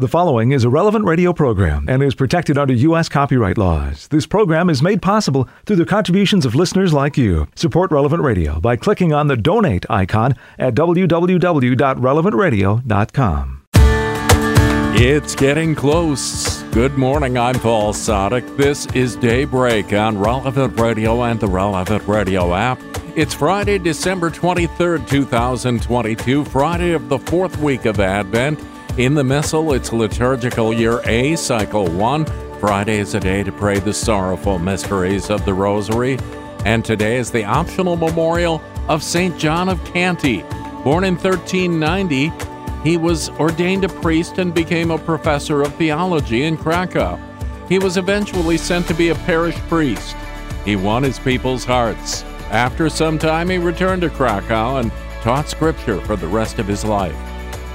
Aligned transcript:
The 0.00 0.06
following 0.06 0.52
is 0.52 0.62
a 0.62 0.70
relevant 0.70 1.06
radio 1.06 1.32
program 1.32 1.86
and 1.88 2.04
is 2.04 2.14
protected 2.14 2.56
under 2.56 2.72
U.S. 2.72 3.08
copyright 3.08 3.58
laws. 3.58 4.06
This 4.06 4.28
program 4.28 4.70
is 4.70 4.80
made 4.80 5.02
possible 5.02 5.48
through 5.66 5.74
the 5.74 5.84
contributions 5.84 6.46
of 6.46 6.54
listeners 6.54 6.92
like 6.92 7.18
you. 7.18 7.48
Support 7.56 7.90
Relevant 7.90 8.22
Radio 8.22 8.60
by 8.60 8.76
clicking 8.76 9.12
on 9.12 9.26
the 9.26 9.36
donate 9.36 9.84
icon 9.90 10.36
at 10.56 10.76
www.relevantradio.com. 10.76 13.62
It's 14.94 15.34
getting 15.34 15.74
close. 15.74 16.62
Good 16.70 16.96
morning, 16.96 17.36
I'm 17.36 17.58
Paul 17.58 17.92
Sadek. 17.92 18.56
This 18.56 18.86
is 18.94 19.16
Daybreak 19.16 19.92
on 19.92 20.16
Relevant 20.16 20.78
Radio 20.78 21.24
and 21.24 21.40
the 21.40 21.48
Relevant 21.48 22.06
Radio 22.06 22.54
app. 22.54 22.80
It's 23.16 23.34
Friday, 23.34 23.78
December 23.78 24.30
23rd, 24.30 25.08
2022, 25.08 26.44
Friday 26.44 26.92
of 26.92 27.08
the 27.08 27.18
fourth 27.18 27.58
week 27.58 27.84
of 27.84 27.98
Advent. 27.98 28.60
In 28.98 29.14
the 29.14 29.22
Missal, 29.22 29.74
it's 29.74 29.92
liturgical 29.92 30.72
year 30.72 31.00
A, 31.04 31.36
cycle 31.36 31.86
1. 31.86 32.24
Friday 32.58 32.98
is 32.98 33.14
a 33.14 33.20
day 33.20 33.44
to 33.44 33.52
pray 33.52 33.78
the 33.78 33.94
sorrowful 33.94 34.58
mysteries 34.58 35.30
of 35.30 35.44
the 35.44 35.54
Rosary. 35.54 36.18
And 36.64 36.84
today 36.84 37.18
is 37.18 37.30
the 37.30 37.44
optional 37.44 37.94
memorial 37.94 38.60
of 38.88 39.04
St. 39.04 39.38
John 39.38 39.68
of 39.68 39.84
Canty. 39.84 40.42
Born 40.82 41.04
in 41.04 41.14
1390, 41.14 42.32
he 42.82 42.96
was 42.96 43.30
ordained 43.38 43.84
a 43.84 43.88
priest 43.88 44.38
and 44.38 44.52
became 44.52 44.90
a 44.90 44.98
professor 44.98 45.62
of 45.62 45.72
theology 45.76 46.42
in 46.42 46.56
Krakow. 46.56 47.20
He 47.68 47.78
was 47.78 47.98
eventually 47.98 48.58
sent 48.58 48.88
to 48.88 48.94
be 48.94 49.10
a 49.10 49.14
parish 49.14 49.58
priest. 49.68 50.16
He 50.64 50.74
won 50.74 51.04
his 51.04 51.20
people's 51.20 51.64
hearts. 51.64 52.24
After 52.50 52.90
some 52.90 53.16
time, 53.16 53.48
he 53.48 53.58
returned 53.58 54.02
to 54.02 54.10
Krakow 54.10 54.78
and 54.78 54.90
taught 55.22 55.48
scripture 55.48 56.00
for 56.00 56.16
the 56.16 56.26
rest 56.26 56.58
of 56.58 56.66
his 56.66 56.84
life. 56.84 57.27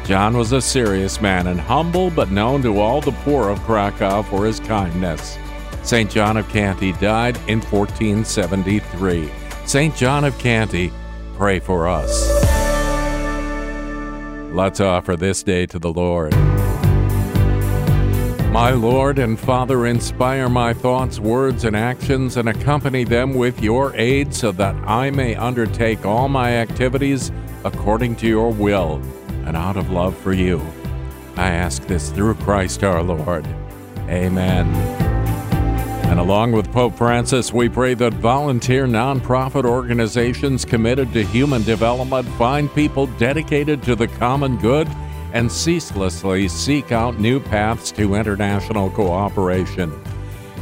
John 0.05 0.35
was 0.35 0.51
a 0.51 0.59
serious 0.59 1.21
man 1.21 1.47
and 1.47 1.61
humble, 1.61 2.09
but 2.09 2.29
known 2.29 2.61
to 2.63 2.81
all 2.81 2.99
the 2.99 3.13
poor 3.23 3.47
of 3.47 3.59
Krakow 3.61 4.21
for 4.23 4.45
his 4.45 4.59
kindness. 4.59 5.37
St. 5.81 6.11
John 6.11 6.35
of 6.35 6.47
Canty 6.49 6.91
died 6.93 7.37
in 7.47 7.61
1473. 7.61 9.31
St. 9.65 9.95
John 9.95 10.25
of 10.25 10.37
Canty, 10.39 10.91
pray 11.37 11.59
for 11.59 11.87
us. 11.87 12.29
Let's 14.53 14.81
offer 14.81 15.15
this 15.15 15.41
day 15.41 15.65
to 15.67 15.79
the 15.79 15.93
Lord. 15.93 16.35
My 18.51 18.71
Lord 18.71 19.19
and 19.19 19.39
Father, 19.39 19.85
inspire 19.85 20.49
my 20.49 20.73
thoughts, 20.73 21.17
words, 21.17 21.63
and 21.63 21.77
actions 21.77 22.35
and 22.35 22.49
accompany 22.49 23.05
them 23.05 23.33
with 23.35 23.63
your 23.63 23.95
aid 23.95 24.33
so 24.33 24.51
that 24.51 24.75
I 24.85 25.11
may 25.11 25.33
undertake 25.35 26.05
all 26.05 26.27
my 26.27 26.51
activities 26.57 27.31
according 27.63 28.17
to 28.17 28.27
your 28.27 28.51
will 28.51 29.01
and 29.45 29.57
out 29.57 29.77
of 29.77 29.89
love 29.89 30.17
for 30.17 30.33
you. 30.33 30.61
I 31.35 31.49
ask 31.49 31.85
this 31.87 32.11
through 32.11 32.35
Christ 32.35 32.83
our 32.83 33.01
Lord. 33.01 33.45
Amen. 34.09 34.67
And 36.05 36.19
along 36.19 36.51
with 36.51 36.71
Pope 36.71 36.95
Francis, 36.95 37.51
we 37.51 37.69
pray 37.69 37.95
that 37.95 38.13
volunteer 38.13 38.85
nonprofit 38.85 39.65
organizations 39.65 40.63
committed 40.63 41.11
to 41.13 41.23
human 41.23 41.63
development 41.63 42.27
find 42.37 42.71
people 42.75 43.07
dedicated 43.17 43.81
to 43.83 43.95
the 43.95 44.07
common 44.07 44.57
good 44.57 44.87
and 45.33 45.51
ceaselessly 45.51 46.47
seek 46.47 46.91
out 46.91 47.19
new 47.19 47.39
paths 47.39 47.91
to 47.93 48.13
international 48.13 48.91
cooperation. 48.91 49.91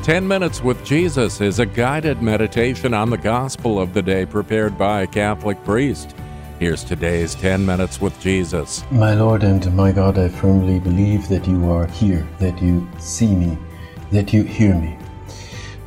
10 0.04 0.28
Minutes 0.28 0.64
with 0.64 0.84
Jesus 0.86 1.42
is 1.42 1.60
a 1.60 1.66
guided 1.66 2.22
meditation 2.22 2.94
on 2.94 3.10
the 3.10 3.18
gospel 3.18 3.78
of 3.78 3.94
the 3.94 4.02
day 4.02 4.26
prepared 4.26 4.78
by 4.78 5.02
a 5.02 5.08
Catholic 5.08 5.62
priest. 5.66 6.16
Here's 6.62 6.84
today's 6.84 7.34
10 7.34 7.66
Minutes 7.66 8.00
with 8.00 8.20
Jesus. 8.20 8.84
My 8.92 9.16
Lord 9.16 9.42
and 9.42 9.76
my 9.76 9.92
God, 9.92 10.20
I 10.20 10.30
firmly 10.30 10.80
believe 10.80 11.28
that 11.28 11.48
you 11.48 11.72
are 11.72 11.88
here, 11.88 12.28
that 12.38 12.62
you 12.62 12.88
see 13.00 13.34
me, 13.34 13.58
that 14.12 14.32
you 14.32 14.44
hear 14.44 14.76
me. 14.76 14.96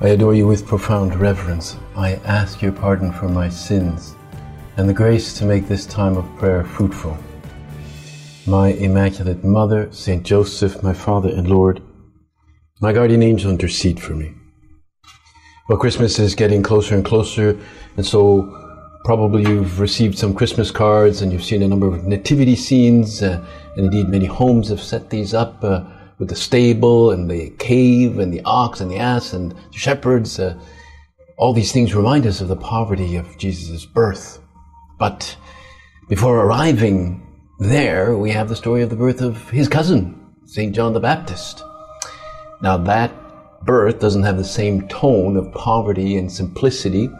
I 0.01 0.09
adore 0.09 0.35
you 0.35 0.49
with 0.49 0.67
profound 0.67 1.15
reverence. 1.15 1.77
I 1.95 2.15
ask 2.25 2.61
your 2.61 2.73
pardon 2.73 3.13
for 3.13 3.29
my 3.29 3.49
sins 3.49 4.17
and 4.77 4.89
the 4.89 4.93
grace 4.93 5.33
to 5.35 5.45
make 5.45 5.69
this 5.69 5.87
time 5.87 6.17
of 6.17 6.27
prayer 6.39 6.65
fruitful. 6.65 7.17
My 8.45 8.71
Immaculate 8.71 9.45
Mother, 9.45 9.93
Saint 9.93 10.25
Joseph, 10.25 10.83
my 10.83 10.93
Father 10.93 11.29
and 11.29 11.49
Lord, 11.49 11.81
my 12.81 12.93
guardian 12.93 13.23
angel, 13.23 13.53
intercede 13.53 14.01
for 14.01 14.15
me. 14.15 14.35
Well, 15.69 15.79
Christmas 15.79 16.19
is 16.19 16.35
getting 16.35 16.65
closer 16.65 16.97
and 16.97 17.05
closer, 17.05 17.57
and 17.97 18.05
so 18.05 18.64
Probably 19.05 19.43
you've 19.43 19.81
received 19.81 20.17
some 20.17 20.33
Christmas 20.33 20.71
cards 20.71 21.21
and 21.21 21.31
you've 21.31 21.45
seen 21.45 21.63
a 21.63 21.69
number 21.69 21.87
of 21.87 22.05
nativity 22.05 22.57
scenes, 22.57 23.23
uh, 23.23 23.45
and 23.77 23.85
indeed 23.85 24.09
many 24.09 24.25
homes 24.25 24.71
have 24.71 24.81
set 24.81 25.11
these 25.11 25.35
up 25.35 25.63
uh, 25.63 25.85
with 26.19 26.31
the 26.31 26.35
stable 26.37 27.11
and 27.11 27.31
the 27.31 27.51
cave 27.59 28.19
and 28.19 28.33
the 28.33 28.41
ox 28.47 28.81
and 28.81 28.91
the 28.91 28.97
ass 28.97 29.35
and 29.35 29.53
the 29.53 29.79
shepherds. 29.79 30.39
Uh, 30.39 30.59
all 31.37 31.53
these 31.53 31.71
things 31.71 31.95
remind 31.95 32.27
us 32.27 32.41
of 32.41 32.49
the 32.49 32.57
poverty 32.57 33.17
of 33.17 33.37
Jesus' 33.37 33.85
birth. 33.85 34.41
But 34.99 35.37
before 36.09 36.39
arriving 36.39 37.21
there, 37.59 38.17
we 38.17 38.31
have 38.31 38.49
the 38.49 38.57
story 38.57 38.81
of 38.81 38.89
the 38.89 38.97
birth 38.97 39.21
of 39.21 39.51
his 39.51 39.69
cousin, 39.69 40.35
St. 40.47 40.75
John 40.75 40.95
the 40.95 41.01
Baptist. 41.01 41.63
Now, 42.63 42.79
that 42.79 43.13
birth 43.67 44.01
doesn't 44.01 44.23
have 44.23 44.39
the 44.39 44.45
same 44.45 44.89
tone 44.89 45.37
of 45.37 45.53
poverty 45.53 46.17
and 46.17 46.33
simplicity 46.33 47.11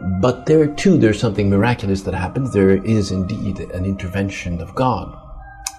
but 0.00 0.46
there 0.46 0.66
too, 0.66 0.96
there's 0.96 1.20
something 1.20 1.50
miraculous 1.50 2.02
that 2.02 2.14
happens. 2.14 2.52
There 2.52 2.82
is 2.84 3.10
indeed 3.10 3.60
an 3.60 3.84
intervention 3.84 4.60
of 4.60 4.74
God, 4.74 5.14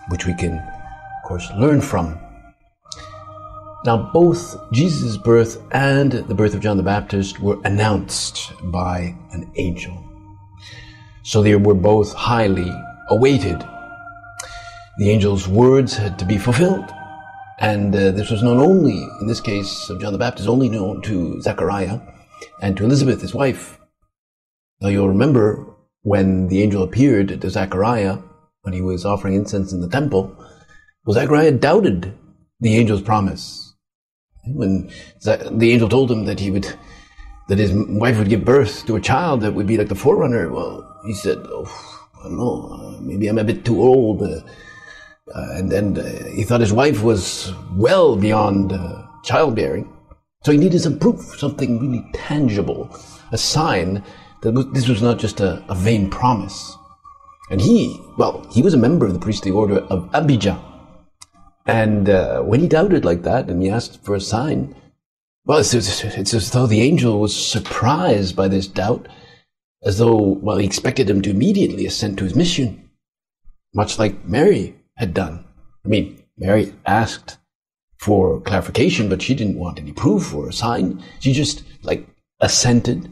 which 0.09 0.25
we 0.25 0.35
can, 0.35 0.57
of 0.57 1.23
course, 1.27 1.49
learn 1.57 1.81
from. 1.81 2.19
Now, 3.85 4.11
both 4.13 4.55
Jesus' 4.71 5.17
birth 5.17 5.61
and 5.71 6.11
the 6.11 6.35
birth 6.35 6.53
of 6.53 6.61
John 6.61 6.77
the 6.77 6.83
Baptist 6.83 7.41
were 7.41 7.59
announced 7.65 8.53
by 8.71 9.15
an 9.31 9.51
angel. 9.57 10.01
So 11.23 11.41
they 11.41 11.55
were 11.55 11.73
both 11.73 12.13
highly 12.13 12.71
awaited. 13.09 13.61
The 14.99 15.11
angel's 15.11 15.47
words 15.47 15.97
had 15.97 16.17
to 16.19 16.25
be 16.25 16.37
fulfilled. 16.37 16.89
And 17.59 17.95
uh, 17.95 18.11
this 18.11 18.29
was 18.29 18.43
known 18.43 18.59
only, 18.59 19.03
in 19.21 19.27
this 19.27 19.41
case 19.41 19.89
of 19.89 19.99
John 19.99 20.13
the 20.13 20.19
Baptist, 20.19 20.47
only 20.47 20.69
known 20.69 21.01
to 21.03 21.41
Zechariah 21.41 21.99
and 22.61 22.77
to 22.77 22.85
Elizabeth, 22.85 23.21
his 23.21 23.33
wife, 23.33 23.79
now 24.83 24.89
you'll 24.89 25.07
remember 25.07 25.65
when 26.01 26.49
the 26.49 26.61
angel 26.61 26.83
appeared 26.83 27.41
to 27.41 27.49
Zechariah 27.49 28.17
when 28.63 28.73
he 28.73 28.81
was 28.81 29.05
offering 29.05 29.33
incense 29.33 29.71
in 29.71 29.79
the 29.79 29.89
temple, 29.89 30.35
well, 31.05 31.13
Zechariah 31.13 31.53
doubted 31.53 32.13
the 32.59 32.75
angel's 32.77 33.01
promise. 33.01 33.73
When 34.45 34.91
the 35.23 35.71
angel 35.71 35.87
told 35.87 36.11
him 36.11 36.25
that 36.25 36.39
he 36.39 36.51
would, 36.51 36.67
that 37.47 37.57
his 37.57 37.71
wife 37.73 38.17
would 38.17 38.27
give 38.27 38.43
birth 38.43 38.85
to 38.85 38.97
a 38.97 39.01
child 39.01 39.41
that 39.41 39.53
would 39.53 39.67
be 39.67 39.77
like 39.77 39.87
the 39.87 39.95
forerunner, 39.95 40.51
well, 40.51 41.01
he 41.05 41.13
said, 41.13 41.37
oh, 41.45 42.09
I 42.19 42.27
don't 42.27 42.37
know, 42.37 42.99
maybe 43.01 43.27
I'm 43.27 43.37
a 43.37 43.43
bit 43.43 43.63
too 43.63 43.81
old. 43.81 44.21
Uh, 44.21 44.41
uh, 45.33 45.47
and 45.53 45.71
then 45.71 45.97
uh, 45.97 46.25
he 46.35 46.43
thought 46.43 46.59
his 46.59 46.73
wife 46.73 47.01
was 47.03 47.53
well 47.71 48.17
beyond 48.17 48.73
uh, 48.73 49.03
childbearing. 49.23 49.89
So 50.43 50.51
he 50.51 50.57
needed 50.57 50.81
some 50.81 50.99
proof, 50.99 51.21
something 51.37 51.79
really 51.79 52.05
tangible, 52.13 52.93
a 53.31 53.37
sign 53.37 54.03
this 54.51 54.87
was 54.87 55.01
not 55.01 55.19
just 55.19 55.39
a, 55.39 55.63
a 55.69 55.75
vain 55.75 56.09
promise. 56.09 56.75
And 57.49 57.61
he, 57.61 57.99
well, 58.17 58.45
he 58.51 58.61
was 58.61 58.73
a 58.73 58.77
member 58.77 59.05
of 59.05 59.13
the 59.13 59.19
priestly 59.19 59.51
order 59.51 59.79
of 59.79 60.09
Abijah. 60.13 60.59
And 61.65 62.09
uh, 62.09 62.41
when 62.41 62.59
he 62.59 62.67
doubted 62.67 63.05
like 63.05 63.23
that 63.23 63.49
and 63.49 63.61
he 63.61 63.69
asked 63.69 64.03
for 64.03 64.15
a 64.15 64.21
sign, 64.21 64.75
well, 65.45 65.59
it's, 65.59 65.73
it's, 65.73 66.33
as 66.33 66.51
though 66.51 66.67
the 66.67 66.81
angel 66.81 67.19
was 67.19 67.35
surprised 67.35 68.35
by 68.35 68.47
this 68.47 68.67
doubt, 68.67 69.07
as 69.83 69.97
though, 69.97 70.15
well, 70.15 70.57
he 70.57 70.65
expected 70.65 71.09
him 71.09 71.21
to 71.21 71.29
immediately 71.29 71.85
assent 71.85 72.17
to 72.17 72.23
his 72.23 72.35
mission, 72.35 72.89
much 73.73 73.99
like 73.99 74.25
Mary 74.25 74.75
had 74.95 75.13
done. 75.13 75.45
I 75.85 75.89
mean, 75.89 76.23
Mary 76.37 76.73
asked 76.85 77.37
for 77.99 78.39
clarification, 78.41 79.09
but 79.09 79.21
she 79.21 79.35
didn't 79.35 79.59
want 79.59 79.79
any 79.79 79.91
proof 79.91 80.33
or 80.33 80.47
a 80.47 80.53
sign. 80.53 81.03
She 81.19 81.33
just, 81.33 81.63
like, 81.83 82.07
assented 82.39 83.11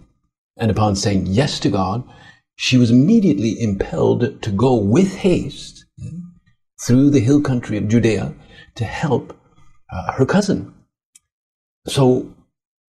and 0.62 0.70
upon 0.70 0.96
saying 0.96 1.26
yes 1.26 1.60
to 1.60 1.70
God, 1.70 2.08
she 2.56 2.78
was 2.78 2.92
immediately 2.92 3.60
impelled 3.60 4.42
to 4.44 4.52
go 4.52 4.76
with 4.76 5.18
haste 5.18 5.86
through 6.86 7.10
the 7.10 7.20
hill 7.20 7.42
country 7.42 7.78
of 7.78 7.88
Judea 7.88 8.34
to 8.76 8.86
help 8.86 9.36
uh, 9.92 10.14
her 10.14 10.26
cousin. 10.26 10.72
So, 11.88 12.36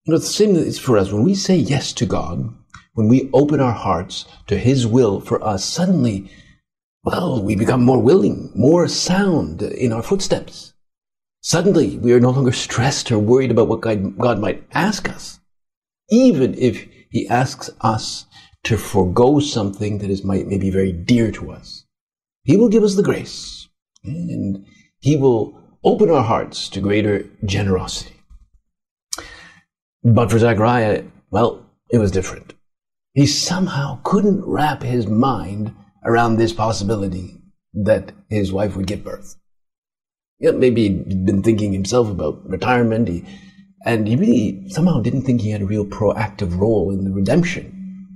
you 0.04 0.12
know, 0.12 0.18
the 0.18 0.26
same 0.26 0.54
is 0.54 0.78
for 0.78 0.98
us. 0.98 1.10
When 1.10 1.24
we 1.24 1.34
say 1.34 1.56
yes 1.56 1.94
to 1.94 2.06
God, 2.06 2.54
when 2.92 3.08
we 3.08 3.30
open 3.32 3.58
our 3.58 3.72
hearts 3.72 4.26
to 4.48 4.58
His 4.58 4.86
will 4.86 5.20
for 5.20 5.42
us, 5.42 5.64
suddenly, 5.64 6.30
well, 7.04 7.42
we 7.42 7.56
become 7.56 7.82
more 7.82 8.02
willing, 8.02 8.52
more 8.54 8.86
sound 8.86 9.62
in 9.62 9.92
our 9.92 10.02
footsteps. 10.02 10.74
Suddenly, 11.40 11.96
we 11.96 12.12
are 12.12 12.20
no 12.20 12.30
longer 12.30 12.52
stressed 12.52 13.10
or 13.10 13.18
worried 13.18 13.50
about 13.50 13.68
what 13.68 13.80
God, 13.80 14.18
God 14.18 14.38
might 14.38 14.62
ask 14.72 15.08
us, 15.08 15.40
even 16.10 16.54
if 16.58 16.86
he 17.12 17.28
asks 17.28 17.70
us 17.82 18.26
to 18.64 18.76
forego 18.78 19.38
something 19.38 19.98
that 19.98 20.10
is 20.10 20.24
maybe 20.24 20.70
very 20.70 20.92
dear 20.92 21.30
to 21.32 21.52
us. 21.52 21.84
He 22.42 22.56
will 22.56 22.68
give 22.68 22.82
us 22.82 22.96
the 22.96 23.02
grace 23.02 23.68
and 24.02 24.64
he 24.98 25.16
will 25.16 25.60
open 25.84 26.10
our 26.10 26.22
hearts 26.22 26.68
to 26.70 26.80
greater 26.80 27.28
generosity. 27.44 28.16
But 30.02 30.30
for 30.30 30.38
Zachariah, 30.38 31.04
well, 31.30 31.64
it 31.90 31.98
was 31.98 32.10
different. 32.10 32.54
He 33.14 33.26
somehow 33.26 34.00
couldn't 34.02 34.44
wrap 34.44 34.82
his 34.82 35.06
mind 35.06 35.74
around 36.04 36.36
this 36.36 36.52
possibility 36.52 37.42
that 37.74 38.12
his 38.28 38.52
wife 38.52 38.74
would 38.74 38.86
give 38.86 39.04
birth. 39.04 39.36
Yeah, 40.38 40.52
maybe 40.52 40.88
he'd 40.88 41.26
been 41.26 41.42
thinking 41.42 41.72
himself 41.72 42.08
about 42.08 42.48
retirement, 42.48 43.08
he, 43.08 43.24
and 43.84 44.06
he 44.06 44.16
really 44.16 44.68
somehow 44.68 45.00
didn't 45.00 45.22
think 45.22 45.40
he 45.40 45.50
had 45.50 45.62
a 45.62 45.66
real 45.66 45.84
proactive 45.84 46.58
role 46.58 46.90
in 46.92 47.04
the 47.04 47.10
redemption. 47.10 48.06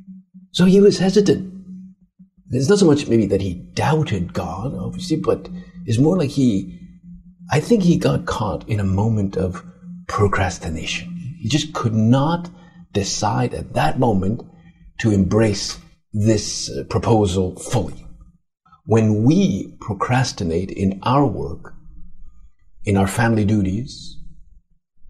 So 0.52 0.64
he 0.64 0.80
was 0.80 0.98
hesitant. 0.98 1.52
It's 2.50 2.68
not 2.68 2.78
so 2.78 2.86
much 2.86 3.08
maybe 3.08 3.26
that 3.26 3.40
he 3.40 3.54
doubted 3.74 4.32
God, 4.32 4.74
obviously, 4.74 5.16
but 5.16 5.48
it's 5.84 5.98
more 5.98 6.16
like 6.16 6.30
he, 6.30 6.78
I 7.50 7.60
think 7.60 7.82
he 7.82 7.98
got 7.98 8.26
caught 8.26 8.68
in 8.68 8.78
a 8.78 8.84
moment 8.84 9.36
of 9.36 9.64
procrastination. 10.06 11.36
He 11.40 11.48
just 11.48 11.74
could 11.74 11.94
not 11.94 12.48
decide 12.92 13.52
at 13.52 13.74
that 13.74 13.98
moment 13.98 14.42
to 15.00 15.10
embrace 15.10 15.78
this 16.12 16.70
uh, 16.70 16.84
proposal 16.84 17.56
fully. 17.56 18.06
When 18.84 19.24
we 19.24 19.76
procrastinate 19.80 20.70
in 20.70 21.00
our 21.02 21.26
work, 21.26 21.74
in 22.84 22.96
our 22.96 23.08
family 23.08 23.44
duties, 23.44 24.15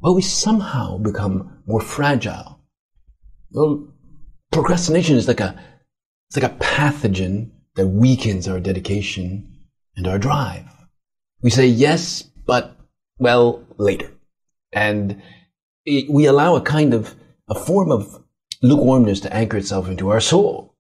well, 0.01 0.15
we 0.15 0.23
somehow 0.23 0.99
become 0.99 1.63
more 1.67 1.81
fragile. 1.81 2.61
Well, 3.51 3.89
procrastination 4.53 5.17
is 5.17 5.29
like 5.29 5.41
a, 5.41 5.59
it's 6.29 6.41
like 6.41 6.53
a 6.53 6.57
pathogen 6.57 7.51
that 7.77 7.87
weakens 7.87 8.49
our 8.49 8.61
dedication 8.61 9.61
and 9.97 10.07
our 10.07 10.19
drive. 10.19 10.65
We 11.43 11.51
say 11.51 11.67
yes, 11.67 12.23
but, 12.47 12.77
well, 13.19 13.65
later. 13.79 14.11
And 14.73 15.23
it, 15.85 16.11
we 16.11 16.27
allow 16.27 16.57
a 16.57 16.61
kind 16.61 16.95
of, 16.95 17.15
a 17.49 17.55
form 17.55 17.93
of 17.93 18.23
lukewarmness 18.63 19.21
to 19.21 19.33
anchor 19.33 19.57
itself 19.57 19.89
into 19.89 20.11
our 20.11 20.21
soul. 20.21 20.75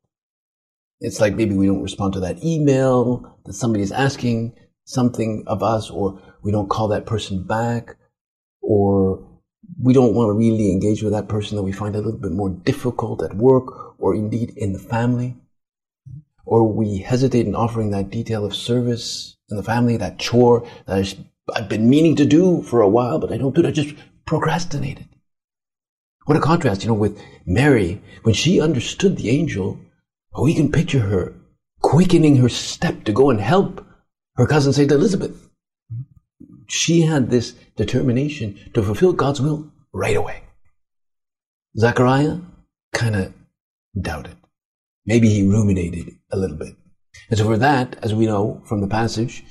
It's 1.00 1.20
like 1.20 1.34
maybe 1.34 1.54
we 1.54 1.66
don't 1.66 1.82
respond 1.82 2.14
to 2.14 2.20
that 2.20 2.42
email 2.42 3.38
that 3.44 3.52
somebody 3.52 3.82
is 3.82 3.92
asking 3.92 4.54
something 4.84 5.44
of 5.46 5.62
us, 5.62 5.90
or 5.90 6.20
we 6.42 6.50
don't 6.50 6.70
call 6.70 6.88
that 6.88 7.06
person 7.06 7.42
back, 7.42 7.96
or 8.66 9.24
we 9.80 9.94
don't 9.94 10.14
want 10.14 10.28
to 10.28 10.32
really 10.32 10.72
engage 10.72 11.02
with 11.02 11.12
that 11.12 11.28
person 11.28 11.56
that 11.56 11.62
we 11.62 11.70
find 11.70 11.94
a 11.94 12.00
little 12.00 12.18
bit 12.18 12.32
more 12.32 12.50
difficult 12.50 13.22
at 13.22 13.36
work 13.36 13.94
or 14.00 14.14
indeed 14.14 14.52
in 14.56 14.72
the 14.72 14.78
family. 14.78 15.36
Or 16.44 16.72
we 16.72 16.98
hesitate 16.98 17.46
in 17.46 17.54
offering 17.54 17.90
that 17.90 18.10
detail 18.10 18.44
of 18.44 18.54
service 18.54 19.36
in 19.48 19.56
the 19.56 19.62
family, 19.62 19.96
that 19.96 20.18
chore 20.18 20.66
that 20.86 21.14
I've 21.54 21.68
been 21.68 21.88
meaning 21.88 22.16
to 22.16 22.24
do 22.24 22.62
for 22.62 22.80
a 22.80 22.88
while, 22.88 23.20
but 23.20 23.32
I 23.32 23.36
don't 23.36 23.54
do 23.54 23.62
it. 23.62 23.68
I 23.68 23.70
just 23.70 23.94
procrastinated. 24.24 25.08
What 26.24 26.36
a 26.36 26.40
contrast, 26.40 26.82
you 26.82 26.88
know, 26.88 26.94
with 26.94 27.20
Mary, 27.46 28.02
when 28.24 28.34
she 28.34 28.60
understood 28.60 29.16
the 29.16 29.30
angel, 29.30 29.78
oh, 30.34 30.42
we 30.42 30.54
can 30.54 30.72
picture 30.72 31.00
her 31.00 31.34
quickening 31.82 32.36
her 32.38 32.48
step 32.48 33.04
to 33.04 33.12
go 33.12 33.30
and 33.30 33.40
help 33.40 33.86
her 34.34 34.46
cousin 34.46 34.72
St. 34.72 34.90
Elizabeth. 34.90 35.45
She 36.68 37.02
had 37.02 37.30
this 37.30 37.52
determination 37.76 38.58
to 38.74 38.82
fulfill 38.82 39.12
God's 39.12 39.40
will 39.40 39.70
right 39.92 40.16
away. 40.16 40.42
Zachariah 41.78 42.38
kind 42.92 43.16
of 43.16 43.32
doubted. 44.00 44.36
Maybe 45.04 45.28
he 45.28 45.46
ruminated 45.46 46.16
a 46.32 46.36
little 46.36 46.56
bit. 46.56 46.74
And 47.28 47.38
so 47.38 47.44
for 47.44 47.56
that, 47.58 47.96
as 48.02 48.14
we 48.14 48.26
know 48.26 48.62
from 48.66 48.80
the 48.80 48.88
passage, 48.88 49.44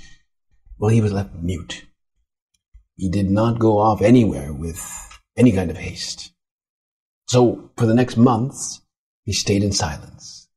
well, 0.77 0.89
he 0.89 1.01
was 1.01 1.13
left 1.13 1.33
mute. 1.35 1.85
He 2.97 3.09
did 3.09 3.29
not 3.29 3.59
go 3.59 3.77
off 3.77 4.01
anywhere 4.01 4.53
with 4.53 4.81
any 5.37 5.51
kind 5.51 5.69
of 5.69 5.77
haste. 5.77 6.31
So 7.27 7.71
for 7.77 7.85
the 7.85 7.93
next 7.93 8.17
months, 8.17 8.81
he 9.23 9.33
stayed 9.33 9.63
in 9.63 9.71
silence, 9.71 10.47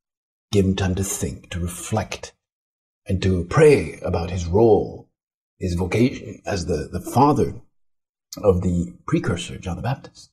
gave 0.53 0.65
him 0.65 0.77
time 0.77 0.95
to 0.97 1.05
think, 1.05 1.51
to 1.51 1.61
reflect, 1.61 2.33
and 3.07 3.23
to 3.23 3.45
pray 3.45 3.99
about 4.03 4.31
his 4.31 4.47
role, 4.47 5.08
his 5.59 5.75
vocation 5.75 6.41
as 6.47 6.67
the, 6.67 6.89
the 6.91 7.01
father 7.01 7.55
of 8.43 8.63
the 8.63 8.95
precursor, 9.07 9.59
John 9.59 9.77
the 9.77 9.83
Baptist. 9.83 10.31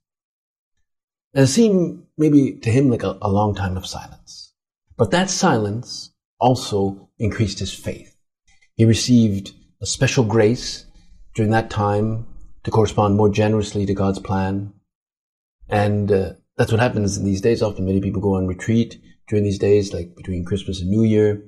It 1.34 1.48
seemed 1.48 2.06
maybe 2.18 2.54
to 2.54 2.70
him 2.70 2.90
like 2.90 3.04
a, 3.04 3.18
a 3.22 3.30
long 3.30 3.56
time 3.56 3.78
of 3.78 3.86
silence. 3.86 4.54
But 4.98 5.12
that 5.12 5.30
silence 5.30 6.12
also 6.40 7.10
increased 7.20 7.60
his 7.60 7.74
faith. 7.74 8.16
He 8.76 8.86
received 8.86 9.54
a 9.82 9.86
special 9.86 10.24
grace 10.24 10.86
during 11.34 11.52
that 11.52 11.70
time 11.70 12.28
to 12.64 12.72
correspond 12.72 13.16
more 13.16 13.30
generously 13.30 13.86
to 13.86 13.94
God's 13.94 14.20
plan 14.20 14.74
and 15.70 16.12
uh, 16.12 16.34
that's 16.58 16.72
what 16.72 16.82
happens 16.82 17.18
in 17.18 17.26
these 17.26 17.42
days. 17.42 17.62
Often 17.62 17.86
many 17.86 18.02
people 18.02 18.22
go 18.22 18.36
on 18.36 18.48
retreat 18.48 19.02
during 19.28 19.44
these 19.44 19.60
days, 19.60 19.94
like 19.94 20.16
between 20.16 20.46
Christmas 20.46 20.82
and 20.82 20.90
New 20.90 21.04
Year. 21.04 21.44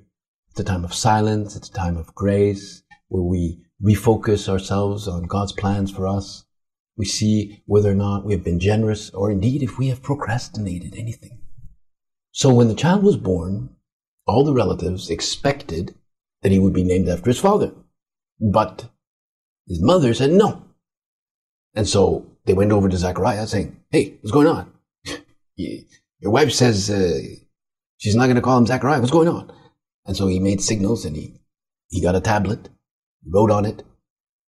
It's 0.51 0.59
a 0.59 0.63
time 0.63 0.83
of 0.83 0.93
silence. 0.93 1.55
It's 1.55 1.69
a 1.69 1.73
time 1.73 1.97
of 1.97 2.13
grace 2.15 2.83
where 3.09 3.23
we 3.23 3.61
refocus 3.83 4.49
ourselves 4.49 5.07
on 5.07 5.23
God's 5.23 5.51
plans 5.51 5.91
for 5.91 6.07
us. 6.07 6.45
We 6.95 7.05
see 7.05 7.61
whether 7.65 7.91
or 7.91 7.95
not 7.95 8.25
we 8.25 8.33
have 8.33 8.43
been 8.43 8.59
generous 8.59 9.09
or 9.11 9.31
indeed 9.31 9.61
if 9.61 9.77
we 9.77 9.89
have 9.89 10.01
procrastinated 10.01 10.95
anything. 10.95 11.39
So 12.31 12.53
when 12.53 12.67
the 12.67 12.75
child 12.75 13.03
was 13.03 13.17
born, 13.17 13.69
all 14.25 14.43
the 14.43 14.53
relatives 14.53 15.09
expected 15.09 15.95
that 16.41 16.51
he 16.51 16.59
would 16.59 16.73
be 16.73 16.83
named 16.83 17.07
after 17.07 17.29
his 17.29 17.39
father. 17.39 17.73
But 18.39 18.89
his 19.67 19.81
mother 19.81 20.13
said 20.13 20.31
no. 20.31 20.63
And 21.73 21.87
so 21.87 22.25
they 22.45 22.53
went 22.53 22.71
over 22.71 22.89
to 22.89 22.97
Zachariah 22.97 23.47
saying, 23.47 23.79
Hey, 23.89 24.17
what's 24.21 24.31
going 24.31 24.47
on? 24.47 24.71
Your 25.55 26.31
wife 26.31 26.51
says 26.51 26.89
uh, 26.89 27.19
she's 27.97 28.15
not 28.15 28.25
going 28.25 28.35
to 28.35 28.41
call 28.41 28.57
him 28.57 28.65
Zachariah. 28.65 28.99
What's 28.99 29.11
going 29.11 29.27
on? 29.27 29.51
And 30.05 30.15
so 30.15 30.27
he 30.27 30.39
made 30.39 30.61
signals 30.61 31.05
and 31.05 31.15
he, 31.15 31.41
he 31.89 32.01
got 32.01 32.15
a 32.15 32.21
tablet, 32.21 32.69
wrote 33.29 33.51
on 33.51 33.65
it 33.65 33.83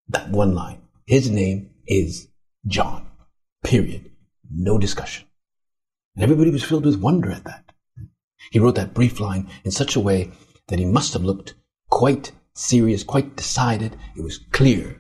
that 0.09 0.31
one 0.31 0.55
line. 0.55 0.81
His 1.07 1.31
name 1.31 1.71
is 1.87 2.29
John. 2.67 3.07
Period. 3.63 4.11
No 4.51 4.79
discussion. 4.79 5.27
And 6.15 6.25
everybody 6.25 6.51
was 6.51 6.65
filled 6.65 6.85
with 6.85 7.01
wonder 7.01 7.31
at 7.31 7.45
that. 7.45 7.73
He 8.51 8.59
wrote 8.59 8.75
that 8.77 8.95
brief 8.95 9.21
line 9.21 9.49
in 9.65 9.71
such 9.71 9.97
a 9.97 10.01
way 10.01 10.31
that 10.69 10.79
he 10.79 10.85
must 10.85 11.13
have 11.13 11.25
looked 11.25 11.55
quite 11.91 12.33
serious, 12.55 13.05
quite 13.05 13.37
decided. 13.37 13.97
It 14.17 14.23
was 14.23 14.39
clear. 14.51 14.97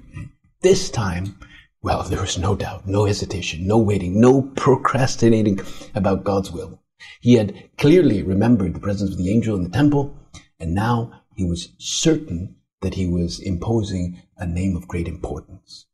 This 0.62 0.90
time, 0.90 1.38
well, 1.82 2.02
there 2.02 2.20
was 2.20 2.38
no 2.38 2.54
doubt, 2.54 2.86
no 2.86 3.06
hesitation, 3.06 3.66
no 3.66 3.78
waiting, 3.78 4.20
no 4.20 4.42
procrastinating 4.42 5.60
about 5.94 6.24
God's 6.24 6.52
will. 6.52 6.80
He 7.20 7.34
had 7.34 7.70
clearly 7.78 8.22
remembered 8.22 8.74
the 8.74 8.80
presence 8.80 9.12
of 9.12 9.18
the 9.18 9.32
angel 9.32 9.56
in 9.56 9.64
the 9.64 9.70
temple, 9.70 10.16
and 10.58 10.74
now 10.74 11.22
he 11.34 11.44
was 11.44 11.70
certain 11.78 12.56
that 12.80 12.94
he 12.94 13.06
was 13.06 13.40
imposing 13.40 14.22
a 14.36 14.46
name 14.46 14.76
of 14.76 14.88
great 14.88 15.08
importance. 15.08 15.86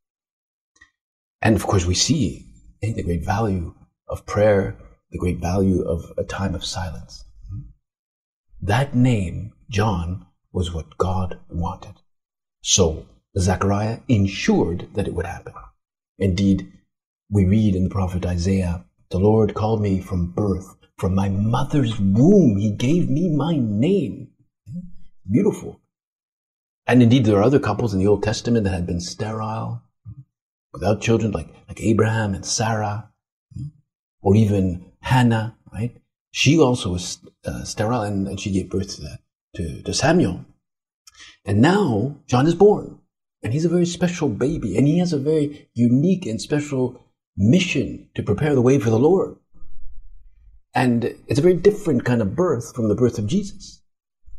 And 1.42 1.56
of 1.56 1.66
course, 1.66 1.84
we 1.84 1.94
see 1.94 2.46
the 2.80 3.02
great 3.02 3.24
value 3.24 3.74
of 4.08 4.26
prayer, 4.26 4.76
the 5.10 5.18
great 5.18 5.38
value 5.38 5.82
of 5.82 6.12
a 6.16 6.24
time 6.24 6.54
of 6.54 6.64
silence. 6.64 7.24
That 8.60 8.94
name, 8.94 9.52
John, 9.68 10.26
was 10.52 10.72
what 10.72 10.96
God 10.96 11.38
wanted. 11.48 11.94
So 12.62 13.06
Zechariah 13.38 14.00
ensured 14.08 14.88
that 14.94 15.06
it 15.06 15.14
would 15.14 15.26
happen. 15.26 15.52
Indeed, 16.18 16.72
we 17.30 17.44
read 17.44 17.74
in 17.74 17.84
the 17.84 17.90
prophet 17.90 18.24
Isaiah, 18.24 18.84
the 19.10 19.18
Lord 19.18 19.54
called 19.54 19.82
me 19.82 20.00
from 20.00 20.32
birth, 20.32 20.76
from 20.96 21.14
my 21.14 21.28
mother's 21.28 21.98
womb. 22.00 22.56
He 22.56 22.72
gave 22.72 23.10
me 23.10 23.28
my 23.36 23.56
name. 23.56 24.28
Beautiful. 25.30 25.80
And 26.86 27.02
indeed, 27.02 27.24
there 27.24 27.36
are 27.36 27.42
other 27.42 27.58
couples 27.58 27.92
in 27.92 27.98
the 27.98 28.06
Old 28.06 28.22
Testament 28.22 28.64
that 28.64 28.72
had 28.72 28.86
been 28.86 29.00
sterile, 29.00 29.82
without 30.72 31.00
children, 31.00 31.32
like, 31.32 31.48
like 31.68 31.80
Abraham 31.80 32.34
and 32.34 32.44
Sarah, 32.44 33.10
or 34.22 34.36
even 34.36 34.92
Hannah, 35.00 35.56
right? 35.72 35.96
She 36.30 36.58
also 36.58 36.92
was 36.92 37.18
uh, 37.44 37.64
sterile 37.64 38.02
and, 38.02 38.28
and, 38.28 38.38
she 38.38 38.50
gave 38.50 38.70
birth 38.70 38.96
to, 38.96 39.18
to, 39.56 39.82
to 39.82 39.94
Samuel. 39.94 40.44
And 41.44 41.60
now 41.60 42.16
John 42.26 42.46
is 42.46 42.54
born. 42.54 43.00
And 43.42 43.52
he's 43.52 43.64
a 43.64 43.70
very 43.70 43.86
special 43.86 44.28
baby, 44.28 44.76
and 44.76 44.88
he 44.88 44.98
has 44.98 45.12
a 45.12 45.18
very 45.18 45.68
unique 45.74 46.26
and 46.26 46.40
special 46.40 47.04
mission 47.36 48.08
to 48.14 48.22
prepare 48.22 48.54
the 48.54 48.62
way 48.62 48.78
for 48.78 48.90
the 48.90 48.98
Lord. 48.98 49.36
And 50.74 51.04
it's 51.26 51.38
a 51.38 51.42
very 51.42 51.54
different 51.54 52.04
kind 52.04 52.20
of 52.20 52.34
birth 52.34 52.74
from 52.74 52.88
the 52.88 52.94
birth 52.94 53.18
of 53.18 53.26
Jesus. 53.26 53.82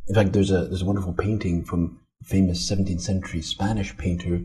In 0.08 0.16
fact, 0.16 0.34
there's 0.34 0.52
a, 0.52 0.66
there's 0.66 0.82
a 0.82 0.86
wonderful 0.86 1.14
painting 1.14 1.64
from 1.64 2.00
famous 2.24 2.70
17th 2.70 3.02
century 3.02 3.42
Spanish 3.42 3.96
painter. 3.98 4.42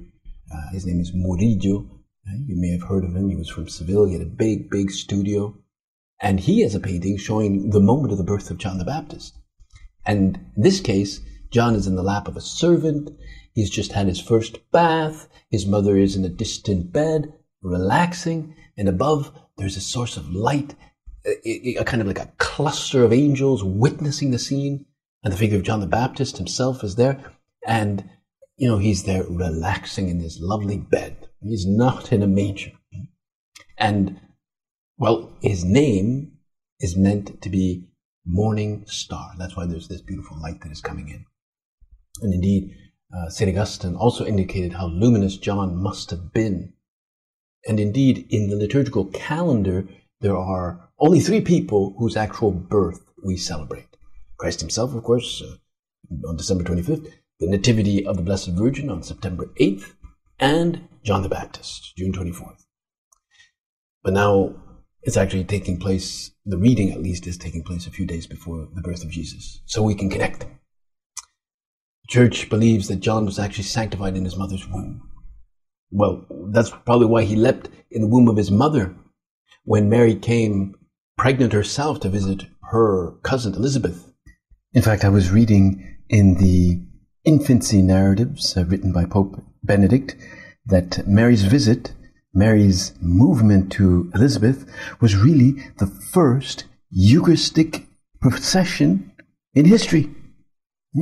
Uh, 0.52 0.71
his 0.73 0.87
name 0.87 1.00
is 1.00 1.12
Murillo. 1.14 1.88
Uh, 2.29 2.37
you 2.47 2.55
may 2.57 2.71
have 2.71 2.88
heard 2.88 3.05
of 3.05 3.17
him. 3.17 3.29
He 3.29 3.37
was 3.37 3.49
from 3.49 3.69
Seville. 3.69 4.07
He 4.07 4.12
had 4.12 4.23
a 4.23 4.26
big, 4.26 4.71
big 4.71 4.91
studio. 4.91 5.57
And 6.21 6.38
he 6.38 6.61
has 6.61 6.75
a 6.75 6.81
painting 6.81 7.17
showing 7.17 7.71
the 7.71 7.81
moment 7.81 8.12
of 8.12 8.19
the 8.19 8.25
birth 8.25 8.50
of 8.50 8.59
John 8.59 8.79
the 8.79 8.85
Baptist. 8.85 9.37
And 10.07 10.37
in 10.57 10.62
this 10.62 10.81
case, 10.81 11.21
John 11.50 11.75
is 11.75 11.87
in 11.87 11.97
the 11.97 12.02
lap 12.02 12.29
of 12.29 12.37
a 12.37 12.41
servant. 12.41 13.11
He's 13.55 13.71
just 13.71 13.93
had 13.93 14.07
his 14.07 14.21
first 14.21 14.71
bath. 14.71 15.29
His 15.50 15.67
mother 15.67 15.97
is 15.97 16.14
in 16.14 16.25
a 16.25 16.29
distant 16.29 16.93
bed, 16.93 17.33
relaxing. 17.61 18.55
And 18.76 18.88
above, 18.88 19.33
there's 19.59 19.76
a 19.76 19.81
source 19.81 20.17
of 20.17 20.31
light, 20.31 20.75
a, 21.26 21.76
a 21.76 21.85
kind 21.85 22.00
of 22.00 22.09
like 22.09 22.21
a 22.21 22.33
cluster 22.38 23.05
of 23.05 23.12
angels 23.12 23.64
witnessing 23.64 24.31
the 24.31 24.38
scene. 24.38 24.87
And 25.25 25.33
the 25.33 25.37
figure 25.37 25.59
of 25.59 25.64
John 25.64 25.81
the 25.81 25.87
Baptist 25.87 26.38
himself 26.38 26.83
is 26.83 26.97
there. 26.97 27.21
And, 27.66 28.09
you 28.57 28.69
know, 28.69 28.78
he's 28.78 29.04
there 29.04 29.25
relaxing 29.25 30.09
in 30.09 30.21
his 30.21 30.38
lovely 30.40 30.78
bed. 30.78 31.28
He's 31.42 31.66
not 31.66 32.12
in 32.12 32.23
a 32.23 32.26
manger. 32.26 32.73
And, 33.78 34.21
well, 34.99 35.33
his 35.40 35.64
name 35.64 36.33
is 36.81 36.97
meant 36.97 37.40
to 37.42 37.49
be 37.49 37.88
morning 38.25 38.85
star. 38.87 39.33
That's 39.38 39.57
why 39.57 39.66
there's 39.66 39.88
this 39.88 40.02
beautiful 40.02 40.40
light 40.40 40.61
that 40.61 40.73
is 40.73 40.81
coming 40.81 41.09
in. 41.09 41.25
And 42.23 42.35
indeed, 42.35 42.76
uh, 43.14 43.28
St. 43.28 43.50
Augustine 43.50 43.97
also 43.97 44.25
indicated 44.25 44.75
how 44.75 44.87
luminous 44.87 45.37
John 45.37 45.76
must 45.76 46.11
have 46.11 46.33
been. 46.33 46.73
And 47.66 47.78
indeed, 47.78 48.26
in 48.31 48.49
the 48.49 48.57
liturgical 48.57 49.07
calendar, 49.07 49.87
there 50.21 50.37
are 50.37 50.88
only 50.99 51.21
three 51.21 51.40
people 51.40 51.95
whose 51.99 52.16
actual 52.16 52.52
birth 52.52 53.00
we 53.25 53.37
celebrate. 53.37 53.97
Christ 54.38 54.61
himself, 54.61 54.95
of 54.95 55.02
course, 55.04 55.42
uh, 55.42 56.28
on 56.28 56.37
December 56.37 56.64
25th, 56.64 57.12
the 57.41 57.49
Nativity 57.49 58.07
of 58.07 58.17
the 58.17 58.23
Blessed 58.23 58.51
Virgin 58.51 58.91
on 58.91 59.03
September 59.03 59.51
8th, 59.61 59.95
and 60.39 60.89
John 61.05 61.23
the 61.23 61.29
Baptist, 61.29 61.97
June 61.97 62.12
24th. 62.12 62.65
But 64.03 64.12
now 64.12 64.55
it's 65.03 65.17
actually 65.17 65.45
taking 65.45 65.79
place, 65.79 66.31
the 66.45 66.59
reading 66.59 66.93
at 66.93 67.03
least 67.03 67.27
is 67.27 67.37
taking 67.37 67.62
place 67.62 67.87
a 67.87 67.91
few 67.91 68.07
days 68.07 68.27
before 68.27 68.69
the 68.75 68.83
birth 68.83 69.05
of 69.05 69.11
Jesus, 69.11 69.61
so 69.67 69.83
we 69.83 69.95
can 69.95 70.11
connect 70.11 70.41
them. 70.41 70.59
The 72.05 72.09
church 72.09 72.49
believes 72.49 72.89
that 72.89 73.01
John 73.01 73.25
was 73.25 73.39
actually 73.39 73.65
sanctified 73.65 74.17
in 74.17 74.25
his 74.25 74.37
mother's 74.37 74.67
womb. 74.69 75.09
Well, 75.91 76.27
that's 76.53 76.71
probably 76.71 77.07
why 77.07 77.25
he 77.25 77.37
leapt 77.37 77.69
in 77.91 78.01
the 78.01 78.09
womb 78.09 78.29
of 78.29 78.37
his 78.37 78.51
mother 78.51 78.95
when 79.65 79.89
Mary 79.89 80.15
came 80.15 80.75
pregnant 81.19 81.53
herself 81.53 82.01
to 82.01 82.09
visit 82.09 82.45
her 82.71 83.12
cousin 83.23 83.55
Elizabeth. 83.55 84.12
In 84.73 84.83
fact, 84.83 85.05
I 85.05 85.09
was 85.11 85.31
reading 85.31 85.99
in 86.09 86.35
the 86.35 86.83
infancy 87.25 87.83
narratives 87.83 88.57
uh, 88.57 88.64
written 88.64 88.93
by 88.93 89.05
Pope 89.05 89.43
Benedict 89.62 90.17
that 90.67 91.07
Mary's 91.07 91.43
visit 91.43 91.93
Mary's 92.35 92.95
movement 93.00 93.71
to 93.73 94.11
Elizabeth 94.14 94.64
was 95.00 95.17
really 95.17 95.52
the 95.79 95.87
first 95.87 96.64
Eucharistic 96.91 97.87
procession 98.21 99.12
in 99.55 99.67
history. 99.67 100.11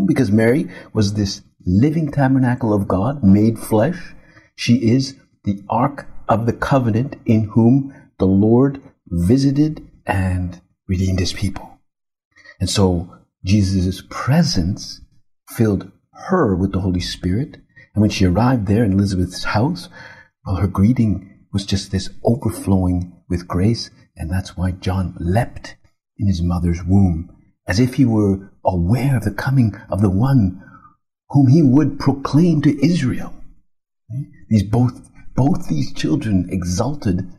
Because 0.06 0.30
Mary 0.30 0.68
was 0.92 1.14
this 1.14 1.42
living 1.64 2.10
tabernacle 2.10 2.72
of 2.72 2.88
God 2.88 3.22
made 3.22 3.58
flesh. 3.58 4.14
She 4.56 4.90
is 4.90 5.16
the 5.44 5.62
Ark 5.68 6.08
of 6.28 6.46
the 6.46 6.52
Covenant 6.52 7.16
in 7.26 7.44
whom 7.44 7.94
the 8.18 8.26
Lord 8.26 8.82
visited 9.06 9.88
and 10.06 10.60
redeemed 10.88 11.20
his 11.20 11.32
people. 11.32 11.78
And 12.58 12.68
so 12.68 13.16
Jesus' 13.44 14.02
presence 14.10 15.00
filled 15.48 15.90
her 16.28 16.54
with 16.54 16.72
the 16.72 16.80
Holy 16.80 17.00
Spirit. 17.00 17.56
And 17.94 18.02
when 18.02 18.10
she 18.10 18.26
arrived 18.26 18.66
there 18.66 18.84
in 18.84 18.92
Elizabeth's 18.92 19.44
house, 19.44 19.88
well, 20.46 20.56
her 20.56 20.66
greeting 20.66 21.46
was 21.52 21.66
just 21.66 21.90
this 21.90 22.10
overflowing 22.24 23.12
with 23.28 23.48
grace, 23.48 23.90
and 24.16 24.30
that's 24.30 24.56
why 24.56 24.72
John 24.72 25.16
leapt 25.18 25.76
in 26.18 26.26
his 26.26 26.42
mother's 26.42 26.82
womb, 26.84 27.34
as 27.66 27.80
if 27.80 27.94
he 27.94 28.04
were 28.04 28.50
aware 28.64 29.16
of 29.16 29.24
the 29.24 29.32
coming 29.32 29.74
of 29.90 30.00
the 30.00 30.10
one 30.10 30.62
whom 31.30 31.48
he 31.48 31.62
would 31.62 31.98
proclaim 31.98 32.60
to 32.62 32.84
Israel. 32.84 33.34
These 34.48 34.64
both 34.64 35.10
both 35.36 35.68
these 35.68 35.92
children 35.92 36.48
exulted, 36.50 37.32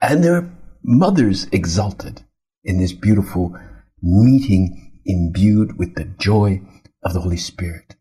and 0.00 0.22
their 0.22 0.50
mothers 0.82 1.46
exulted 1.50 2.22
in 2.62 2.78
this 2.78 2.92
beautiful 2.92 3.58
meeting 4.02 4.92
imbued 5.06 5.78
with 5.78 5.94
the 5.94 6.04
joy 6.04 6.60
of 7.02 7.12
the 7.12 7.20
Holy 7.20 7.36
Spirit, 7.36 7.96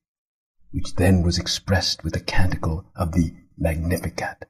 which 0.74 0.96
then 0.96 1.22
was 1.22 1.38
expressed 1.38 2.04
with 2.04 2.14
the 2.14 2.20
canticle 2.20 2.86
of 2.96 3.12
the 3.14 3.34
Magnificat. 3.58 4.46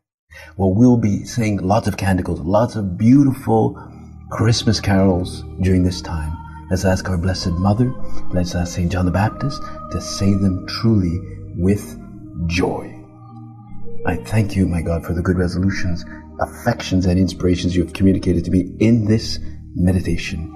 Well, 0.57 0.73
we'll 0.73 0.97
be 0.97 1.25
saying 1.25 1.57
lots 1.57 1.87
of 1.87 1.97
canticles, 1.97 2.39
lots 2.39 2.75
of 2.75 2.97
beautiful 2.97 3.79
Christmas 4.31 4.79
carols 4.79 5.43
during 5.61 5.83
this 5.83 6.01
time. 6.01 6.35
Let's 6.69 6.85
ask 6.85 7.07
our 7.09 7.17
Blessed 7.17 7.51
Mother, 7.51 7.93
let's 8.31 8.55
ask 8.55 8.73
St. 8.75 8.91
John 8.91 9.05
the 9.05 9.11
Baptist 9.11 9.61
to 9.91 10.01
say 10.01 10.33
them 10.33 10.65
truly 10.67 11.19
with 11.55 11.99
joy. 12.47 12.99
I 14.05 14.15
thank 14.15 14.55
you, 14.55 14.65
my 14.67 14.81
God, 14.81 15.05
for 15.05 15.13
the 15.13 15.21
good 15.21 15.37
resolutions, 15.37 16.03
affections, 16.39 17.05
and 17.05 17.19
inspirations 17.19 17.75
you 17.75 17.83
have 17.83 17.93
communicated 17.93 18.43
to 18.45 18.51
me 18.51 18.75
in 18.79 19.05
this 19.05 19.39
meditation. 19.75 20.49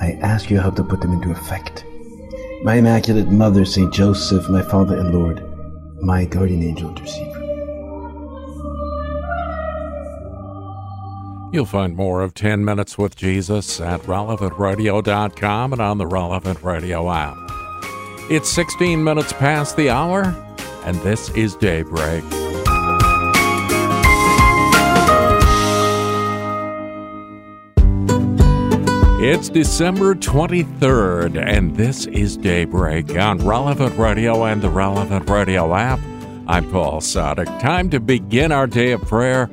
I 0.00 0.12
ask 0.22 0.50
you 0.50 0.58
help 0.58 0.76
to 0.76 0.84
put 0.84 1.00
them 1.00 1.12
into 1.12 1.30
effect. 1.30 1.84
My 2.64 2.76
Immaculate 2.76 3.26
Mother, 3.26 3.64
St. 3.64 3.92
Joseph, 3.92 4.48
my 4.48 4.62
Father 4.62 4.96
and 4.96 5.12
Lord, 5.12 5.42
my 6.00 6.24
guardian 6.24 6.62
angel, 6.62 6.90
intercede 6.90 7.32
You'll 11.52 11.66
find 11.66 11.96
more 11.96 12.22
of 12.22 12.34
10 12.34 12.64
Minutes 12.64 12.96
with 12.96 13.16
Jesus 13.16 13.80
at 13.80 14.00
relevantradio.com 14.02 15.72
and 15.72 15.82
on 15.82 15.98
the 15.98 16.06
Relevant 16.06 16.62
Radio 16.62 17.10
app. 17.10 17.36
It's 18.30 18.48
16 18.48 19.02
minutes 19.02 19.32
past 19.32 19.76
the 19.76 19.90
hour, 19.90 20.22
and 20.84 20.96
this 21.00 21.30
is 21.30 21.56
Daybreak. 21.56 22.41
It's 29.24 29.48
December 29.48 30.16
23rd, 30.16 31.40
and 31.40 31.76
this 31.76 32.06
is 32.06 32.36
Daybreak 32.36 33.16
on 33.16 33.38
Relevant 33.38 33.96
Radio 33.96 34.46
and 34.46 34.60
the 34.60 34.68
Relevant 34.68 35.30
Radio 35.30 35.72
app. 35.76 36.00
I'm 36.48 36.68
Paul 36.72 37.00
Sadek. 37.00 37.46
Time 37.60 37.88
to 37.90 38.00
begin 38.00 38.50
our 38.50 38.66
day 38.66 38.90
of 38.90 39.00
prayer 39.02 39.48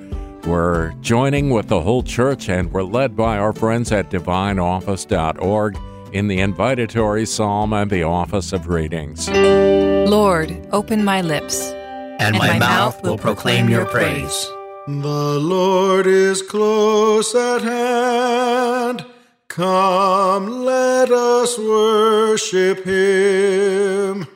we're 0.48 0.94
joining 1.02 1.52
with 1.52 1.68
the 1.68 1.82
whole 1.82 2.02
church 2.02 2.50
and 2.50 2.72
we're 2.74 2.82
led 2.82 3.16
by 3.16 3.38
our 3.38 3.54
friends 3.54 3.92
at 3.92 4.10
divineoffice.org 4.10 5.78
in 6.14 6.28
the 6.28 6.40
invitatory 6.40 7.28
psalm 7.28 7.72
and 7.72 7.92
the 7.92 8.02
office 8.02 8.52
of 8.52 8.70
readings. 8.70 9.30
Lord, 9.30 10.68
open 10.72 11.04
my 11.04 11.22
lips, 11.22 11.62
and, 11.62 12.22
and 12.22 12.38
my, 12.40 12.54
my, 12.54 12.58
mouth 12.58 13.04
will 13.04 13.20
proclaim 13.20 13.70
your 13.70 13.86
praise. 13.86 14.48
The 14.88 15.38
Lord 15.40 16.08
is 16.08 16.42
close 16.42 17.36
at 17.36 17.62
hand. 17.62 19.06
Come, 19.50 20.64
let 20.64 21.12
us 21.12 21.58
worship 21.58 22.86
him. 22.86 24.28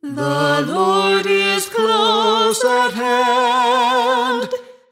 The 0.00 0.64
Lord 0.66 1.26
is 1.26 1.68
close 1.68 2.64
at 2.64 2.94
hand. 2.94 4.48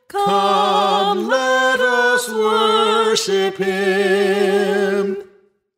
Come, 0.09 1.29
let 1.29 1.81
us 1.81 2.29
worship 2.29 3.57
him. 3.57 5.25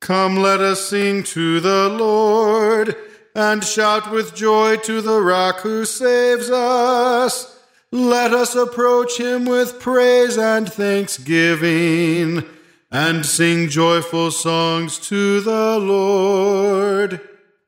Come, 0.01 0.37
let 0.37 0.61
us 0.61 0.89
sing 0.89 1.23
to 1.23 1.61
the 1.61 1.89
Lord 1.89 2.97
and 3.37 3.63
shout 3.63 4.11
with 4.11 4.35
joy 4.35 4.79
to 4.79 5.01
the 5.01 5.23
rock 5.23 5.61
who 5.61 5.85
saves 5.85 6.51
us. 6.51 7.57
Let 7.93 8.35
us 8.35 8.57
approach 8.57 9.19
him 9.19 9.45
with 9.45 9.79
praise 9.79 10.37
and 10.37 10.71
thanksgiving 10.71 12.45
and 12.91 13.27
sing 13.27 13.69
joyful 13.69 14.31
songs 14.31 14.99
to 14.99 15.41
the 15.41 15.79
Lord. 15.79 17.21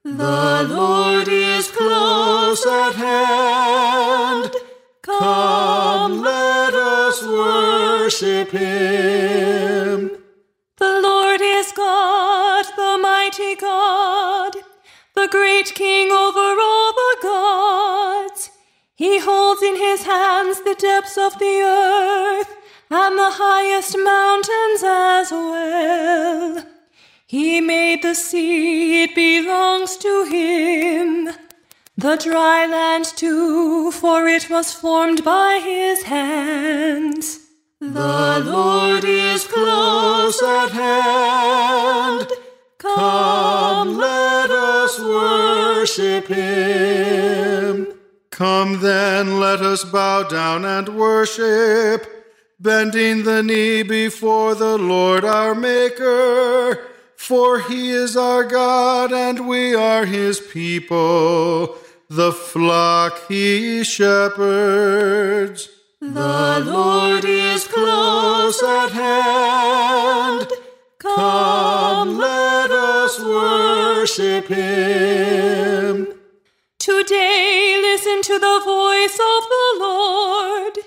The 0.05 0.67
Lord 0.69 1.29
is 1.29 1.71
close 1.71 2.65
at 2.67 2.95
hand. 2.95 4.53
Come, 5.03 6.23
let 6.23 6.75
us 6.75 7.23
worship 7.23 8.51
him. 8.51 10.11
The 10.77 11.01
Lord 11.01 11.41
is 11.43 11.73
God, 11.73 12.65
the 12.77 12.99
mighty 13.03 13.57
God, 13.57 14.53
the 15.15 15.29
great 15.29 15.75
King 15.75 16.13
over 16.13 16.57
all 16.61 16.93
the 16.93 17.17
gods. 17.23 18.51
He 18.95 19.19
holds 19.19 19.63
in 19.63 19.77
his 19.77 20.05
hands 20.05 20.61
the 20.63 20.77
depths 20.79 21.19
of 21.19 21.39
the 21.39 21.61
earth 21.63 22.55
and 22.91 23.19
the 23.19 23.31
highest 23.31 23.97
mountains 23.99 24.83
as 24.85 25.31
well. 25.31 26.67
He 27.27 27.61
made 27.61 28.03
the 28.03 28.15
sea, 28.15 29.05
it 29.05 29.15
belongs 29.15 29.97
to 29.99 30.25
him 30.25 31.31
the 31.99 32.15
dry 32.15 32.65
land 32.65 33.07
too, 33.07 33.91
for 33.91 34.29
it 34.29 34.49
was 34.49 34.73
formed 34.73 35.25
by 35.25 35.61
his 35.63 36.05
hands. 36.05 37.41
The 37.81 38.41
Lord 38.47 39.05
is 39.05 39.45
close 39.45 40.41
at 40.41 40.71
hand. 40.71 42.29
Come, 42.79 43.97
let 43.97 44.49
us 44.53 45.01
worship 45.01 46.29
him. 46.29 47.89
Come 48.31 48.81
then, 48.81 49.41
let 49.41 49.61
us 49.61 49.83
bow 49.83 50.23
down 50.23 50.65
and 50.65 50.89
worship, 50.91 52.18
bending 52.61 53.23
the 53.23 53.43
knee 53.43 53.83
before 53.83 54.55
the 54.55 54.77
Lord 54.77 55.25
our 55.25 55.55
Maker. 55.55 56.85
For 57.17 57.61
he 57.61 57.91
is 57.91 58.17
our 58.17 58.45
God, 58.45 59.13
and 59.13 59.49
we 59.49 59.75
are 59.75 60.07
his 60.07 60.41
people, 60.41 61.77
the 62.09 62.33
flock 62.33 63.21
he 63.29 63.85
shepherds. 63.85 65.69
The 66.01 66.63
Lord 66.65 67.25
is 67.25 67.67
close 67.67 68.63
at 68.63 68.91
hand. 68.91 70.49
Come, 70.99 72.19
let 72.19 72.71
us 72.71 73.21
worship 73.21 74.47
him. 74.47 76.07
Today, 76.79 77.79
listen 77.83 78.23
to 78.23 78.39
the 78.39 78.61
voice 78.65 79.15
of 79.15 79.49
the 79.49 79.77
Lord. 79.81 80.79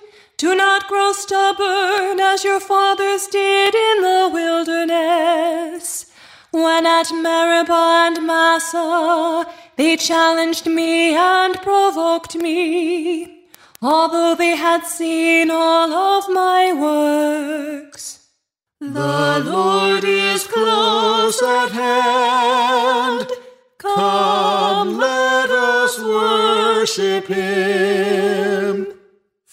Do 0.42 0.56
not 0.56 0.88
grow 0.88 1.12
stubborn 1.12 2.20
as 2.20 2.44
your 2.44 2.60
fathers 2.60 3.28
did 3.28 3.76
in 3.76 4.02
the 4.02 4.28
wilderness. 4.34 6.08
When 6.50 6.88
at 6.88 7.12
Meribah 7.14 8.08
and 8.08 8.26
Massah 8.26 9.46
they 9.76 9.98
challenged 9.98 10.66
me 10.66 11.14
and 11.16 11.62
provoked 11.62 12.36
me, 12.36 13.46
although 13.84 14.34
they 14.34 14.56
had 14.56 14.84
seen 14.88 15.52
all 15.52 15.94
of 15.94 16.28
my 16.28 16.74
works. 16.74 18.26
The 18.80 19.44
Lord 19.46 20.04
is 20.04 20.48
close 20.48 21.40
at 21.44 21.70
hand. 21.70 23.30
Come, 23.78 24.98
let 24.98 25.52
us 25.52 26.00
worship 26.00 27.28
him. 27.28 29.01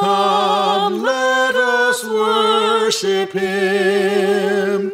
Come, 0.00 1.02
let 1.02 1.54
us 1.54 2.04
worship 2.04 3.32
him. 3.32 4.92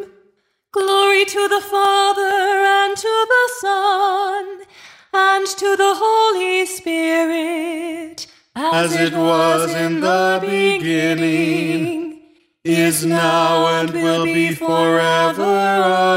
Glory 0.71 1.25
to 1.25 1.47
the 1.47 1.61
Father, 1.61 2.21
and 2.21 2.95
to 2.97 3.27
the 3.33 3.49
Son, 3.59 4.61
and 5.13 5.47
to 5.47 5.75
the 5.75 5.93
Holy 5.95 6.65
Spirit, 6.65 8.27
as, 8.55 8.93
as 8.93 8.99
it 8.99 9.13
was 9.13 9.73
in 9.73 9.99
the 9.99 10.39
beginning, 10.41 12.21
is 12.63 13.05
now, 13.05 13.67
and 13.67 13.91
will 13.91 14.25
be 14.25 14.53
forever. 14.53 15.43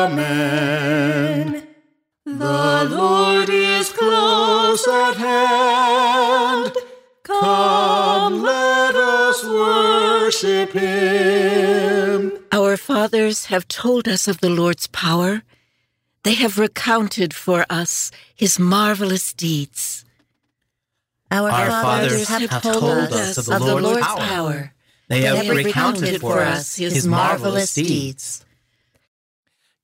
Amen. 0.06 1.66
The 2.24 2.88
Lord 2.90 3.48
is 3.50 3.90
close 3.90 4.86
at 4.88 5.16
hand. 5.16 6.72
Come, 7.22 7.42
let 8.34 8.94
us 8.94 9.44
worship 9.44 10.72
him. 10.72 12.32
Our 12.52 12.76
fathers 12.76 13.46
have 13.46 13.66
told 13.68 14.08
us 14.08 14.28
of 14.28 14.40
the 14.40 14.50
Lord's 14.50 14.86
power. 14.88 15.42
They 16.22 16.34
have 16.34 16.58
recounted 16.58 17.34
for 17.34 17.66
us 17.68 18.10
his 18.34 18.58
marvelous 18.58 19.32
deeds. 19.32 20.04
Our, 21.30 21.50
Our 21.50 21.66
fathers, 21.68 22.28
fathers, 22.28 22.50
have 22.50 22.62
told, 22.62 22.80
told 22.80 23.12
us 23.12 23.38
of 23.38 23.46
the, 23.46 23.56
of 23.56 23.62
Lord's, 23.62 23.82
the 23.82 23.88
Lord's 23.88 24.06
power. 24.06 24.18
power. 24.18 24.74
They, 25.08 25.20
they 25.20 25.26
have, 25.26 25.46
have 25.46 25.56
recounted 25.56 26.20
for 26.20 26.40
us 26.40 26.76
his, 26.76 26.94
his 26.94 27.06
marvelous 27.06 27.74
deeds. 27.74 28.44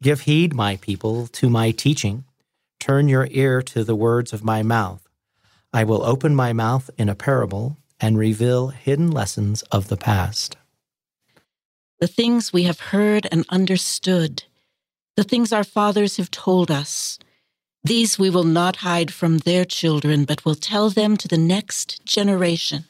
Give 0.03 0.21
heed, 0.23 0.55
my 0.55 0.77
people, 0.77 1.27
to 1.29 1.51
my 1.51 1.73
teaching. 1.73 2.25
Turn 2.79 3.09
your 3.09 3.29
ear 3.31 3.61
to 3.63 3.85
the 3.85 3.95
words 3.95 4.33
of 4.33 4.43
my 4.43 4.63
mouth. 4.63 5.07
I 5.73 5.85
will 5.85 6.03
open 6.03 6.35
my 6.35 6.53
mouth 6.53 6.89
in 6.97 7.09
a 7.09 7.15
parable 7.15 7.77
and 8.01 8.19
reveal 8.19 8.69
hidden 8.69 9.11
lessons 9.11 9.63
of 9.71 9.89
the 9.89 9.97
past. 9.97 10.57
The 12.01 12.07
things 12.07 12.53
we 12.53 12.63
have 12.65 12.81
heard 12.81 13.27
and 13.31 13.45
understood, 13.51 14.45
the 15.17 15.25
things 15.25 15.53
our 15.53 15.65
fathers 15.65 16.17
have 16.17 16.31
told 16.31 16.71
us, 16.71 17.19
these 17.83 18.19
we 18.19 18.31
will 18.31 18.45
not 18.45 18.77
hide 18.77 19.13
from 19.13 19.39
their 19.39 19.65
children, 19.65 20.25
but 20.25 20.45
will 20.45 20.55
tell 20.55 20.91
them 20.91 21.17
to 21.17 21.29
the 21.29 21.39
next 21.39 22.05
generation. 22.05 22.85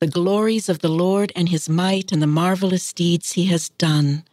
The 0.00 0.06
glories 0.06 0.68
of 0.68 0.80
the 0.80 0.88
Lord 0.88 1.32
and 1.34 1.48
his 1.48 1.68
might 1.68 2.12
and 2.12 2.20
the 2.20 2.26
marvelous 2.26 2.92
deeds 2.92 3.32
he 3.32 3.46
has 3.46 3.70
done, 3.70 4.24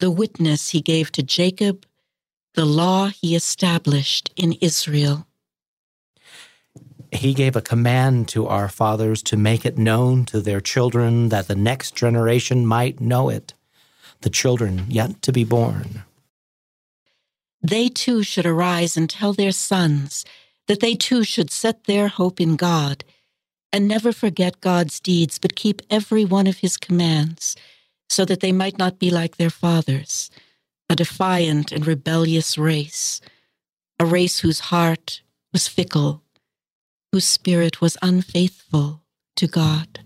the 0.00 0.10
witness 0.10 0.70
he 0.70 0.80
gave 0.80 1.10
to 1.12 1.22
Jacob, 1.22 1.86
the 2.54 2.64
law 2.64 3.08
he 3.08 3.34
established 3.34 4.30
in 4.36 4.52
Israel. 4.60 5.26
He 7.12 7.34
gave 7.34 7.56
a 7.56 7.62
command 7.62 8.28
to 8.28 8.46
our 8.46 8.68
fathers 8.68 9.22
to 9.24 9.36
make 9.36 9.66
it 9.66 9.76
known 9.76 10.24
to 10.26 10.40
their 10.40 10.60
children 10.60 11.28
that 11.28 11.46
the 11.46 11.54
next 11.54 11.94
generation 11.94 12.66
might 12.66 13.00
know 13.00 13.28
it, 13.28 13.52
the 14.22 14.30
children 14.30 14.86
yet 14.88 15.20
to 15.22 15.32
be 15.32 15.44
born. 15.44 16.04
They 17.62 17.88
too 17.88 18.22
should 18.22 18.46
arise 18.46 18.96
and 18.96 19.08
tell 19.08 19.34
their 19.34 19.52
sons 19.52 20.24
that 20.66 20.80
they 20.80 20.94
too 20.94 21.22
should 21.22 21.50
set 21.50 21.84
their 21.84 22.08
hope 22.08 22.40
in 22.40 22.56
God 22.56 23.04
and 23.72 23.86
never 23.86 24.12
forget 24.12 24.60
God's 24.60 24.98
deeds, 24.98 25.38
but 25.38 25.54
keep 25.54 25.82
every 25.90 26.24
one 26.24 26.46
of 26.46 26.58
his 26.58 26.76
commands, 26.76 27.56
so 28.08 28.24
that 28.24 28.40
they 28.40 28.52
might 28.52 28.78
not 28.78 28.98
be 28.98 29.10
like 29.10 29.36
their 29.36 29.50
fathers 29.50 30.30
a 30.90 30.96
defiant 30.96 31.72
and 31.72 31.86
rebellious 31.86 32.58
race, 32.58 33.22
a 33.98 34.04
race 34.04 34.40
whose 34.40 34.60
heart 34.60 35.22
was 35.50 35.66
fickle, 35.66 36.21
whose 37.12 37.26
spirit 37.26 37.80
was 37.80 37.96
unfaithful 38.02 39.02
to 39.36 39.46
God. 39.46 40.00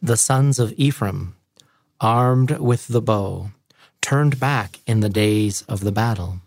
The 0.00 0.16
sons 0.16 0.58
of 0.58 0.72
Ephraim, 0.76 1.36
armed 2.00 2.58
with 2.58 2.88
the 2.88 3.02
bow, 3.02 3.50
turned 4.00 4.38
back 4.38 4.80
in 4.86 5.00
the 5.00 5.08
days 5.08 5.62
of 5.62 5.80
the 5.80 5.92
battle. 5.92 6.40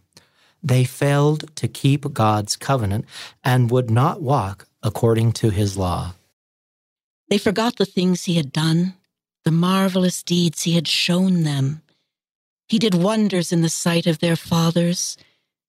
They 0.63 0.83
failed 0.83 1.55
to 1.57 1.67
keep 1.67 2.13
God's 2.13 2.55
covenant 2.55 3.05
and 3.43 3.69
would 3.69 3.89
not 3.89 4.21
walk 4.21 4.67
according 4.81 5.33
to 5.33 5.49
his 5.49 5.77
law. 5.77 6.13
They 7.29 7.37
forgot 7.37 7.75
the 7.75 7.85
things 7.85 8.23
he 8.23 8.35
had 8.35 8.53
done, 8.53 8.93
the 9.43 9.51
marvelous 9.51 10.23
deeds 10.23 10.63
he 10.63 10.75
had 10.75 10.87
shown 10.87 11.43
them 11.43 11.81
he 12.67 12.79
did 12.79 12.93
wonders 12.93 13.53
in 13.53 13.61
the 13.61 13.69
sight 13.69 14.05
of 14.07 14.19
their 14.19 14.35
fathers 14.35 15.17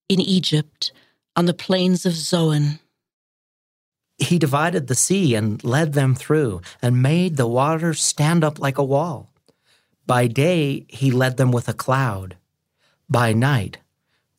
in 0.09 0.21
Egypt, 0.21 0.93
on 1.37 1.47
the 1.47 1.55
plains 1.55 2.05
of 2.05 2.13
Zoan. 2.13 2.81
He 4.19 4.39
divided 4.39 4.87
the 4.87 4.95
sea 4.95 5.35
and 5.35 5.63
led 5.63 5.93
them 5.93 6.15
through, 6.15 6.61
and 6.83 7.03
made 7.03 7.37
the 7.37 7.47
waters 7.47 8.03
stand 8.03 8.43
up 8.43 8.59
like 8.59 8.79
a 8.79 8.85
wall. 8.85 9.31
By 10.07 10.27
day 10.27 10.87
he 10.89 11.11
led 11.11 11.37
them 11.37 11.53
with 11.53 11.69
a 11.69 11.75
cloud, 11.75 12.37
by 13.09 13.33
night 13.33 13.79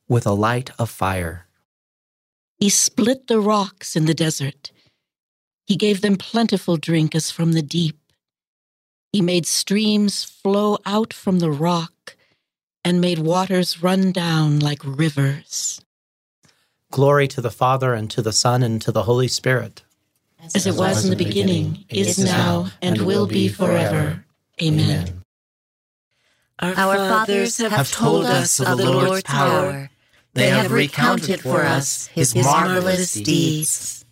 with 0.07 0.25
a 0.25 0.31
light 0.33 0.71
of 0.77 0.89
fire. 0.89 1.47
He 2.57 2.69
split 2.69 3.27
the 3.27 3.39
rocks 3.39 3.95
in 3.95 4.05
the 4.05 4.13
desert. 4.13 4.71
He 5.65 5.77
gave 5.77 6.01
them 6.01 6.17
plentiful 6.17 6.75
drink 6.75 7.15
as 7.15 7.31
from 7.31 7.53
the 7.53 7.61
deep. 7.61 7.97
He 9.13 9.21
made 9.21 9.45
streams 9.45 10.23
flow 10.23 10.77
out 10.85 11.13
from 11.13 11.39
the 11.39 11.51
rock 11.51 12.17
and 12.83 12.99
made 12.99 13.19
waters 13.19 13.81
run 13.81 14.11
down 14.11 14.59
like 14.59 14.81
rivers. 14.83 15.79
Glory 16.91 17.27
to 17.27 17.41
the 17.41 17.51
Father, 17.51 17.93
and 17.93 18.09
to 18.11 18.21
the 18.21 18.33
Son, 18.33 18.63
and 18.63 18.81
to 18.81 18.91
the 18.91 19.03
Holy 19.03 19.27
Spirit. 19.27 19.83
As, 20.41 20.55
As 20.55 20.65
it 20.65 20.71
was, 20.71 20.79
was 20.79 21.05
in 21.05 21.11
the 21.11 21.15
beginning, 21.15 21.71
beginning 21.71 21.85
is, 21.89 22.19
is 22.19 22.25
now, 22.25 22.71
and, 22.81 22.97
and 22.97 23.05
will 23.05 23.27
be 23.27 23.47
forever. 23.47 24.25
Amen. 24.61 24.89
Amen. 24.89 25.23
Our, 26.59 26.73
Our 26.73 26.95
fathers 26.95 27.57
have, 27.57 27.71
have 27.71 27.91
told 27.91 28.25
us 28.25 28.59
of 28.59 28.77
the 28.77 28.91
Lord's 28.91 29.23
power. 29.23 29.89
They 30.33 30.49
have 30.49 30.71
recounted 30.71 31.41
for 31.41 31.63
us 31.63 32.07
his 32.07 32.35
marvelous 32.35 33.13
deeds. 33.13 34.05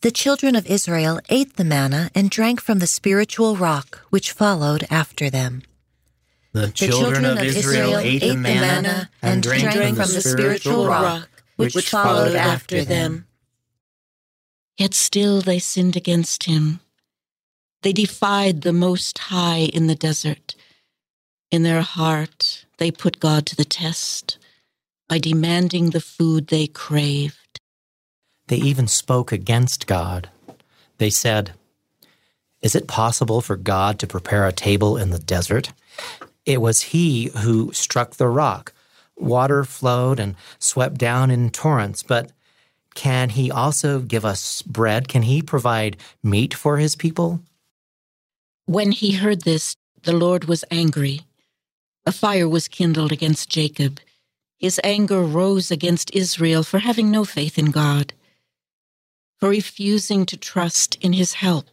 The 0.00 0.10
children 0.10 0.56
of 0.56 0.66
Israel 0.66 1.20
ate 1.28 1.56
the 1.56 1.64
manna 1.64 2.10
and 2.14 2.28
drank 2.28 2.60
from 2.60 2.80
the 2.80 2.88
spiritual 2.88 3.56
rock 3.56 4.00
which 4.10 4.32
followed 4.32 4.84
after 4.90 5.30
them. 5.30 5.62
The 6.52 6.70
children 6.70 7.24
of 7.24 7.38
Israel 7.38 7.98
ate 7.98 8.20
the 8.20 8.36
manna 8.36 9.10
and 9.22 9.42
drank 9.42 9.96
from 9.96 9.96
the 9.96 10.20
spiritual 10.20 10.86
rock 10.86 11.28
which 11.62 11.90
followed 11.90 12.34
after 12.34 12.84
them. 12.84 13.26
Yet 14.76 14.94
still 14.94 15.40
they 15.40 15.58
sinned 15.58 15.96
against 15.96 16.44
him. 16.44 16.80
They 17.82 17.92
defied 17.92 18.62
the 18.62 18.72
Most 18.72 19.18
High 19.18 19.70
in 19.72 19.86
the 19.86 19.94
desert. 19.94 20.54
In 21.50 21.62
their 21.62 21.82
heart, 21.82 22.64
they 22.78 22.90
put 22.90 23.20
God 23.20 23.44
to 23.46 23.56
the 23.56 23.64
test 23.64 24.38
by 25.08 25.18
demanding 25.18 25.90
the 25.90 26.00
food 26.00 26.46
they 26.46 26.66
craved. 26.66 27.60
They 28.46 28.56
even 28.56 28.88
spoke 28.88 29.32
against 29.32 29.86
God. 29.86 30.30
They 30.98 31.10
said, 31.10 31.52
Is 32.60 32.74
it 32.74 32.86
possible 32.88 33.40
for 33.40 33.56
God 33.56 33.98
to 33.98 34.06
prepare 34.06 34.46
a 34.46 34.52
table 34.52 34.96
in 34.96 35.10
the 35.10 35.18
desert? 35.18 35.72
It 36.46 36.60
was 36.60 36.82
he 36.82 37.30
who 37.38 37.72
struck 37.72 38.14
the 38.14 38.28
rock. 38.28 38.72
Water 39.16 39.64
flowed 39.64 40.18
and 40.18 40.34
swept 40.58 40.98
down 40.98 41.30
in 41.30 41.50
torrents, 41.50 42.02
but 42.02 42.32
can 42.94 43.30
he 43.30 43.50
also 43.50 44.00
give 44.00 44.24
us 44.24 44.62
bread? 44.62 45.08
Can 45.08 45.22
he 45.22 45.42
provide 45.42 45.96
meat 46.22 46.54
for 46.54 46.78
his 46.78 46.96
people? 46.96 47.40
When 48.66 48.92
he 48.92 49.12
heard 49.12 49.42
this, 49.42 49.76
the 50.02 50.12
Lord 50.12 50.44
was 50.44 50.64
angry. 50.70 51.22
A 52.04 52.12
fire 52.12 52.48
was 52.48 52.68
kindled 52.68 53.12
against 53.12 53.48
Jacob. 53.48 54.00
His 54.58 54.80
anger 54.84 55.22
rose 55.22 55.70
against 55.70 56.14
Israel 56.14 56.62
for 56.62 56.78
having 56.78 57.10
no 57.10 57.24
faith 57.24 57.58
in 57.58 57.70
God, 57.70 58.12
for 59.38 59.48
refusing 59.48 60.26
to 60.26 60.36
trust 60.36 60.96
in 61.00 61.12
his 61.12 61.34
help. 61.34 61.66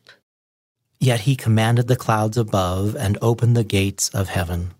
Yet 0.99 1.21
he 1.21 1.35
commanded 1.35 1.87
the 1.87 1.95
clouds 1.95 2.37
above 2.37 2.95
and 2.95 3.17
opened 3.21 3.55
the 3.55 3.63
gates 3.63 4.09
of 4.09 4.29
heaven. 4.29 4.71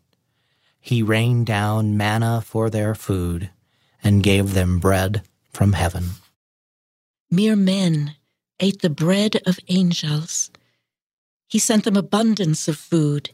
He 0.79 1.03
rained 1.03 1.45
down 1.45 1.97
manna 1.97 2.41
for 2.41 2.69
their 2.69 2.95
food 2.95 3.49
and 4.03 4.23
gave 4.23 4.53
them 4.53 4.79
bread 4.79 5.23
from 5.51 5.73
heaven. 5.73 6.11
Mere 7.29 7.55
men 7.55 8.15
ate 8.59 8.81
the 8.81 8.89
bread 8.89 9.41
of 9.45 9.59
angels. 9.67 10.51
He 11.47 11.59
sent 11.59 11.83
them 11.83 11.97
abundance 11.97 12.67
of 12.67 12.77
food. 12.77 13.31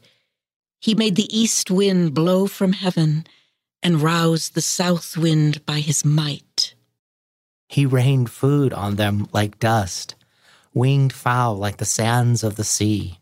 He 0.80 0.94
made 0.94 1.16
the 1.16 1.36
east 1.36 1.70
wind 1.70 2.14
blow 2.14 2.46
from 2.46 2.72
heaven 2.72 3.26
and 3.82 4.02
roused 4.02 4.54
the 4.54 4.62
south 4.62 5.16
wind 5.16 5.64
by 5.64 5.80
his 5.80 6.04
might. 6.04 6.74
He 7.68 7.86
rained 7.86 8.30
food 8.30 8.72
on 8.72 8.96
them 8.96 9.28
like 9.32 9.58
dust 9.58 10.14
winged 10.76 11.10
fowl 11.10 11.56
like 11.56 11.78
the 11.78 11.86
sands 11.86 12.44
of 12.44 12.56
the 12.56 12.64
sea. 12.64 13.18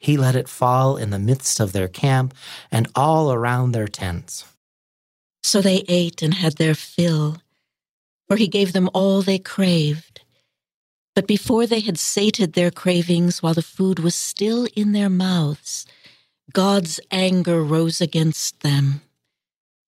He 0.00 0.16
let 0.16 0.34
it 0.34 0.48
fall 0.48 0.96
in 0.96 1.10
the 1.10 1.18
midst 1.18 1.60
of 1.60 1.72
their 1.72 1.86
camp 1.86 2.34
and 2.72 2.88
all 2.94 3.32
around 3.32 3.72
their 3.72 3.86
tents. 3.86 4.46
So 5.42 5.60
they 5.60 5.84
ate 5.88 6.22
and 6.22 6.34
had 6.34 6.56
their 6.56 6.74
fill, 6.74 7.36
for 8.26 8.36
he 8.36 8.48
gave 8.48 8.72
them 8.72 8.88
all 8.94 9.20
they 9.20 9.38
craved. 9.38 10.22
But 11.14 11.26
before 11.26 11.66
they 11.66 11.80
had 11.80 11.98
sated 11.98 12.54
their 12.54 12.70
cravings 12.70 13.42
while 13.42 13.52
the 13.52 13.62
food 13.62 13.98
was 13.98 14.14
still 14.14 14.66
in 14.74 14.92
their 14.92 15.10
mouths, 15.10 15.84
God's 16.50 16.98
anger 17.10 17.62
rose 17.62 18.00
against 18.00 18.60
them. 18.60 19.02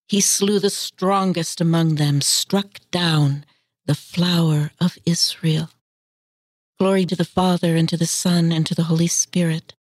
He 0.07 0.21
slew 0.21 0.59
the 0.59 0.69
strongest 0.69 1.59
among 1.59 1.95
them, 1.95 2.21
struck 2.21 2.79
down 2.91 3.45
the 3.85 3.95
flower 3.95 4.71
of 4.79 4.97
Israel. 5.07 5.69
Glory 6.77 7.05
to 7.05 7.15
the 7.15 7.25
Father, 7.25 7.75
and 7.75 7.89
to 7.89 7.97
the 7.97 8.05
Son, 8.05 8.51
and 8.51 8.65
to 8.67 8.75
the 8.75 8.83
Holy 8.83 9.07
Spirit, 9.07 9.73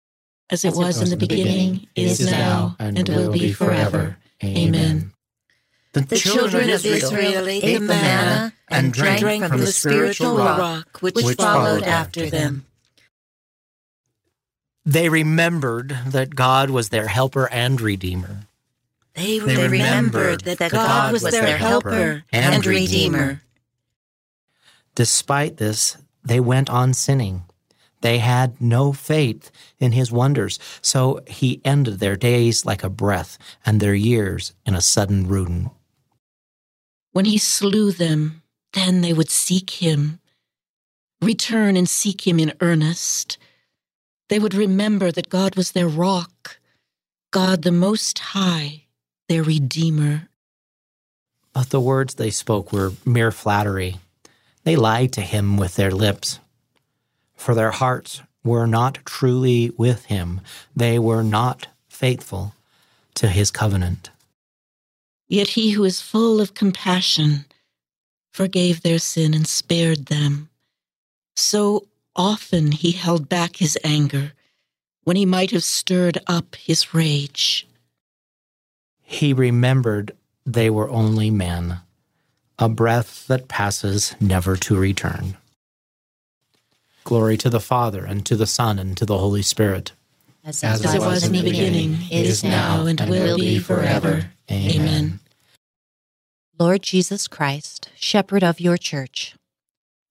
as 0.51 0.65
it, 0.65 0.69
was, 0.69 0.99
was 0.99 1.01
in 1.01 1.09
the 1.09 1.17
beginning, 1.17 1.45
beginning 1.45 1.87
is, 1.95 2.19
is 2.19 2.29
now, 2.29 2.75
and, 2.77 2.99
and 2.99 3.09
will 3.09 3.31
be 3.31 3.53
forever. 3.53 4.17
Amen. 4.43 5.13
The, 5.93 6.01
the 6.01 6.17
children 6.17 6.69
of 6.69 6.85
Israel 6.85 7.47
ate 7.47 7.79
the 7.79 7.79
manna 7.79 8.53
and 8.69 8.93
drank, 8.93 9.19
drank 9.19 9.45
from 9.45 9.59
the 9.59 9.67
spiritual 9.67 10.37
rock 10.37 10.99
which, 11.01 11.15
which 11.15 11.37
followed 11.37 11.83
after 11.83 12.29
them. 12.29 12.65
They 14.85 15.09
remembered 15.09 15.97
that 16.07 16.35
God 16.35 16.69
was 16.69 16.89
their 16.89 17.07
helper 17.07 17.49
and 17.51 17.79
redeemer. 17.79 18.47
They, 19.13 19.39
they 19.39 19.67
remembered 19.67 20.41
that, 20.41 20.59
that 20.59 20.71
God 20.71 21.11
was 21.13 21.23
their 21.23 21.57
helper 21.57 22.23
and 22.31 22.65
redeemer. 22.65 23.41
Despite 24.95 25.57
this, 25.57 25.97
they 26.23 26.39
went 26.39 26.69
on 26.69 26.93
sinning. 26.93 27.43
They 28.01 28.17
had 28.17 28.59
no 28.59 28.93
faith 28.93 29.51
in 29.79 29.91
his 29.91 30.11
wonders, 30.11 30.59
so 30.81 31.21
he 31.27 31.61
ended 31.63 31.99
their 31.99 32.15
days 32.15 32.65
like 32.65 32.83
a 32.83 32.89
breath 32.89 33.37
and 33.65 33.79
their 33.79 33.93
years 33.93 34.53
in 34.65 34.75
a 34.75 34.81
sudden 34.81 35.27
ruin. 35.27 35.69
When 37.11 37.25
he 37.25 37.37
slew 37.37 37.91
them, 37.91 38.41
then 38.73 39.01
they 39.01 39.13
would 39.13 39.29
seek 39.29 39.69
him, 39.69 40.19
return 41.21 41.75
and 41.75 41.87
seek 41.87 42.25
him 42.25 42.39
in 42.39 42.53
earnest. 42.61 43.37
They 44.29 44.39
would 44.39 44.53
remember 44.53 45.11
that 45.11 45.29
God 45.29 45.55
was 45.55 45.71
their 45.71 45.87
rock, 45.87 46.59
God 47.31 47.63
the 47.63 47.71
Most 47.71 48.19
High, 48.19 48.85
their 49.27 49.43
Redeemer. 49.43 50.29
But 51.53 51.69
the 51.69 51.81
words 51.81 52.15
they 52.15 52.31
spoke 52.31 52.71
were 52.71 52.93
mere 53.05 53.31
flattery 53.31 53.97
they 54.63 54.75
lied 54.75 55.13
to 55.13 55.21
him 55.21 55.57
with 55.57 55.75
their 55.75 55.91
lips, 55.91 56.39
for 57.41 57.55
their 57.55 57.71
hearts 57.71 58.21
were 58.43 58.67
not 58.67 58.99
truly 59.03 59.71
with 59.75 60.05
him. 60.05 60.39
They 60.75 60.99
were 60.99 61.23
not 61.23 61.67
faithful 61.89 62.53
to 63.15 63.27
his 63.27 63.49
covenant. 63.49 64.11
Yet 65.27 65.49
he 65.49 65.71
who 65.71 65.83
is 65.83 66.01
full 66.01 66.39
of 66.39 66.53
compassion 66.53 67.45
forgave 68.31 68.81
their 68.81 68.99
sin 68.99 69.33
and 69.33 69.47
spared 69.47 70.05
them. 70.05 70.49
So 71.35 71.87
often 72.15 72.73
he 72.73 72.91
held 72.91 73.27
back 73.27 73.55
his 73.55 73.77
anger 73.83 74.33
when 75.03 75.15
he 75.15 75.25
might 75.25 75.49
have 75.49 75.63
stirred 75.63 76.19
up 76.27 76.55
his 76.55 76.93
rage. 76.93 77.67
He 79.01 79.33
remembered 79.33 80.11
they 80.45 80.69
were 80.69 80.89
only 80.89 81.31
men 81.31 81.79
a 82.59 82.69
breath 82.69 83.25
that 83.25 83.47
passes 83.47 84.15
never 84.19 84.55
to 84.55 84.77
return. 84.77 85.37
Glory 87.03 87.37
to 87.37 87.49
the 87.49 87.59
Father, 87.59 88.05
and 88.05 88.25
to 88.25 88.35
the 88.35 88.45
Son, 88.45 88.79
and 88.79 88.95
to 88.97 89.05
the 89.05 89.17
Holy 89.17 89.41
Spirit. 89.41 89.91
As, 90.43 90.63
as, 90.63 90.85
as 90.85 90.95
it 90.95 90.99
was 90.99 91.25
in 91.25 91.33
the 91.33 91.43
beginning, 91.43 91.97
is 92.11 92.43
now, 92.43 92.85
and, 92.85 92.99
and 92.99 93.09
will 93.09 93.37
be 93.37 93.59
forever. 93.59 94.31
Amen. 94.49 94.81
Amen. 94.81 95.19
Lord 96.59 96.83
Jesus 96.83 97.27
Christ, 97.27 97.89
shepherd 97.95 98.43
of 98.43 98.59
your 98.59 98.77
church, 98.77 99.35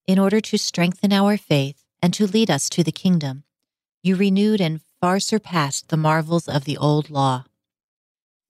in 0.07 0.19
order 0.19 0.41
to 0.41 0.59
strengthen 0.59 1.13
our 1.13 1.37
faith 1.37 1.85
and 2.03 2.13
to 2.15 2.27
lead 2.27 2.51
us 2.51 2.69
to 2.71 2.83
the 2.83 2.93
kingdom, 2.93 3.45
you 4.03 4.17
renewed 4.17 4.61
and 4.61 4.81
far 5.01 5.21
surpassed 5.21 5.89
the 5.89 5.97
marvels 5.97 6.49
of 6.49 6.65
the 6.65 6.77
old 6.77 7.11
law. 7.11 7.45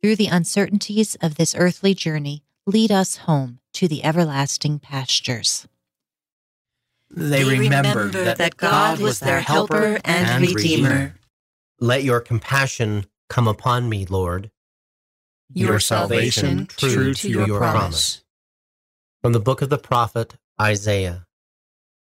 Through 0.00 0.16
the 0.16 0.28
uncertainties 0.28 1.14
of 1.16 1.34
this 1.34 1.54
earthly 1.54 1.94
journey, 1.94 2.42
lead 2.66 2.90
us 2.90 3.18
home 3.18 3.58
to 3.74 3.86
the 3.86 4.02
everlasting 4.02 4.78
pastures. 4.78 5.66
They, 7.10 7.44
remembered 7.44 8.12
that, 8.12 8.38
that 8.38 8.56
God 8.56 9.00
was 9.00 9.18
their 9.18 9.40
helper 9.40 9.98
and 10.04 10.46
redeemer. 10.46 11.16
Let 11.80 12.04
your 12.04 12.20
compassion 12.20 13.06
come 13.28 13.48
upon 13.48 13.88
me, 13.88 14.06
Lord. 14.06 14.50
Your, 15.52 15.70
your 15.70 15.80
salvation, 15.80 16.68
salvation 16.68 16.94
true 16.94 17.14
to 17.14 17.28
your, 17.28 17.46
your 17.46 17.58
promise. 17.58 17.74
promise. 17.80 18.24
From 19.22 19.32
the 19.32 19.40
book 19.40 19.60
of 19.62 19.70
the 19.70 19.78
prophet 19.78 20.36
Isaiah 20.60 21.26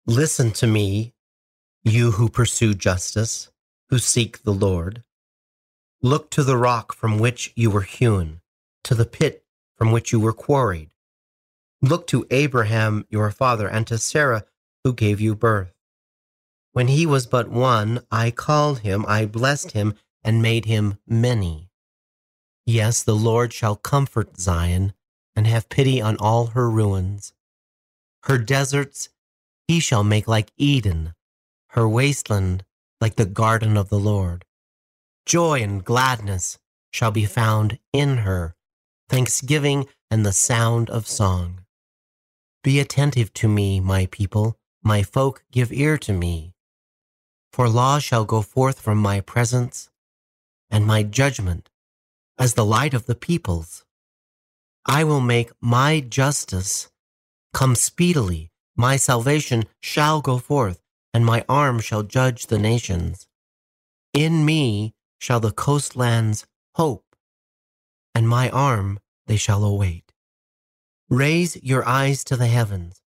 Listen 0.07 0.51
to 0.51 0.65
me, 0.65 1.13
you 1.83 2.11
who 2.11 2.27
pursue 2.27 2.73
justice, 2.73 3.51
who 3.89 3.99
seek 3.99 4.41
the 4.41 4.53
Lord. 4.53 5.03
Look 6.01 6.31
to 6.31 6.43
the 6.43 6.57
rock 6.57 6.93
from 6.93 7.19
which 7.19 7.53
you 7.55 7.69
were 7.69 7.83
hewn, 7.83 8.41
to 8.83 8.95
the 8.95 9.05
pit 9.05 9.45
from 9.77 9.91
which 9.91 10.11
you 10.11 10.19
were 10.19 10.33
quarried. 10.33 10.89
Look 11.83 12.07
to 12.07 12.25
Abraham 12.31 13.05
your 13.09 13.29
father 13.29 13.67
and 13.67 13.85
to 13.87 13.99
Sarah 13.99 14.43
who 14.83 14.93
gave 14.93 15.21
you 15.21 15.35
birth. 15.35 15.73
When 16.73 16.87
he 16.87 17.05
was 17.05 17.27
but 17.27 17.49
one, 17.49 17.99
I 18.11 18.31
called 18.31 18.79
him, 18.79 19.05
I 19.07 19.25
blessed 19.25 19.71
him, 19.71 19.95
and 20.23 20.41
made 20.41 20.65
him 20.65 20.97
many. 21.07 21.69
Yes, 22.65 23.03
the 23.03 23.15
Lord 23.15 23.51
shall 23.51 23.75
comfort 23.75 24.39
Zion 24.39 24.93
and 25.35 25.47
have 25.47 25.69
pity 25.69 26.01
on 26.01 26.17
all 26.17 26.47
her 26.47 26.69
ruins. 26.69 27.33
Her 28.23 28.37
deserts 28.37 29.09
he 29.67 29.79
shall 29.79 30.03
make 30.03 30.27
like 30.27 30.51
Eden, 30.57 31.13
her 31.69 31.87
wasteland 31.87 32.63
like 32.99 33.15
the 33.15 33.25
garden 33.25 33.77
of 33.77 33.89
the 33.89 33.99
Lord. 33.99 34.45
Joy 35.25 35.61
and 35.61 35.83
gladness 35.83 36.59
shall 36.91 37.11
be 37.11 37.25
found 37.25 37.79
in 37.93 38.17
her, 38.17 38.55
thanksgiving 39.09 39.87
and 40.09 40.25
the 40.25 40.33
sound 40.33 40.89
of 40.89 41.07
song. 41.07 41.61
Be 42.63 42.79
attentive 42.79 43.33
to 43.35 43.47
me, 43.47 43.79
my 43.79 44.07
people, 44.07 44.57
my 44.83 45.03
folk, 45.03 45.43
give 45.51 45.71
ear 45.71 45.97
to 45.99 46.13
me. 46.13 46.53
For 47.53 47.69
law 47.69 47.99
shall 47.99 48.25
go 48.25 48.41
forth 48.41 48.79
from 48.79 48.97
my 48.97 49.21
presence, 49.21 49.89
and 50.69 50.85
my 50.85 51.03
judgment 51.03 51.69
as 52.39 52.53
the 52.53 52.65
light 52.65 52.93
of 52.93 53.05
the 53.05 53.15
peoples. 53.15 53.85
I 54.85 55.03
will 55.03 55.21
make 55.21 55.51
my 55.61 55.99
justice 55.99 56.89
come 57.53 57.75
speedily. 57.75 58.51
My 58.75 58.95
salvation 58.95 59.65
shall 59.81 60.21
go 60.21 60.37
forth, 60.37 60.81
and 61.13 61.25
my 61.25 61.45
arm 61.47 61.79
shall 61.79 62.03
judge 62.03 62.47
the 62.47 62.57
nations. 62.57 63.27
In 64.13 64.43
me 64.43 64.95
shall 65.19 65.39
the 65.39 65.51
coastlands 65.51 66.47
hope, 66.75 67.15
and 68.15 68.27
my 68.27 68.49
arm 68.49 68.99
they 69.27 69.37
shall 69.37 69.63
await. 69.63 70.13
Raise 71.09 71.61
your 71.61 71.87
eyes 71.87 72.23
to 72.23 72.35
the 72.35 72.47
heavens, 72.47 73.00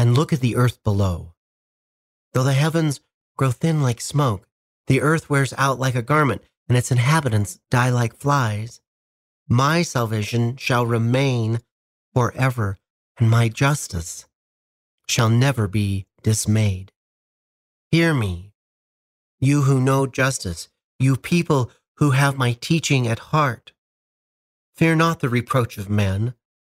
and 0.00 0.14
look 0.14 0.32
at 0.32 0.40
the 0.40 0.56
earth 0.56 0.82
below. 0.82 1.34
Though 2.32 2.42
the 2.42 2.54
heavens 2.54 3.00
grow 3.36 3.50
thin 3.50 3.82
like 3.82 4.00
smoke, 4.00 4.48
the 4.86 5.02
earth 5.02 5.28
wears 5.28 5.52
out 5.58 5.78
like 5.78 5.94
a 5.94 6.00
garment, 6.00 6.40
and 6.66 6.78
its 6.78 6.90
inhabitants 6.90 7.60
die 7.70 7.90
like 7.90 8.16
flies, 8.16 8.80
my 9.46 9.82
salvation 9.82 10.56
shall 10.56 10.86
remain 10.86 11.60
forever, 12.14 12.78
and 13.18 13.28
my 13.28 13.50
justice 13.50 14.24
shall 15.06 15.28
never 15.28 15.68
be 15.68 16.06
dismayed. 16.22 16.92
Hear 17.90 18.14
me, 18.14 18.54
you 19.38 19.62
who 19.62 19.82
know 19.82 20.06
justice, 20.06 20.70
you 20.98 21.18
people 21.18 21.70
who 21.96 22.12
have 22.12 22.38
my 22.38 22.54
teaching 22.54 23.06
at 23.06 23.18
heart. 23.34 23.72
Fear 24.76 24.96
not 24.96 25.20
the 25.20 25.28
reproach 25.28 25.76
of 25.76 25.90
men, 25.90 26.32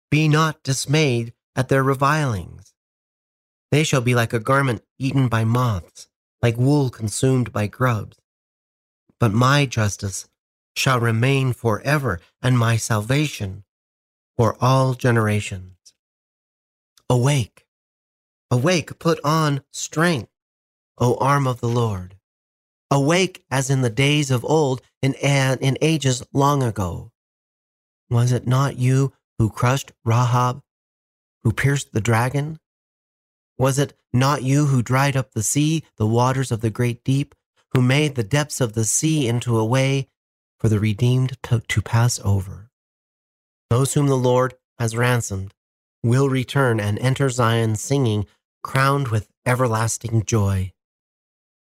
be 0.10 0.28
not 0.28 0.64
dismayed 0.64 1.34
at 1.56 1.70
their 1.70 1.84
revilings. 1.84 2.71
They 3.72 3.84
shall 3.84 4.02
be 4.02 4.16
like 4.16 4.34
a 4.34 4.40
garment 4.40 4.84
eaten 5.00 5.30
by 5.30 5.46
moths, 5.46 6.08
like 6.42 6.58
wool 6.58 6.90
consumed 6.90 7.54
by 7.54 7.68
grubs. 7.68 8.18
But 9.20 9.34
my 9.34 9.66
justice 9.66 10.28
shall 10.76 11.00
remain 11.00 11.54
forever, 11.54 12.20
and 12.42 12.58
my 12.58 12.78
salvation 12.78 13.64
for 14.38 14.58
all 14.62 14.94
generations. 14.94 15.76
Awake, 17.10 17.68
awake, 18.50 18.98
put 19.00 19.20
on 19.24 19.64
strength, 19.72 20.32
O 20.98 21.16
arm 21.18 21.48
of 21.48 21.62
the 21.62 21.68
Lord. 21.68 22.18
Awake 22.90 23.46
as 23.50 23.70
in 23.70 23.82
the 23.82 23.90
days 23.90 24.32
of 24.32 24.44
old, 24.44 24.82
in, 25.02 25.14
in 25.14 25.78
ages 25.82 26.24
long 26.34 26.64
ago. 26.64 27.12
Was 28.10 28.32
it 28.32 28.48
not 28.48 28.78
you 28.78 29.14
who 29.38 29.50
crushed 29.50 29.92
Rahab, 30.04 30.62
who 31.44 31.52
pierced 31.52 31.94
the 31.94 32.02
dragon? 32.02 32.60
Was 33.62 33.78
it 33.78 33.94
not 34.12 34.42
you 34.42 34.66
who 34.66 34.82
dried 34.82 35.16
up 35.16 35.34
the 35.34 35.44
sea, 35.44 35.84
the 35.98 36.08
waters 36.08 36.52
of 36.52 36.62
the 36.62 36.72
great 36.72 37.04
deep, 37.04 37.36
who 37.74 37.82
made 37.84 38.16
the 38.16 38.24
depths 38.24 38.60
of 38.60 38.74
the 38.74 38.86
sea 38.86 39.28
into 39.28 39.56
a 39.56 39.64
way 39.64 40.08
for 40.58 40.68
the 40.68 40.80
redeemed 40.80 41.38
to, 41.44 41.60
to 41.60 41.80
pass 41.80 42.20
over. 42.24 42.72
Those 43.70 43.94
whom 43.94 44.08
the 44.08 44.18
Lord 44.18 44.56
has 44.80 44.98
ransomed 44.98 45.54
will 46.02 46.28
return 46.28 46.80
and 46.80 46.98
enter 46.98 47.30
Zion 47.30 47.76
singing, 47.76 48.26
crowned 48.64 49.10
with 49.10 49.30
everlasting 49.46 50.26
joy. 50.26 50.74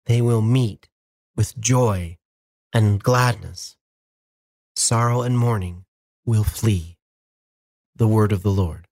They 0.06 0.22
will 0.22 0.42
meet 0.42 0.90
with 1.38 1.58
joy 1.58 2.18
and 2.74 3.02
gladness. 3.02 3.78
Sorrow 4.76 5.22
and 5.22 5.40
mourning 5.40 5.86
will 6.26 6.44
flee. 6.44 6.98
The 7.96 8.10
word 8.10 8.34
of 8.34 8.44
the 8.44 8.52
Lord. 8.52 8.90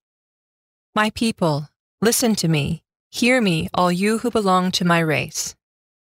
My 0.94 1.10
people, 1.10 1.68
listen 2.00 2.34
to 2.36 2.48
me. 2.48 2.83
Hear 3.14 3.40
me, 3.40 3.68
all 3.72 3.92
you 3.92 4.18
who 4.18 4.30
belong 4.32 4.72
to 4.72 4.84
my 4.84 4.98
race. 4.98 5.54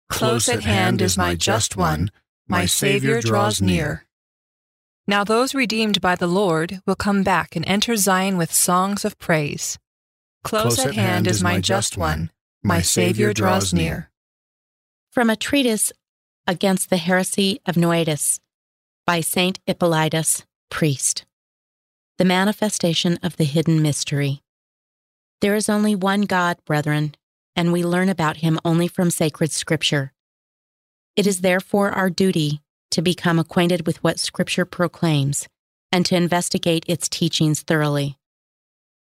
Close 0.08 0.48
at 0.48 0.62
hand 0.62 1.02
is 1.02 1.18
my 1.18 1.34
just 1.34 1.76
one 1.76 2.12
my 2.46 2.66
Savior 2.66 3.20
draws 3.20 3.60
near. 3.60 4.06
Now 5.04 5.24
those 5.24 5.56
redeemed 5.56 6.00
by 6.00 6.14
the 6.14 6.28
Lord 6.28 6.80
will 6.86 6.94
come 6.94 7.24
back 7.24 7.56
and 7.56 7.66
enter 7.66 7.96
Zion 7.96 8.36
with 8.36 8.54
songs 8.54 9.04
of 9.04 9.18
praise. 9.18 9.76
Close, 10.44 10.76
Close 10.76 10.86
at 10.86 10.94
hand 10.94 11.26
is 11.26 11.42
my 11.42 11.60
just 11.60 11.96
one, 11.96 12.30
my 12.62 12.80
Savior 12.80 13.32
draws 13.32 13.74
near. 13.74 14.12
From 15.10 15.30
a 15.30 15.34
treatise 15.34 15.90
against 16.46 16.90
the 16.90 16.98
heresy 16.98 17.58
of 17.66 17.76
Noetus 17.76 18.38
by 19.04 19.20
Saint 19.20 19.58
Hippolytus, 19.66 20.46
priest. 20.70 21.26
The 22.18 22.24
manifestation 22.24 23.18
of 23.20 23.36
the 23.36 23.44
hidden 23.44 23.82
mystery. 23.82 24.43
There 25.44 25.56
is 25.56 25.68
only 25.68 25.94
one 25.94 26.22
God, 26.22 26.56
brethren, 26.64 27.16
and 27.54 27.70
we 27.70 27.84
learn 27.84 28.08
about 28.08 28.38
him 28.38 28.58
only 28.64 28.88
from 28.88 29.10
sacred 29.10 29.52
scripture. 29.52 30.14
It 31.16 31.26
is 31.26 31.42
therefore 31.42 31.90
our 31.90 32.08
duty 32.08 32.62
to 32.92 33.02
become 33.02 33.38
acquainted 33.38 33.86
with 33.86 34.02
what 34.02 34.18
Scripture 34.18 34.64
proclaims 34.64 35.46
and 35.92 36.06
to 36.06 36.16
investigate 36.16 36.86
its 36.88 37.10
teachings 37.10 37.60
thoroughly. 37.60 38.16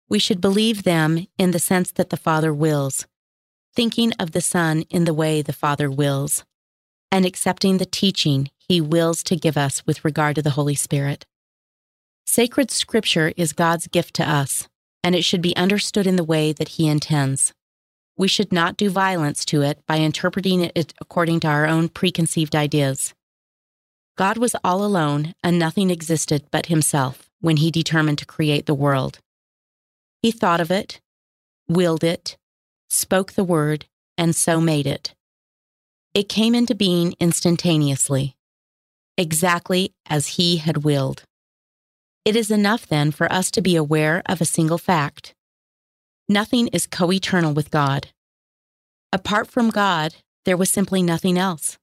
We 0.08 0.18
should 0.18 0.40
believe 0.40 0.82
them 0.82 1.28
in 1.38 1.52
the 1.52 1.60
sense 1.60 1.92
that 1.92 2.10
the 2.10 2.16
Father 2.16 2.52
wills, 2.52 3.06
thinking 3.72 4.12
of 4.18 4.32
the 4.32 4.40
Son 4.40 4.82
in 4.90 5.04
the 5.04 5.14
way 5.14 5.42
the 5.42 5.52
Father 5.52 5.88
wills, 5.88 6.44
and 7.12 7.24
accepting 7.24 7.78
the 7.78 7.86
teaching 7.86 8.50
He 8.58 8.80
wills 8.80 9.22
to 9.22 9.36
give 9.36 9.56
us 9.56 9.86
with 9.86 10.04
regard 10.04 10.34
to 10.34 10.42
the 10.42 10.50
Holy 10.58 10.74
Spirit. 10.74 11.24
Sacred 12.26 12.72
Scripture 12.72 13.32
is 13.36 13.52
God's 13.52 13.86
gift 13.86 14.14
to 14.14 14.28
us, 14.28 14.68
and 15.04 15.14
it 15.14 15.24
should 15.24 15.42
be 15.42 15.56
understood 15.56 16.06
in 16.06 16.16
the 16.16 16.24
way 16.24 16.52
that 16.52 16.70
He 16.70 16.88
intends 16.88 17.52
we 18.16 18.28
should 18.28 18.52
not 18.52 18.76
do 18.76 18.90
violence 18.90 19.44
to 19.46 19.62
it 19.62 19.84
by 19.86 19.98
interpreting 19.98 20.60
it 20.60 20.94
according 21.00 21.40
to 21.40 21.48
our 21.48 21.66
own 21.66 21.88
preconceived 21.88 22.54
ideas. 22.54 23.14
God 24.16 24.36
was 24.36 24.54
all 24.62 24.84
alone 24.84 25.34
and 25.42 25.58
nothing 25.58 25.90
existed 25.90 26.44
but 26.50 26.66
himself 26.66 27.30
when 27.40 27.56
he 27.56 27.70
determined 27.70 28.18
to 28.18 28.26
create 28.26 28.66
the 28.66 28.74
world. 28.74 29.18
He 30.22 30.30
thought 30.30 30.60
of 30.60 30.70
it, 30.70 31.00
willed 31.68 32.04
it, 32.04 32.36
spoke 32.90 33.32
the 33.32 33.44
word, 33.44 33.86
and 34.18 34.36
so 34.36 34.60
made 34.60 34.86
it. 34.86 35.14
It 36.14 36.28
came 36.28 36.54
into 36.54 36.74
being 36.74 37.14
instantaneously, 37.18 38.36
exactly 39.16 39.94
as 40.06 40.36
he 40.36 40.58
had 40.58 40.84
willed. 40.84 41.24
It 42.24 42.36
is 42.36 42.50
enough 42.50 42.86
then 42.86 43.10
for 43.10 43.30
us 43.32 43.50
to 43.52 43.62
be 43.62 43.76
aware 43.76 44.22
of 44.26 44.40
a 44.40 44.44
single 44.44 44.78
fact 44.78 45.34
Nothing 46.28 46.68
is 46.68 46.86
co 46.86 47.12
eternal 47.12 47.52
with 47.52 47.70
God. 47.70 48.08
Apart 49.12 49.50
from 49.50 49.70
God, 49.70 50.14
there 50.44 50.56
was 50.56 50.70
simply 50.70 51.02
nothing 51.02 51.36
else. 51.36 51.78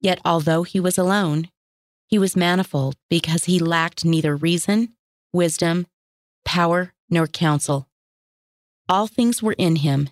Yet, 0.00 0.20
although 0.24 0.62
he 0.62 0.78
was 0.78 0.98
alone, 0.98 1.48
he 2.06 2.18
was 2.18 2.36
manifold 2.36 2.96
because 3.08 3.44
he 3.44 3.58
lacked 3.58 4.04
neither 4.04 4.36
reason, 4.36 4.94
wisdom, 5.32 5.86
power, 6.44 6.92
nor 7.08 7.26
counsel. 7.26 7.88
All 8.88 9.06
things 9.06 9.42
were 9.42 9.56
in 9.56 9.76
him, 9.76 10.10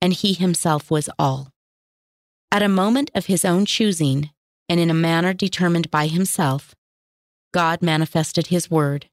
and 0.00 0.12
he 0.12 0.32
himself 0.32 0.90
was 0.90 1.10
all. 1.18 1.50
At 2.50 2.62
a 2.62 2.68
moment 2.68 3.10
of 3.14 3.26
his 3.26 3.44
own 3.44 3.66
choosing, 3.66 4.30
and 4.68 4.80
in 4.80 4.88
a 4.88 4.94
manner 4.94 5.34
determined 5.34 5.90
by 5.90 6.06
himself, 6.06 6.74
God 7.52 7.82
manifested 7.82 8.48
his 8.48 8.70
word, 8.70 9.06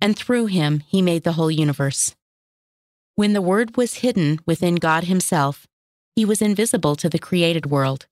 and 0.00 0.16
through 0.16 0.46
him 0.46 0.82
he 0.86 1.02
made 1.02 1.24
the 1.24 1.32
whole 1.32 1.50
universe. 1.50 2.14
When 3.20 3.34
the 3.34 3.42
Word 3.42 3.76
was 3.76 3.96
hidden 3.96 4.38
within 4.46 4.76
God 4.76 5.04
Himself, 5.04 5.66
He 6.16 6.24
was 6.24 6.40
invisible 6.40 6.96
to 6.96 7.06
the 7.10 7.18
created 7.18 7.66
world. 7.66 8.06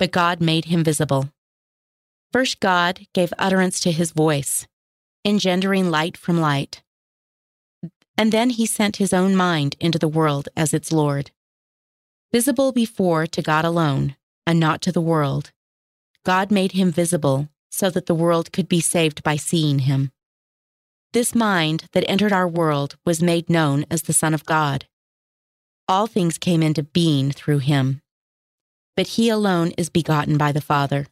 But 0.00 0.10
God 0.10 0.40
made 0.40 0.64
Him 0.64 0.82
visible. 0.82 1.30
First, 2.32 2.58
God 2.58 3.06
gave 3.14 3.32
utterance 3.38 3.78
to 3.78 3.92
His 3.92 4.10
voice, 4.10 4.66
engendering 5.24 5.92
light 5.92 6.16
from 6.16 6.40
light. 6.40 6.82
And 8.18 8.32
then 8.32 8.50
He 8.50 8.66
sent 8.66 8.96
His 8.96 9.12
own 9.12 9.36
mind 9.36 9.76
into 9.78 9.96
the 9.96 10.08
world 10.08 10.48
as 10.56 10.74
its 10.74 10.90
Lord. 10.90 11.30
Visible 12.32 12.72
before 12.72 13.28
to 13.28 13.42
God 13.42 13.64
alone, 13.64 14.16
and 14.44 14.58
not 14.58 14.82
to 14.82 14.90
the 14.90 15.00
world, 15.00 15.52
God 16.24 16.50
made 16.50 16.72
Him 16.72 16.90
visible 16.90 17.48
so 17.70 17.88
that 17.90 18.06
the 18.06 18.14
world 18.14 18.52
could 18.52 18.68
be 18.68 18.80
saved 18.80 19.22
by 19.22 19.36
seeing 19.36 19.80
Him. 19.80 20.10
This 21.12 21.34
mind 21.34 21.86
that 21.92 22.08
entered 22.08 22.32
our 22.32 22.46
world 22.46 22.96
was 23.04 23.20
made 23.20 23.50
known 23.50 23.84
as 23.90 24.02
the 24.02 24.12
Son 24.12 24.32
of 24.32 24.44
God. 24.44 24.86
All 25.88 26.06
things 26.06 26.38
came 26.38 26.62
into 26.62 26.84
being 26.84 27.32
through 27.32 27.58
him. 27.58 28.00
But 28.96 29.08
he 29.08 29.28
alone 29.28 29.72
is 29.76 29.90
begotten 29.90 30.38
by 30.38 30.52
the 30.52 30.60
Father. 30.60 31.08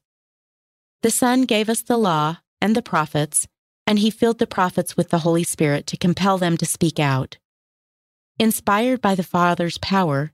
The 1.02 1.10
Son 1.10 1.42
gave 1.42 1.68
us 1.68 1.82
the 1.82 1.96
law 1.96 2.36
and 2.60 2.76
the 2.76 2.82
prophets, 2.82 3.48
and 3.88 3.98
he 3.98 4.08
filled 4.08 4.38
the 4.38 4.46
prophets 4.46 4.96
with 4.96 5.08
the 5.08 5.18
Holy 5.18 5.42
Spirit 5.42 5.84
to 5.88 5.96
compel 5.96 6.38
them 6.38 6.56
to 6.58 6.64
speak 6.64 7.00
out. 7.00 7.38
Inspired 8.38 9.00
by 9.00 9.16
the 9.16 9.24
Father's 9.24 9.78
power, 9.78 10.30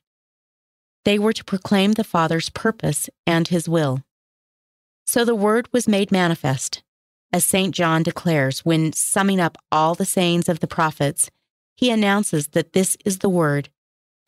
they 1.07 1.19
were 1.19 1.33
to 1.33 1.45
proclaim 1.45 1.93
the 1.93 2.05
Father's 2.05 2.51
purpose 2.51 3.09
and 3.27 3.49
his 3.49 3.67
will. 3.67 4.04
So 5.05 5.25
the 5.25 5.35
Word 5.35 5.69
was 5.73 5.89
made 5.89 6.11
manifest 6.11 6.83
as 7.35 7.45
St. 7.45 7.75
John 7.75 8.05
declares 8.05 8.65
when 8.65 8.93
summing 8.93 9.41
up 9.41 9.59
all 9.73 9.97
the 9.97 10.05
sayings 10.05 10.49
of 10.49 10.61
the 10.61 10.69
prophets, 10.69 11.33
he 11.77 11.91
announces 11.91 12.47
that 12.49 12.75
this 12.75 12.97
is 13.05 13.19
the 13.19 13.29
Word 13.29 13.71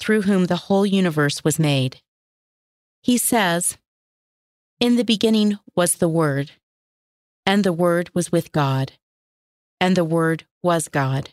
through 0.01 0.23
whom 0.23 0.47
the 0.47 0.57
whole 0.67 0.85
universe 0.85 1.45
was 1.45 1.61
made. 1.61 2.01
He 3.03 3.17
says, 3.17 3.79
In 4.81 4.97
the 4.97 5.05
beginning 5.05 5.57
was 5.77 5.95
the 5.95 6.09
Word, 6.09 6.51
And 7.47 7.63
the 7.63 7.73
Word 7.73 8.11
was 8.13 8.33
with 8.33 8.51
God, 8.51 8.95
and 9.81 9.97
the 9.97 10.05
Word 10.05 10.45
was 10.61 10.89
God. 10.89 11.31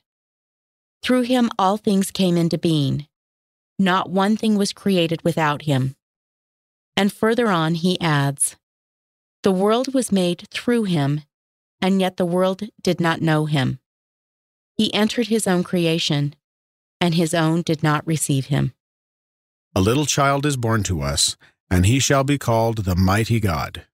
Through 1.02 1.24
him 1.24 1.50
all 1.58 1.78
things 1.78 2.12
came 2.12 2.38
into 2.38 2.60
being. 2.60 3.08
Not 3.80 4.12
one 4.12 4.38
thing 4.38 4.60
was 4.60 4.74
created 4.74 5.24
without 5.24 5.64
him. 5.64 5.96
And 6.96 7.12
further 7.12 7.48
on, 7.48 7.74
he 7.74 8.00
adds, 8.00 8.58
The 9.44 9.52
world 9.52 9.94
was 9.94 10.10
made 10.10 10.48
through 10.52 10.86
him, 10.86 11.22
and 11.82 12.00
yet 12.00 12.16
the 12.16 12.26
world 12.26 12.64
did 12.82 13.02
not 13.02 13.22
know 13.22 13.46
him. 13.46 13.80
He 14.74 14.94
entered 14.94 15.28
his 15.28 15.46
own 15.48 15.64
creation, 15.66 16.36
and 17.02 17.14
his 17.14 17.34
own 17.34 17.62
did 17.62 17.84
not 17.84 18.08
receive 18.08 18.46
him. 18.46 18.74
A 19.76 19.82
little 19.82 20.06
child 20.06 20.46
is 20.46 20.56
born 20.56 20.84
to 20.84 21.02
us, 21.02 21.36
and 21.70 21.86
he 21.86 22.00
shall 22.00 22.24
be 22.24 22.38
called 22.38 22.86
the 22.86 22.96
Mighty 22.96 23.42
God. 23.42 23.86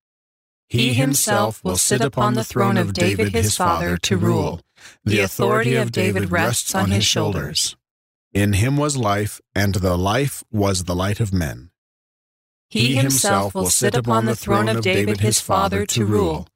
He 0.68 0.94
himself 0.94 1.64
will 1.64 1.78
sit 1.78 2.02
upon 2.02 2.36
the 2.36 2.44
throne 2.44 2.78
of 2.78 2.94
David 2.94 3.34
his 3.34 3.58
father 3.58 3.98
to 3.98 4.18
rule. 4.18 4.62
The 5.04 5.22
authority 5.22 5.76
of 5.76 5.92
David 5.92 6.30
rests 6.30 6.76
on 6.76 6.92
his 6.92 7.06
shoulders. 7.06 7.76
In 8.34 8.54
him 8.54 8.78
was 8.78 8.96
life, 8.96 9.42
and 9.56 9.74
the 9.74 9.98
life 9.98 10.44
was 10.52 10.84
the 10.84 10.96
light 10.96 11.20
of 11.20 11.34
men. 11.34 11.69
He 12.70 12.96
himself 12.96 13.56
will 13.56 13.70
sit 13.70 13.96
upon 13.96 14.26
the 14.26 14.36
throne 14.36 14.70
of 14.70 14.82
David 14.82 15.22
his 15.22 15.42
father 15.42 15.86
to 15.88 16.06
rule. 16.06 16.48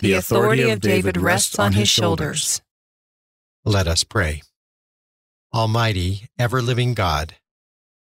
The 0.00 0.12
authority 0.12 0.68
of 0.68 0.80
David 0.80 1.16
rests 1.16 1.58
on 1.58 1.72
his 1.72 1.88
shoulders. 1.88 2.60
Let 3.64 3.86
us 3.86 4.04
pray. 4.04 4.42
Almighty, 5.54 6.28
ever 6.38 6.60
living 6.60 6.94
God, 6.94 7.36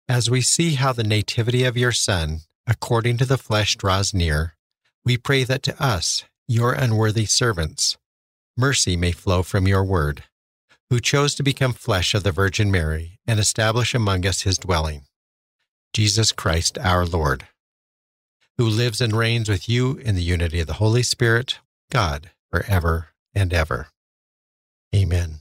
as 0.08 0.30
we 0.30 0.40
see 0.40 0.74
how 0.74 0.92
the 0.92 1.02
nativity 1.02 1.64
of 1.64 1.76
your 1.76 1.92
Son, 1.92 2.40
according 2.66 3.16
to 3.18 3.24
the 3.24 3.38
flesh, 3.38 3.76
draws 3.76 4.14
near, 4.14 4.54
we 5.04 5.16
pray 5.16 5.42
that 5.44 5.62
to 5.64 5.82
us, 5.82 6.24
your 6.46 6.72
unworthy 6.72 7.24
servants, 7.24 7.96
mercy 8.56 8.96
may 8.96 9.12
flow 9.12 9.42
from 9.42 9.66
your 9.66 9.82
word, 9.82 10.24
who 10.90 11.00
chose 11.00 11.34
to 11.34 11.42
become 11.42 11.72
flesh 11.72 12.14
of 12.14 12.22
the 12.22 12.30
Virgin 12.32 12.70
Mary 12.70 13.18
and 13.26 13.40
establish 13.40 13.94
among 13.94 14.24
us 14.24 14.42
his 14.42 14.58
dwelling. 14.58 15.02
Jesus 15.92 16.30
Christ 16.30 16.78
our 16.78 17.04
Lord, 17.04 17.48
who 18.58 18.68
lives 18.68 19.00
and 19.00 19.14
reigns 19.14 19.48
with 19.48 19.68
you 19.68 19.96
in 19.98 20.14
the 20.14 20.22
unity 20.22 20.60
of 20.60 20.66
the 20.66 20.74
Holy 20.74 21.02
Spirit, 21.02 21.58
God, 21.90 22.30
forever 22.50 23.08
and 23.34 23.52
ever. 23.52 23.88
Amen. 24.94 25.38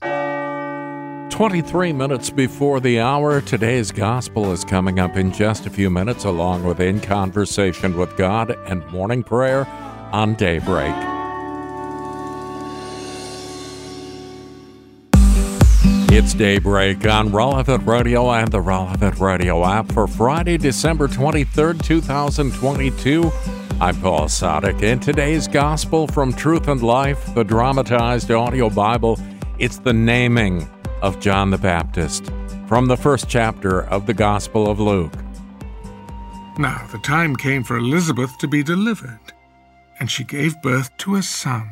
23 1.30 1.92
minutes 1.92 2.30
before 2.30 2.80
the 2.80 3.00
hour, 3.00 3.40
today's 3.40 3.90
gospel 3.90 4.52
is 4.52 4.64
coming 4.64 4.98
up 4.98 5.16
in 5.16 5.32
just 5.32 5.66
a 5.66 5.70
few 5.70 5.90
minutes, 5.90 6.24
along 6.24 6.64
with 6.64 6.80
In 6.80 7.00
Conversation 7.00 7.96
with 7.96 8.16
God 8.16 8.50
and 8.66 8.86
morning 8.86 9.22
prayer 9.22 9.66
on 10.12 10.34
daybreak. 10.34 10.94
It's 16.08 16.32
daybreak 16.34 17.06
on 17.06 17.32
Relevant 17.32 17.86
Radio 17.86 18.30
and 18.30 18.50
the 18.50 18.60
Relevant 18.60 19.18
Radio 19.18 19.64
app 19.64 19.90
for 19.92 20.06
Friday, 20.06 20.56
December 20.56 21.08
23rd, 21.08 21.82
2022. 21.82 23.30
I'm 23.80 24.00
Paul 24.00 24.26
Sadek, 24.26 24.82
and 24.82 25.02
today's 25.02 25.46
gospel 25.46 26.06
from 26.06 26.32
Truth 26.32 26.68
and 26.68 26.82
Life, 26.82 27.34
the 27.34 27.42
dramatized 27.42 28.30
audio 28.30 28.70
Bible. 28.70 29.18
It's 29.58 29.78
the 29.78 29.92
naming 29.92 30.66
of 31.02 31.20
John 31.20 31.50
the 31.50 31.58
Baptist 31.58 32.30
from 32.66 32.86
the 32.86 32.96
first 32.96 33.28
chapter 33.28 33.82
of 33.82 34.06
the 34.06 34.14
Gospel 34.14 34.70
of 34.70 34.80
Luke. 34.80 35.12
Now 36.58 36.86
the 36.92 36.98
time 36.98 37.36
came 37.36 37.62
for 37.62 37.76
Elizabeth 37.76 38.38
to 38.38 38.48
be 38.48 38.62
delivered, 38.62 39.20
and 40.00 40.10
she 40.10 40.24
gave 40.24 40.62
birth 40.62 40.96
to 40.98 41.16
a 41.16 41.22
son. 41.22 41.68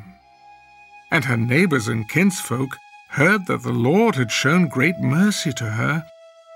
And 1.10 1.24
her 1.24 1.36
neighbors 1.36 1.88
and 1.88 2.06
kinsfolk 2.08 2.76
heard 3.14 3.46
that 3.46 3.62
the 3.62 3.72
Lord 3.72 4.16
had 4.16 4.30
shown 4.30 4.66
great 4.68 4.98
mercy 4.98 5.52
to 5.52 5.64
her, 5.64 6.04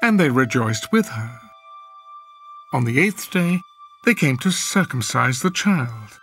and 0.02 0.18
they 0.18 0.28
rejoiced 0.28 0.90
with 0.92 1.08
her. 1.08 1.40
On 2.72 2.84
the 2.84 2.98
eighth 2.98 3.30
day, 3.30 3.60
they 4.04 4.14
came 4.14 4.36
to 4.38 4.50
circumcise 4.50 5.40
the 5.40 5.50
child, 5.50 6.18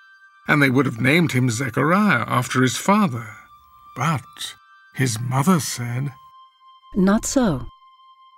and 0.47 0.61
they 0.61 0.69
would 0.69 0.85
have 0.85 0.99
named 0.99 1.31
him 1.31 1.49
Zechariah 1.49 2.25
after 2.27 2.61
his 2.61 2.77
father. 2.77 3.27
But 3.95 4.55
his 4.95 5.17
mother 5.19 5.59
said, 5.59 6.11
not 6.95 7.25
so. 7.25 7.65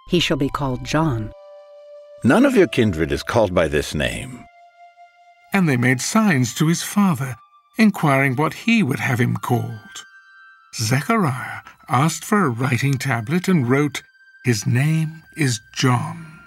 He 0.10 0.20
shall 0.20 0.38
be 0.38 0.50
called 0.50 0.84
John. 0.84 1.32
None 2.24 2.46
of 2.46 2.56
your 2.56 2.68
kindred 2.68 3.12
is 3.12 3.22
called 3.22 3.54
by 3.54 3.68
this 3.68 3.94
name. 3.94 4.44
And 5.54 5.70
they 5.70 5.78
made 5.78 6.02
signs 6.02 6.56
to 6.56 6.68
his 6.68 6.82
father, 6.82 7.36
inquiring 7.78 8.36
what 8.36 8.54
he 8.54 8.82
would 8.82 9.00
have 9.00 9.20
him 9.20 9.38
called. 9.38 10.06
Zechariah 10.76 11.62
asked 11.90 12.24
for 12.24 12.46
a 12.46 12.50
writing 12.50 12.98
tablet 12.98 13.48
and 13.48 13.70
wrote, 13.70 14.02
His 14.44 14.66
name 14.66 15.24
is 15.36 15.60
John. 15.74 16.40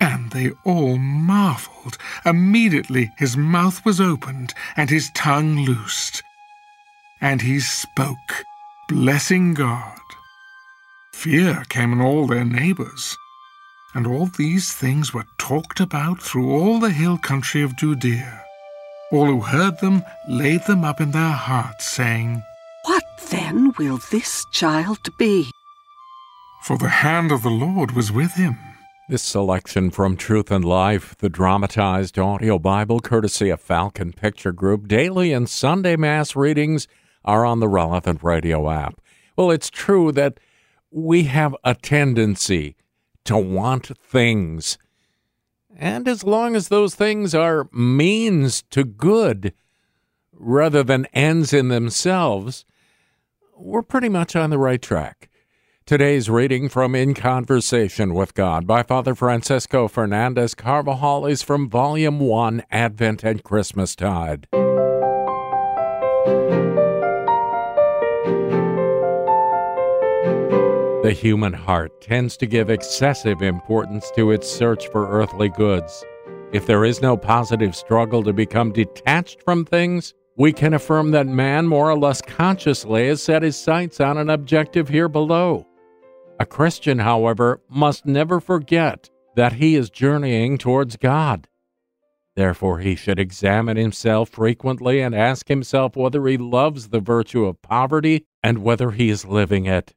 And 0.00 0.32
they 0.32 0.50
all 0.64 0.98
marveled. 0.98 1.96
Immediately 2.24 3.12
his 3.18 3.36
mouth 3.36 3.84
was 3.84 4.00
opened 4.00 4.52
and 4.76 4.90
his 4.90 5.10
tongue 5.14 5.64
loosed. 5.64 6.22
And 7.20 7.42
he 7.42 7.60
spoke, 7.60 8.44
blessing 8.88 9.54
God. 9.54 9.98
Fear 11.12 11.64
came 11.68 11.92
on 11.92 12.00
all 12.00 12.26
their 12.26 12.44
neighbors, 12.44 13.16
and 13.94 14.06
all 14.06 14.26
these 14.26 14.72
things 14.72 15.14
were 15.14 15.26
talked 15.38 15.78
about 15.78 16.20
through 16.20 16.50
all 16.50 16.80
the 16.80 16.90
hill 16.90 17.16
country 17.16 17.62
of 17.62 17.76
Judea. 17.76 18.44
All 19.12 19.26
who 19.26 19.40
heard 19.40 19.78
them 19.78 20.02
laid 20.28 20.64
them 20.66 20.84
up 20.84 21.00
in 21.00 21.12
their 21.12 21.30
hearts, 21.30 21.86
saying, 21.86 22.42
then 23.30 23.72
will 23.78 23.98
this 24.10 24.44
child 24.52 25.16
be? 25.18 25.50
For 26.62 26.78
the 26.78 26.88
hand 26.88 27.32
of 27.32 27.42
the 27.42 27.50
Lord 27.50 27.92
was 27.92 28.12
with 28.12 28.34
him. 28.34 28.56
This 29.08 29.22
selection 29.22 29.90
from 29.90 30.16
Truth 30.16 30.50
and 30.50 30.64
Life, 30.64 31.16
the 31.18 31.28
dramatized 31.28 32.18
audio 32.18 32.58
Bible, 32.58 33.00
courtesy 33.00 33.50
of 33.50 33.60
Falcon 33.60 34.12
Picture 34.12 34.52
Group, 34.52 34.86
daily 34.86 35.32
and 35.32 35.48
Sunday 35.48 35.96
Mass 35.96 36.36
readings 36.36 36.86
are 37.24 37.44
on 37.44 37.60
the 37.60 37.68
relevant 37.68 38.22
radio 38.22 38.70
app. 38.70 39.00
Well, 39.36 39.50
it's 39.50 39.70
true 39.70 40.12
that 40.12 40.38
we 40.90 41.24
have 41.24 41.56
a 41.64 41.74
tendency 41.74 42.76
to 43.24 43.36
want 43.36 43.96
things. 43.98 44.78
And 45.76 46.06
as 46.06 46.22
long 46.22 46.54
as 46.54 46.68
those 46.68 46.94
things 46.94 47.34
are 47.34 47.68
means 47.72 48.62
to 48.70 48.84
good 48.84 49.52
rather 50.32 50.82
than 50.82 51.06
ends 51.12 51.52
in 51.52 51.68
themselves, 51.68 52.64
we're 53.62 53.82
pretty 53.82 54.08
much 54.08 54.34
on 54.34 54.50
the 54.50 54.58
right 54.58 54.82
track. 54.82 55.28
Today's 55.86 56.28
reading 56.28 56.68
from 56.68 56.94
In 56.94 57.14
Conversation 57.14 58.14
with 58.14 58.34
God 58.34 58.66
by 58.66 58.82
Father 58.82 59.14
Francisco 59.14 59.88
Fernandez 59.88 60.54
Carvajal 60.54 61.26
is 61.26 61.42
from 61.42 61.68
Volume 61.68 62.20
1 62.20 62.64
Advent 62.70 63.24
and 63.24 63.42
Christmastide. 63.42 64.46
The 71.02 71.12
human 71.12 71.52
heart 71.52 72.00
tends 72.00 72.36
to 72.38 72.46
give 72.46 72.70
excessive 72.70 73.42
importance 73.42 74.10
to 74.14 74.30
its 74.30 74.48
search 74.48 74.88
for 74.88 75.10
earthly 75.10 75.48
goods. 75.48 76.04
If 76.52 76.66
there 76.66 76.84
is 76.84 77.02
no 77.02 77.16
positive 77.16 77.74
struggle 77.74 78.22
to 78.22 78.32
become 78.32 78.72
detached 78.72 79.42
from 79.42 79.64
things, 79.64 80.14
we 80.36 80.52
can 80.52 80.74
affirm 80.74 81.10
that 81.10 81.26
man 81.26 81.66
more 81.66 81.90
or 81.90 81.98
less 81.98 82.22
consciously 82.22 83.08
has 83.08 83.22
set 83.22 83.42
his 83.42 83.56
sights 83.56 84.00
on 84.00 84.16
an 84.16 84.30
objective 84.30 84.88
here 84.88 85.08
below. 85.08 85.66
A 86.40 86.46
Christian, 86.46 86.98
however, 86.98 87.60
must 87.68 88.06
never 88.06 88.40
forget 88.40 89.10
that 89.36 89.54
he 89.54 89.76
is 89.76 89.90
journeying 89.90 90.58
towards 90.58 90.96
God. 90.96 91.48
Therefore, 92.34 92.78
he 92.78 92.94
should 92.94 93.18
examine 93.18 93.76
himself 93.76 94.30
frequently 94.30 95.00
and 95.00 95.14
ask 95.14 95.48
himself 95.48 95.96
whether 95.96 96.26
he 96.26 96.38
loves 96.38 96.88
the 96.88 97.00
virtue 97.00 97.44
of 97.44 97.60
poverty 97.60 98.24
and 98.42 98.58
whether 98.58 98.92
he 98.92 99.10
is 99.10 99.26
living 99.26 99.66
it. 99.66 99.94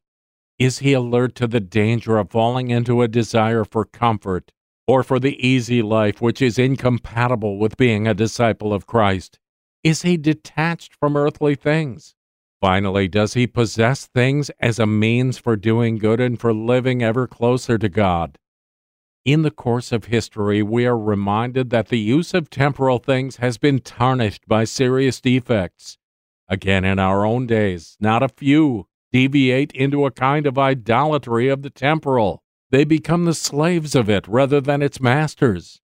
Is 0.60 0.80
he 0.80 0.94
alert 0.94 1.36
to 1.36 1.48
the 1.48 1.62
danger 1.62 2.18
of 2.18 2.32
falling 2.32 2.70
into 2.70 3.02
a 3.02 3.08
desire 3.08 3.64
for 3.64 3.86
comfort 3.86 4.52
or 4.88 5.02
for 5.02 5.20
the 5.20 5.36
easy 5.46 5.82
life 5.82 6.22
which 6.22 6.42
is 6.42 6.60
incompatible 6.60 7.58
with 7.58 7.78
being 7.78 8.06
a 8.06 8.14
disciple 8.14 8.74
of 8.74 8.86
Christ? 8.86 9.40
Is 9.86 10.02
he 10.02 10.18
detached 10.18 10.96
from 10.96 11.16
earthly 11.16 11.54
things? 11.54 12.16
Finally, 12.60 13.08
does 13.08 13.36
he 13.36 13.46
possess 13.46 14.08
things 14.08 14.50
as 14.60 14.80
a 14.80 14.88
means 14.88 15.38
for 15.38 15.56
doing 15.56 16.00
good 16.00 16.20
and 16.20 16.40
for 16.40 16.56
living 16.56 17.04
ever 17.04 17.28
closer 17.28 17.78
to 17.78 17.88
God? 17.88 18.40
In 19.26 19.44
the 19.44 19.52
course 19.52 19.92
of 19.92 20.06
history, 20.06 20.64
we 20.64 20.88
are 20.88 20.98
reminded 20.98 21.70
that 21.70 21.90
the 21.90 22.00
use 22.00 22.34
of 22.34 22.50
temporal 22.50 22.98
things 22.98 23.36
has 23.36 23.60
been 23.60 23.78
tarnished 23.78 24.48
by 24.48 24.64
serious 24.64 25.22
defects. 25.22 26.00
Again, 26.50 26.84
in 26.84 26.98
our 26.98 27.24
own 27.24 27.46
days, 27.46 27.96
not 28.00 28.24
a 28.24 28.30
few 28.30 28.88
deviate 29.12 29.72
into 29.74 30.08
a 30.08 30.12
kind 30.12 30.48
of 30.48 30.58
idolatry 30.58 31.48
of 31.48 31.62
the 31.62 31.70
temporal. 31.70 32.42
They 32.72 32.86
become 32.86 33.26
the 33.26 33.36
slaves 33.36 33.94
of 33.94 34.10
it 34.10 34.28
rather 34.28 34.60
than 34.60 34.82
its 34.82 35.00
masters. 35.00 35.80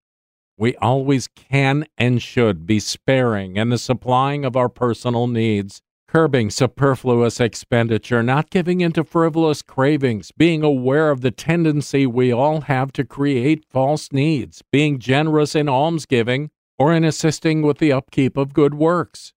We 0.61 0.75
always 0.75 1.27
can 1.27 1.87
and 1.97 2.21
should 2.21 2.67
be 2.67 2.79
sparing 2.79 3.57
in 3.57 3.69
the 3.69 3.79
supplying 3.79 4.45
of 4.45 4.55
our 4.55 4.69
personal 4.69 5.25
needs, 5.25 5.81
curbing 6.07 6.51
superfluous 6.51 7.39
expenditure, 7.39 8.21
not 8.21 8.51
giving 8.51 8.79
into 8.79 9.03
frivolous 9.03 9.63
cravings, 9.63 10.31
being 10.31 10.61
aware 10.61 11.09
of 11.09 11.21
the 11.21 11.31
tendency 11.31 12.05
we 12.05 12.31
all 12.31 12.61
have 12.61 12.93
to 12.93 13.03
create 13.03 13.65
false 13.71 14.11
needs, 14.11 14.61
being 14.71 14.99
generous 14.99 15.55
in 15.55 15.67
almsgiving 15.67 16.51
or 16.77 16.93
in 16.93 17.03
assisting 17.03 17.63
with 17.63 17.79
the 17.79 17.91
upkeep 17.91 18.37
of 18.37 18.53
good 18.53 18.75
works. 18.75 19.33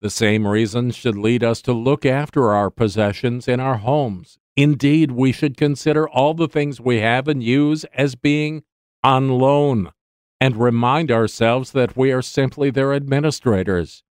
The 0.00 0.08
same 0.08 0.46
reasons 0.46 0.96
should 0.96 1.18
lead 1.18 1.44
us 1.44 1.60
to 1.62 1.74
look 1.74 2.06
after 2.06 2.50
our 2.50 2.70
possessions 2.70 3.46
in 3.46 3.60
our 3.60 3.76
homes. 3.76 4.38
Indeed, 4.56 5.10
we 5.10 5.32
should 5.32 5.58
consider 5.58 6.08
all 6.08 6.32
the 6.32 6.48
things 6.48 6.80
we 6.80 7.00
have 7.00 7.28
and 7.28 7.42
use 7.42 7.84
as 7.92 8.14
being 8.14 8.62
on 9.04 9.28
loan 9.28 9.92
and 10.42 10.56
remind 10.56 11.08
ourselves 11.08 11.70
that 11.70 11.96
we 11.96 12.10
are 12.10 12.20
simply 12.20 12.68
their 12.68 12.92
administrators. 12.92 14.02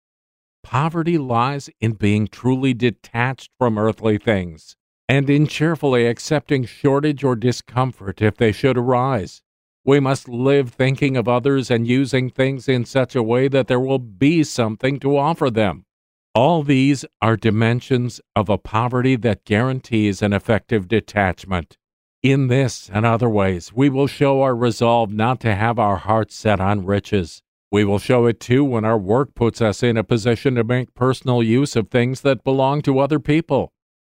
Poverty 0.62 1.18
lies 1.18 1.68
in 1.80 1.94
being 1.94 2.28
truly 2.28 2.72
detached 2.72 3.50
from 3.58 3.76
earthly 3.76 4.16
things 4.16 4.76
and 5.08 5.28
in 5.28 5.48
cheerfully 5.48 6.06
accepting 6.06 6.64
shortage 6.64 7.24
or 7.24 7.34
discomfort 7.34 8.22
if 8.22 8.36
they 8.36 8.52
should 8.52 8.78
arise. 8.78 9.42
We 9.84 9.98
must 9.98 10.28
live 10.28 10.70
thinking 10.70 11.16
of 11.16 11.26
others 11.26 11.68
and 11.68 11.84
using 11.84 12.30
things 12.30 12.68
in 12.68 12.84
such 12.84 13.16
a 13.16 13.24
way 13.24 13.48
that 13.48 13.66
there 13.66 13.80
will 13.80 13.98
be 13.98 14.44
something 14.44 15.00
to 15.00 15.16
offer 15.16 15.50
them. 15.50 15.84
All 16.32 16.62
these 16.62 17.04
are 17.20 17.36
dimensions 17.36 18.20
of 18.36 18.48
a 18.48 18.56
poverty 18.56 19.16
that 19.16 19.44
guarantees 19.44 20.22
an 20.22 20.32
effective 20.32 20.86
detachment. 20.86 21.76
In 22.22 22.48
this 22.48 22.90
and 22.92 23.06
other 23.06 23.30
ways, 23.30 23.72
we 23.72 23.88
will 23.88 24.06
show 24.06 24.42
our 24.42 24.54
resolve 24.54 25.10
not 25.10 25.40
to 25.40 25.54
have 25.54 25.78
our 25.78 25.96
hearts 25.96 26.34
set 26.34 26.60
on 26.60 26.84
riches. 26.84 27.40
We 27.72 27.82
will 27.82 27.98
show 27.98 28.26
it 28.26 28.40
too 28.40 28.62
when 28.62 28.84
our 28.84 28.98
work 28.98 29.34
puts 29.34 29.62
us 29.62 29.82
in 29.82 29.96
a 29.96 30.04
position 30.04 30.56
to 30.56 30.64
make 30.64 30.94
personal 30.94 31.42
use 31.42 31.76
of 31.76 31.88
things 31.88 32.20
that 32.20 32.44
belong 32.44 32.82
to 32.82 32.98
other 32.98 33.20
people. 33.20 33.72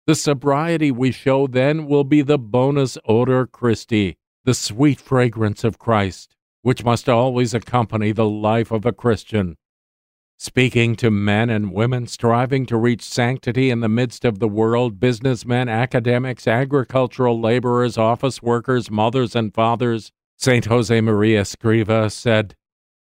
The 0.06 0.16
sobriety 0.16 0.92
we 0.92 1.12
show 1.12 1.48
then 1.48 1.86
will 1.86 2.04
be 2.04 2.22
the 2.22 2.38
bonus 2.38 2.98
odor 3.06 3.48
Christi, 3.48 4.18
the 4.44 4.54
sweet 4.54 5.00
fragrance 5.00 5.64
of 5.64 5.80
Christ, 5.80 6.36
which 6.62 6.84
must 6.84 7.08
always 7.08 7.54
accompany 7.54 8.12
the 8.12 8.28
life 8.28 8.70
of 8.70 8.86
a 8.86 8.92
Christian. 8.92 9.56
Speaking 10.38 10.96
to 10.98 11.10
men 11.10 11.50
and 11.50 11.72
women 11.72 12.08
striving 12.08 12.66
to 12.66 12.78
reach 12.78 13.02
sanctity 13.02 13.70
in 13.70 13.80
the 13.80 13.90
midst 13.90 14.26
of 14.26 14.40
the 14.40 14.48
world, 14.48 15.00
businessmen, 15.00 15.70
academics, 15.70 16.48
agricultural 16.48 17.40
laborers, 17.40 17.98
office 17.98 18.42
workers, 18.42 18.92
mothers, 18.92 19.36
and 19.36 19.54
fathers, 19.54 20.12
St. 20.38 20.66
Jose 20.66 21.00
Maria 21.02 21.42
Escriva 21.42 22.12
said, 22.12 22.56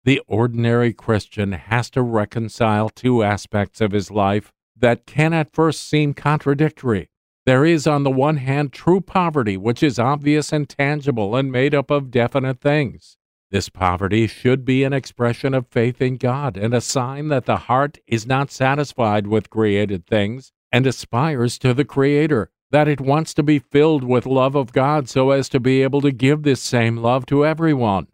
The 0.03 0.21
ordinary 0.27 0.93
Christian 0.93 1.51
has 1.51 1.89
to 1.91 2.01
reconcile 2.01 2.89
two 2.89 3.23
aspects 3.23 3.81
of 3.81 3.91
his 3.91 4.09
life 4.09 4.51
that 4.75 5.05
can 5.05 5.33
at 5.33 5.53
first 5.53 5.87
seem 5.87 6.13
contradictory 6.13 7.09
there 7.47 7.63
is, 7.63 7.87
on 7.87 8.03
the 8.03 8.11
one 8.11 8.35
hand, 8.35 8.73
true 8.73 8.99
poverty, 8.99 9.55
which 9.55 9.81
is 9.81 9.97
obvious 9.97 10.51
and 10.51 10.67
tangible 10.67 11.33
and 11.33 11.49
made 11.49 11.73
up 11.73 11.89
of 11.89 12.11
definite 12.11 12.59
things. 12.59 13.16
This 13.49 13.69
poverty 13.69 14.27
should 14.27 14.65
be 14.65 14.83
an 14.83 14.91
expression 14.91 15.53
of 15.53 15.67
faith 15.67 16.01
in 16.01 16.17
God 16.17 16.57
and 16.57 16.73
a 16.73 16.81
sign 16.81 17.29
that 17.29 17.45
the 17.45 17.55
heart 17.55 17.97
is 18.05 18.27
not 18.27 18.51
satisfied 18.51 19.25
with 19.27 19.49
created 19.49 20.05
things 20.05 20.51
and 20.71 20.85
aspires 20.85 21.57
to 21.59 21.73
the 21.73 21.85
Creator, 21.85 22.51
that 22.71 22.89
it 22.89 22.99
wants 22.99 23.33
to 23.35 23.43
be 23.43 23.59
filled 23.59 24.03
with 24.03 24.25
love 24.25 24.55
of 24.55 24.73
God 24.73 25.07
so 25.07 25.31
as 25.31 25.47
to 25.49 25.61
be 25.61 25.81
able 25.81 26.01
to 26.01 26.11
give 26.11 26.43
this 26.43 26.61
same 26.61 26.97
love 26.97 27.25
to 27.27 27.45
everyone. 27.45 28.07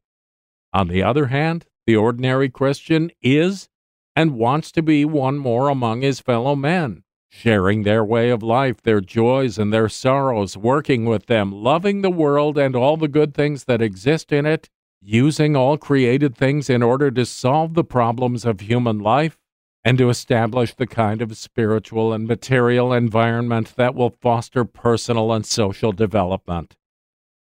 On 0.71 0.87
the 0.87 1.01
other 1.01 1.27
hand, 1.27 1.65
the 1.87 1.95
ordinary 1.95 2.49
Christian 2.49 3.09
is 3.21 3.69
and 4.15 4.37
wants 4.37 4.71
to 4.73 4.83
be 4.83 5.03
one 5.03 5.39
more 5.39 5.69
among 5.69 6.01
his 6.01 6.19
fellow 6.19 6.55
men 6.55 7.03
sharing 7.35 7.81
their 7.81 8.05
way 8.05 8.29
of 8.29 8.43
life, 8.43 8.79
their 8.83 9.01
joys 9.01 9.57
and 9.57 9.73
their 9.73 9.89
sorrows, 9.89 10.55
working 10.55 11.03
with 11.03 11.25
them, 11.25 11.51
loving 11.51 12.03
the 12.03 12.11
world 12.11 12.59
and 12.59 12.75
all 12.75 12.95
the 12.95 13.07
good 13.07 13.33
things 13.33 13.63
that 13.63 13.81
exist 13.81 14.31
in 14.31 14.45
it, 14.45 14.69
using 15.03 15.55
all 15.55 15.77
created 15.77 16.35
things 16.35 16.69
in 16.69 16.81
order 16.81 17.11
to 17.11 17.25
solve 17.25 17.73
the 17.73 17.83
problems 17.83 18.45
of 18.45 18.61
human 18.61 18.99
life, 18.99 19.37
and 19.83 19.97
to 19.97 20.09
establish 20.09 20.73
the 20.73 20.87
kind 20.87 21.21
of 21.21 21.35
spiritual 21.35 22.13
and 22.13 22.25
material 22.25 22.93
environment 22.93 23.73
that 23.75 23.93
will 23.93 24.15
foster 24.21 24.63
personal 24.63 25.33
and 25.33 25.45
social 25.45 25.91
development. 25.91 26.77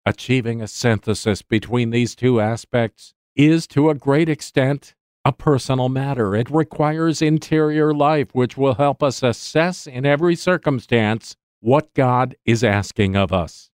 Achieving 0.04 0.60
a 0.60 0.68
synthesis 0.68 1.42
between 1.42 1.90
these 1.90 2.14
two 2.14 2.40
aspects 2.40 3.14
is, 3.34 3.66
to 3.68 3.88
a 3.88 3.94
great 3.94 4.28
extent, 4.28 4.94
a 5.24 5.32
personal 5.32 5.88
matter. 5.88 6.36
It 6.36 6.50
requires 6.50 7.20
interior 7.20 7.92
life, 7.92 8.28
which 8.32 8.56
will 8.56 8.74
help 8.74 9.02
us 9.02 9.22
assess 9.22 9.86
in 9.86 10.06
every 10.06 10.36
circumstance 10.36 11.36
what 11.60 11.94
God 11.94 12.36
is 12.44 12.62
asking 12.62 13.16
of 13.16 13.32
us. 13.32 13.70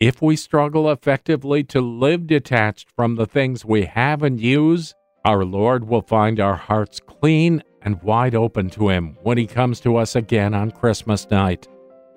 If 0.00 0.20
we 0.20 0.36
struggle 0.36 0.90
effectively 0.90 1.64
to 1.64 1.80
live 1.80 2.26
detached 2.26 2.88
from 2.96 3.14
the 3.14 3.26
things 3.26 3.64
we 3.64 3.84
have 3.84 4.22
and 4.22 4.40
use, 4.40 4.94
our 5.24 5.44
Lord 5.44 5.88
will 5.88 6.02
find 6.02 6.40
our 6.40 6.56
hearts 6.56 7.00
clean 7.00 7.62
and 7.82 8.02
wide 8.02 8.34
open 8.34 8.70
to 8.70 8.88
Him 8.88 9.16
when 9.22 9.38
He 9.38 9.46
comes 9.46 9.80
to 9.80 9.96
us 9.96 10.16
again 10.16 10.54
on 10.54 10.70
Christmas 10.70 11.30
night. 11.30 11.68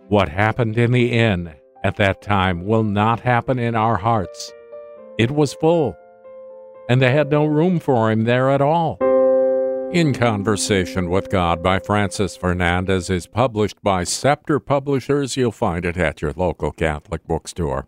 What 0.07 0.29
happened 0.29 0.77
in 0.77 0.91
the 0.91 1.11
inn 1.11 1.53
at 1.83 1.97
that 1.97 2.21
time 2.21 2.65
will 2.65 2.83
not 2.83 3.19
happen 3.19 3.59
in 3.59 3.75
our 3.75 3.97
hearts. 3.97 4.51
It 5.17 5.31
was 5.31 5.53
full 5.53 5.95
and 6.89 7.01
they 7.01 7.11
had 7.11 7.29
no 7.29 7.45
room 7.45 7.79
for 7.79 8.11
him 8.11 8.23
there 8.23 8.49
at 8.49 8.61
all. 8.61 8.97
In 9.93 10.13
Conversation 10.13 11.09
with 11.09 11.29
God 11.29 11.63
by 11.63 11.79
Francis 11.79 12.35
Fernandez 12.35 13.09
is 13.09 13.25
published 13.25 13.81
by 13.81 14.03
Scepter 14.03 14.59
Publishers. 14.59 15.37
You'll 15.37 15.53
find 15.53 15.85
it 15.85 15.95
at 15.95 16.21
your 16.21 16.33
local 16.33 16.71
Catholic 16.71 17.25
bookstore. 17.25 17.87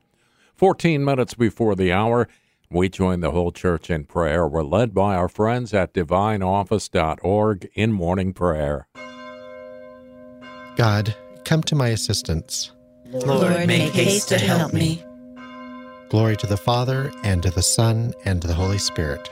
14 0.55 1.03
minutes 1.03 1.33
before 1.33 1.75
the 1.75 1.91
hour, 1.91 2.29
we 2.71 2.87
join 2.87 3.19
the 3.19 3.31
whole 3.31 3.51
church 3.51 3.89
in 3.89 4.05
prayer. 4.05 4.47
We're 4.47 4.63
led 4.63 4.93
by 4.93 5.15
our 5.15 5.27
friends 5.27 5.73
at 5.73 5.93
divineoffice.org 5.93 7.69
in 7.73 7.91
morning 7.91 8.33
prayer. 8.33 8.87
God, 10.77 11.15
come 11.43 11.61
to 11.63 11.75
my 11.75 11.89
assistance. 11.89 12.71
Lord, 13.07 13.67
make 13.67 13.91
haste 13.91 14.29
to 14.29 14.37
help 14.37 14.73
me. 14.73 15.03
Glory 16.07 16.37
to 16.37 16.47
the 16.47 16.57
Father, 16.57 17.11
and 17.23 17.43
to 17.43 17.51
the 17.51 17.61
Son, 17.61 18.13
and 18.23 18.41
to 18.41 18.47
the 18.47 18.53
Holy 18.53 18.79
Spirit. 18.79 19.29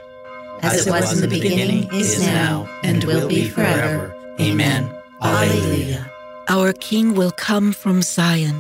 As 0.62 0.88
it 0.88 0.92
was 0.92 1.14
in 1.14 1.30
the 1.30 1.40
beginning, 1.40 1.90
is 1.94 2.20
now, 2.20 2.68
and 2.84 3.04
will 3.04 3.28
be 3.28 3.50
forever. 3.50 4.14
Amen. 4.40 4.90
Alleluia. 5.22 6.12
Our 6.50 6.74
King 6.74 7.14
will 7.14 7.32
come 7.32 7.72
from 7.72 8.02
Zion. 8.02 8.60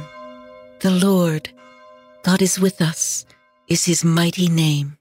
The 0.79 0.91
Lord, 0.91 1.49
God 2.23 2.41
is 2.41 2.59
with 2.59 2.81
us, 2.81 3.25
is 3.67 3.85
his 3.85 4.03
mighty 4.03 4.49
name. 4.49 4.97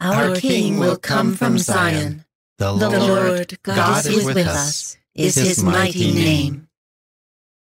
Our 0.00 0.34
King 0.36 0.78
will 0.78 0.98
come 0.98 1.34
from 1.34 1.58
Zion. 1.58 2.24
The 2.58 2.72
Lord, 2.72 3.58
God 3.62 4.06
is 4.06 4.24
with 4.24 4.36
us, 4.36 4.96
is 5.14 5.36
his 5.36 5.62
mighty 5.62 6.12
name. 6.12 6.68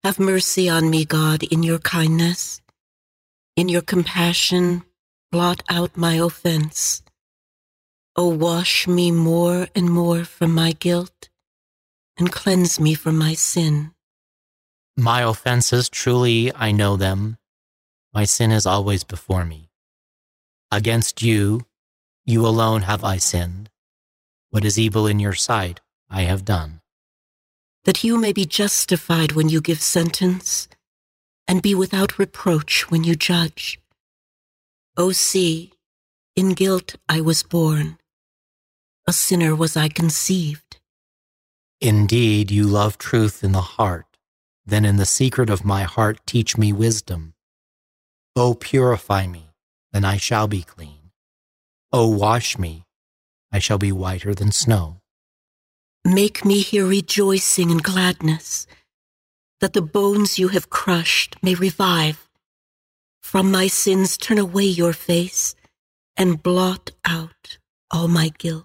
Have 0.04 0.20
mercy 0.20 0.70
on 0.70 0.90
me, 0.90 1.06
God, 1.06 1.44
in 1.44 1.64
your 1.64 1.80
kindness 1.80 2.62
in 3.56 3.70
your 3.70 3.82
compassion, 3.82 4.84
blot 5.32 5.64
out 5.70 5.96
my 5.96 6.16
offense. 6.16 7.02
O 8.18 8.28
oh, 8.32 8.36
wash 8.36 8.88
me 8.88 9.12
more 9.12 9.68
and 9.76 9.90
more 9.90 10.24
from 10.24 10.54
my 10.54 10.72
guilt 10.72 11.28
and 12.18 12.32
cleanse 12.32 12.80
me 12.80 12.94
from 12.94 13.18
my 13.18 13.34
sin. 13.34 13.92
My 14.96 15.22
offenses, 15.22 15.90
truly 15.90 16.54
I 16.56 16.72
know 16.72 16.96
them. 16.96 17.38
My 18.14 18.24
sin 18.24 18.52
is 18.52 18.66
always 18.66 19.04
before 19.04 19.44
me. 19.44 19.70
Against 20.72 21.22
you, 21.22 21.66
you 22.26 22.48
alone 22.48 22.84
have 22.84 23.04
I 23.04 23.18
sinned. 23.18 23.70
What 24.50 24.64
is 24.64 24.80
evil 24.80 25.06
in 25.06 25.20
your 25.20 25.34
sight, 25.34 25.82
I 26.10 26.22
have 26.22 26.46
done. 26.46 26.80
That 27.84 28.06
you 28.06 28.18
may 28.18 28.32
be 28.32 28.46
justified 28.46 29.34
when 29.34 29.50
you 29.50 29.60
give 29.60 29.82
sentence 29.82 30.70
and 31.50 31.62
be 31.62 31.76
without 31.76 32.18
reproach 32.18 32.90
when 32.90 33.04
you 33.04 33.16
judge. 33.16 33.78
O 34.96 35.12
see, 35.12 35.74
in 36.38 36.54
guilt 36.54 36.96
I 37.10 37.20
was 37.20 37.44
born, 37.44 37.98
a 39.08 39.14
sinner 39.14 39.56
was 39.56 39.78
I 39.78 39.88
conceived. 39.88 40.78
Indeed, 41.80 42.50
you 42.50 42.66
love 42.66 42.98
truth 42.98 43.44
in 43.44 43.52
the 43.52 43.62
heart, 43.62 44.18
then 44.66 44.86
in 44.86 44.98
the 44.98 45.06
secret 45.06 45.50
of 45.50 45.64
my 45.64 45.84
heart 45.84 46.20
teach 46.26 46.58
me 46.58 46.74
wisdom. 46.74 47.34
O 48.36 48.56
purify 48.56 49.28
me, 49.28 49.52
then 49.94 50.04
I 50.04 50.18
shall 50.18 50.48
be 50.48 50.64
clean. 50.64 51.12
O 51.92 52.10
wash 52.10 52.58
me, 52.58 52.86
I 53.52 53.60
shall 53.60 53.78
be 53.78 53.92
whiter 53.92 54.34
than 54.34 54.52
snow. 54.52 55.02
Make 56.04 56.44
me 56.44 56.62
hear 56.62 56.86
rejoicing 56.86 57.72
and 57.72 57.84
gladness 57.84 58.66
that 59.62 59.74
the 59.74 59.82
bones 59.82 60.38
you 60.38 60.50
have 60.50 60.70
crushed 60.70 61.38
may 61.42 61.56
revive. 61.56 62.28
From 63.22 63.52
my 63.52 63.68
sins 63.68 64.18
turn 64.18 64.38
away 64.38 64.66
your 64.66 64.94
face, 64.94 65.56
and 66.18 66.42
blot 66.42 66.92
out 67.06 67.58
all 67.92 68.08
my 68.08 68.30
guilt. 68.38 68.65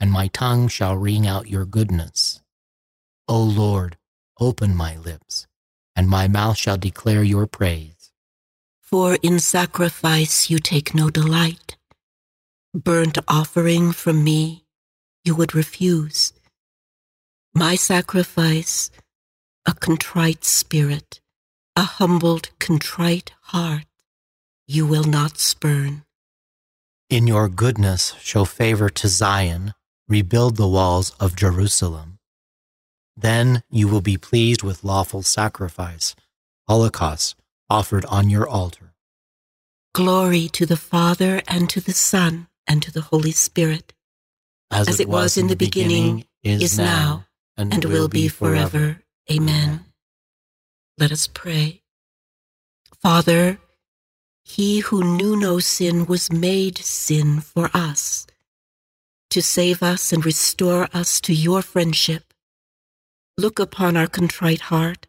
and 0.00 0.10
my 0.12 0.28
tongue 0.28 0.68
shall 0.68 0.96
ring 0.96 1.26
out 1.26 1.48
your 1.48 1.64
goodness. 1.64 2.40
O 3.26 3.42
Lord, 3.42 3.96
open 4.40 4.74
my 4.74 4.96
lips, 4.96 5.46
and 5.96 6.08
my 6.08 6.28
mouth 6.28 6.56
shall 6.56 6.76
declare 6.76 7.22
your 7.22 7.46
praise. 7.46 8.12
For 8.80 9.18
in 9.22 9.38
sacrifice 9.38 10.48
you 10.48 10.58
take 10.58 10.94
no 10.94 11.10
delight 11.10 11.76
burnt 12.74 13.18
offering 13.26 13.92
from 13.92 14.22
me 14.22 14.64
you 15.24 15.34
would 15.34 15.54
refuse. 15.54 16.32
My 17.54 17.74
sacrifice, 17.74 18.90
a 19.66 19.74
contrite 19.74 20.44
spirit, 20.44 21.20
a 21.76 21.82
humbled, 21.82 22.50
contrite 22.58 23.32
heart, 23.42 23.84
you 24.66 24.86
will 24.86 25.04
not 25.04 25.38
spurn. 25.38 26.04
In 27.10 27.26
your 27.26 27.48
goodness, 27.48 28.14
show 28.20 28.44
favor 28.44 28.90
to 28.90 29.08
Zion, 29.08 29.74
rebuild 30.08 30.56
the 30.56 30.68
walls 30.68 31.10
of 31.20 31.36
Jerusalem. 31.36 32.18
Then 33.16 33.62
you 33.70 33.88
will 33.88 34.00
be 34.00 34.16
pleased 34.16 34.62
with 34.62 34.84
lawful 34.84 35.22
sacrifice, 35.22 36.14
holocausts 36.68 37.34
offered 37.68 38.04
on 38.06 38.30
your 38.30 38.48
altar. 38.48 38.94
Glory 39.94 40.48
to 40.48 40.64
the 40.64 40.76
Father 40.76 41.42
and 41.48 41.68
to 41.70 41.80
the 41.80 41.92
Son 41.92 42.48
and 42.66 42.82
to 42.82 42.92
the 42.92 43.02
Holy 43.02 43.32
Spirit, 43.32 43.92
as, 44.70 44.88
as 44.88 45.00
it, 45.00 45.08
was, 45.08 45.36
in 45.36 45.48
the 45.48 45.56
beginning, 45.56 46.24
beginning 46.42 46.62
is 46.62 46.78
now, 46.78 47.26
and, 47.56 47.72
and 47.72 47.84
will 47.84 48.08
be 48.08 48.28
forever. 48.28 49.00
Amen. 49.30 49.84
Let 50.98 51.12
us 51.12 51.26
pray. 51.26 51.82
Father, 53.02 53.58
he 54.44 54.80
who 54.80 55.16
knew 55.16 55.36
no 55.36 55.58
sin 55.58 56.06
was 56.06 56.32
made 56.32 56.78
sin 56.78 57.40
for 57.40 57.70
us, 57.74 58.26
to 59.30 59.42
save 59.42 59.82
us 59.82 60.12
and 60.12 60.24
restore 60.24 60.88
us 60.94 61.20
to 61.22 61.34
your 61.34 61.62
friendship. 61.62 62.34
Look 63.36 63.58
upon 63.58 63.96
our 63.96 64.06
contrite 64.08 64.62
heart 64.62 65.06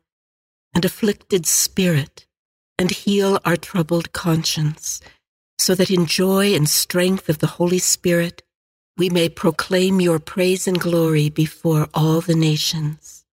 and 0.73 0.85
afflicted 0.85 1.45
spirit, 1.45 2.27
and 2.77 2.91
heal 2.91 3.39
our 3.43 3.57
troubled 3.57 4.13
conscience 4.13 5.01
so 5.57 5.75
that 5.75 5.91
in 5.91 6.05
joy 6.05 6.55
and 6.55 6.69
strength 6.69 7.27
of 7.29 7.39
the 7.39 7.47
Holy 7.47 7.79
Spirit 7.79 8.43
we 8.97 9.09
may 9.09 9.29
proclaim 9.29 10.01
your 10.01 10.19
praise 10.19 10.67
and 10.67 10.79
glory 10.79 11.29
before 11.29 11.89
all 11.93 12.21
the 12.21 12.35
nations. 12.35 13.25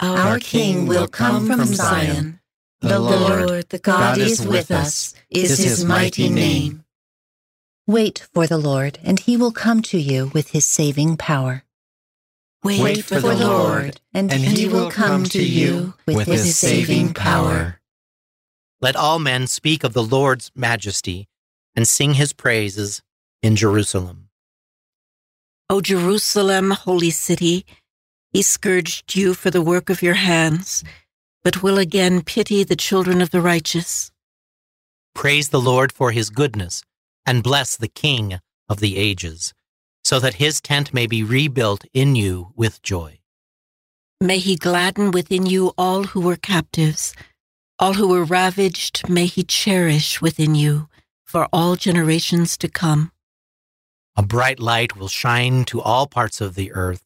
Our, 0.00 0.18
Our 0.18 0.38
King 0.38 0.86
will 0.86 1.08
come 1.08 1.46
from 1.46 1.64
Zion. 1.64 2.40
The 2.80 2.98
Lord, 2.98 3.68
the 3.70 3.78
God 3.78 4.18
is 4.18 4.46
with 4.46 4.70
us, 4.70 5.14
is 5.30 5.58
his 5.58 5.84
mighty 5.84 6.28
name. 6.28 6.83
Wait 7.86 8.26
for 8.32 8.46
the 8.46 8.56
Lord, 8.56 8.98
and 9.02 9.20
he 9.20 9.36
will 9.36 9.52
come 9.52 9.82
to 9.82 9.98
you 9.98 10.30
with 10.32 10.50
his 10.50 10.64
saving 10.64 11.18
power. 11.18 11.64
Wait, 12.62 12.80
Wait 12.80 13.04
for, 13.04 13.20
for 13.20 13.34
the 13.34 13.46
Lord, 13.46 14.00
and, 14.14 14.32
and 14.32 14.42
he 14.42 14.66
will 14.68 14.90
come 14.90 15.24
to 15.24 15.44
you 15.44 15.92
with 16.06 16.26
his 16.26 16.56
saving 16.56 17.12
power. 17.12 17.78
Let 18.80 18.96
all 18.96 19.18
men 19.18 19.46
speak 19.46 19.84
of 19.84 19.92
the 19.92 20.02
Lord's 20.02 20.50
majesty 20.54 21.28
and 21.76 21.86
sing 21.86 22.14
his 22.14 22.32
praises 22.32 23.02
in 23.42 23.54
Jerusalem. 23.54 24.30
O 25.68 25.82
Jerusalem, 25.82 26.70
holy 26.70 27.10
city, 27.10 27.66
he 28.32 28.40
scourged 28.40 29.14
you 29.14 29.34
for 29.34 29.50
the 29.50 29.62
work 29.62 29.90
of 29.90 30.02
your 30.02 30.14
hands, 30.14 30.84
but 31.42 31.62
will 31.62 31.78
again 31.78 32.22
pity 32.22 32.64
the 32.64 32.76
children 32.76 33.20
of 33.20 33.30
the 33.30 33.42
righteous. 33.42 34.10
Praise 35.14 35.50
the 35.50 35.60
Lord 35.60 35.92
for 35.92 36.12
his 36.12 36.30
goodness, 36.30 36.82
and 37.26 37.42
bless 37.42 37.76
the 37.76 37.88
King 37.88 38.40
of 38.68 38.80
the 38.80 38.96
ages, 38.96 39.52
so 40.02 40.20
that 40.20 40.34
his 40.34 40.60
tent 40.60 40.94
may 40.94 41.06
be 41.06 41.22
rebuilt 41.22 41.84
in 41.92 42.16
you 42.16 42.52
with 42.54 42.82
joy. 42.82 43.20
May 44.20 44.38
he 44.38 44.56
gladden 44.56 45.10
within 45.10 45.46
you 45.46 45.72
all 45.76 46.04
who 46.04 46.20
were 46.20 46.36
captives 46.36 47.14
all 47.78 47.94
who 47.94 48.08
were 48.08 48.24
ravaged 48.24 49.08
may 49.08 49.26
he 49.26 49.42
cherish 49.42 50.20
within 50.20 50.54
you 50.54 50.88
for 51.24 51.48
all 51.52 51.74
generations 51.74 52.56
to 52.58 52.68
come. 52.68 53.10
A 54.16 54.22
bright 54.22 54.60
light 54.60 54.96
will 54.96 55.08
shine 55.08 55.64
to 55.66 55.80
all 55.80 56.06
parts 56.06 56.40
of 56.40 56.54
the 56.54 56.72
earth. 56.72 57.04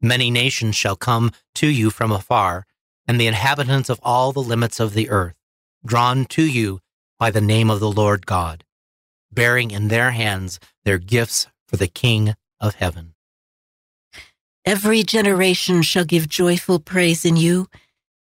Many 0.00 0.30
nations 0.30 0.74
shall 0.74 0.96
come 0.96 1.32
to 1.56 1.66
you 1.66 1.90
from 1.90 2.10
afar, 2.10 2.66
and 3.06 3.20
the 3.20 3.26
inhabitants 3.26 3.90
of 3.90 4.00
all 4.02 4.32
the 4.32 4.42
limits 4.42 4.80
of 4.80 4.94
the 4.94 5.10
earth, 5.10 5.36
drawn 5.84 6.24
to 6.26 6.42
you 6.42 6.80
by 7.18 7.30
the 7.30 7.40
name 7.42 7.70
of 7.70 7.80
the 7.80 7.90
Lord 7.90 8.24
God, 8.24 8.64
bearing 9.32 9.70
in 9.70 9.88
their 9.88 10.12
hands 10.12 10.58
their 10.84 10.98
gifts 10.98 11.46
for 11.66 11.76
the 11.76 11.88
King 11.88 12.34
of 12.60 12.76
heaven. 12.76 13.14
Every 14.64 15.02
generation 15.02 15.82
shall 15.82 16.04
give 16.04 16.28
joyful 16.28 16.80
praise 16.80 17.24
in 17.24 17.36
you 17.36 17.68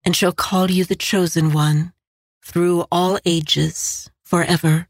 and 0.04 0.16
shall 0.16 0.32
call 0.32 0.70
you 0.70 0.84
the 0.84 0.96
chosen 0.96 1.52
one 1.52 1.92
through 2.44 2.84
all 2.90 3.18
ages 3.24 4.10
forever. 4.24 4.88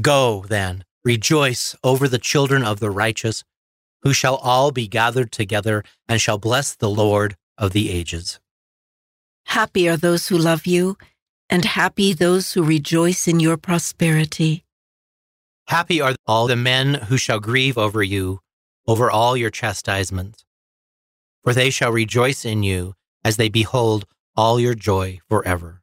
Go, 0.00 0.44
then, 0.48 0.84
rejoice 1.04 1.74
over 1.84 2.08
the 2.08 2.18
children 2.18 2.62
of 2.62 2.80
the 2.80 2.90
righteous, 2.90 3.44
who 4.02 4.12
shall 4.12 4.36
all 4.36 4.70
be 4.70 4.88
gathered 4.88 5.30
together 5.32 5.84
and 6.08 6.20
shall 6.20 6.38
bless 6.38 6.74
the 6.74 6.88
Lord 6.88 7.36
of 7.58 7.72
the 7.72 7.90
ages. 7.90 8.40
Happy 9.46 9.88
are 9.88 9.96
those 9.96 10.28
who 10.28 10.38
love 10.38 10.66
you, 10.66 10.96
and 11.50 11.64
happy 11.64 12.12
those 12.12 12.52
who 12.52 12.62
rejoice 12.62 13.26
in 13.26 13.40
your 13.40 13.56
prosperity. 13.56 14.64
Happy 15.70 16.00
are 16.00 16.16
all 16.26 16.48
the 16.48 16.56
men 16.56 16.94
who 16.94 17.16
shall 17.16 17.38
grieve 17.38 17.78
over 17.78 18.02
you, 18.02 18.40
over 18.88 19.08
all 19.08 19.36
your 19.36 19.50
chastisements. 19.50 20.44
For 21.44 21.52
they 21.54 21.70
shall 21.70 21.92
rejoice 21.92 22.44
in 22.44 22.64
you 22.64 22.94
as 23.24 23.36
they 23.36 23.48
behold 23.48 24.04
all 24.36 24.58
your 24.58 24.74
joy 24.74 25.20
forever. 25.28 25.82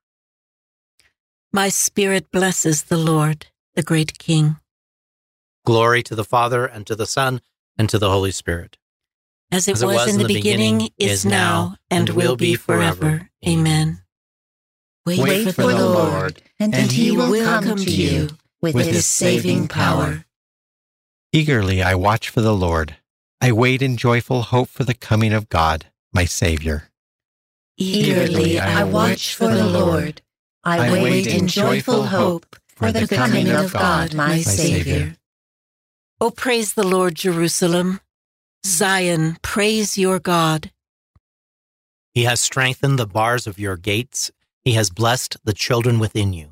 My 1.54 1.70
spirit 1.70 2.30
blesses 2.34 2.84
the 2.84 2.98
Lord, 2.98 3.48
the 3.76 3.82
great 3.82 4.20
King. 4.20 4.58
Glory 5.66 6.04
to 6.04 6.16
the 6.16 6.26
Father, 6.26 6.66
and 6.66 6.86
to 6.86 6.94
the 6.94 7.08
Son, 7.08 7.40
and 7.78 7.90
to 7.90 7.98
the 7.98 8.10
Holy 8.10 8.32
Spirit. 8.32 8.78
As 9.54 9.70
it, 9.70 9.76
As 9.76 9.84
it 9.84 9.86
was, 9.86 9.96
was, 9.96 10.08
in 10.10 10.18
the, 10.18 10.28
the 10.28 10.34
beginning, 10.34 10.80
beginning, 10.80 10.92
is 10.98 11.26
now, 11.26 11.78
and, 11.90 12.10
and 12.10 12.18
will 12.18 12.36
be 12.36 12.56
forever. 12.56 13.30
Amen. 13.48 14.02
Wait, 15.06 15.20
Wait 15.20 15.44
for, 15.46 15.54
for, 15.54 15.68
the 15.68 15.88
Lord, 15.88 16.42
and, 16.60 16.76
and 16.76 16.92
he 16.92 17.12
will 17.12 17.42
come, 17.42 17.64
come 17.64 17.78
to 17.78 17.90
you 17.90 18.28
with, 18.62 18.76
with 18.76 18.88
his 18.88 19.06
saving 19.06 19.68
power. 19.68 20.26
Eagerly 21.32 21.82
I 21.84 21.96
watch 21.96 22.30
for 22.30 22.42
the 22.42 22.54
Lord. 22.54 22.98
I 23.40 23.52
wait 23.52 23.82
in 23.82 23.98
joyful 23.98 24.42
hope 24.44 24.70
for 24.70 24.84
the 24.84 24.94
coming 24.94 25.34
of 25.34 25.50
God, 25.50 25.88
my 26.14 26.26
Savior. 26.26 26.90
Eagerly 27.78 28.60
I 28.60 28.84
watch 28.84 29.36
for 29.36 29.48
the 29.48 29.66
Lord. 29.68 30.22
I 30.64 30.92
wait 30.92 31.28
in 31.28 31.48
joyful 31.48 32.08
hope 32.08 32.56
for 32.68 32.92
the 32.92 33.08
coming 33.08 33.50
of 33.50 33.72
God, 33.72 34.14
my 34.14 34.42
Savior. 34.42 35.16
O 36.20 36.28
oh, 36.28 36.32
praise 36.32 36.74
the 36.74 36.88
Lord, 36.88 37.16
Jerusalem. 37.16 38.02
Zion, 38.66 39.38
praise 39.42 39.98
your 39.98 40.20
God. 40.20 40.72
He 42.14 42.24
has 42.24 42.42
strengthened 42.42 42.98
the 42.98 43.06
bars 43.06 43.46
of 43.46 43.60
your 43.60 43.78
gates. 43.78 44.32
He 44.64 44.74
has 44.74 44.90
blessed 44.90 45.38
the 45.44 45.54
children 45.54 46.00
within 46.00 46.34
you. 46.34 46.50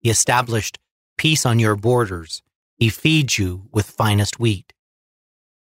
He 0.00 0.08
established 0.08 0.78
peace 1.16 1.46
on 1.46 1.58
your 1.58 1.76
borders. 1.76 2.42
He 2.76 2.88
feeds 2.88 3.38
you 3.38 3.68
with 3.72 3.86
finest 3.86 4.38
wheat. 4.38 4.72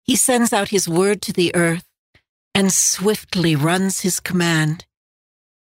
He 0.04 0.16
sends 0.16 0.54
out 0.54 0.70
his 0.70 0.88
word 0.88 1.22
to 1.24 1.34
the 1.34 1.56
earth 1.56 1.86
and 2.54 2.72
swiftly 2.72 3.56
runs 3.56 4.02
his 4.02 4.20
command. 4.20 4.86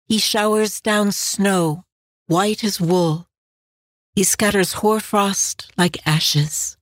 He 0.07 0.17
showers 0.17 0.81
down 0.81 1.11
snow, 1.11 1.83
white 2.27 2.63
as 2.63 2.79
wool. 2.79 3.27
He 4.15 4.23
scatters 4.23 4.73
hoarfrost 4.73 5.71
like 5.77 6.05
ashes. 6.07 6.77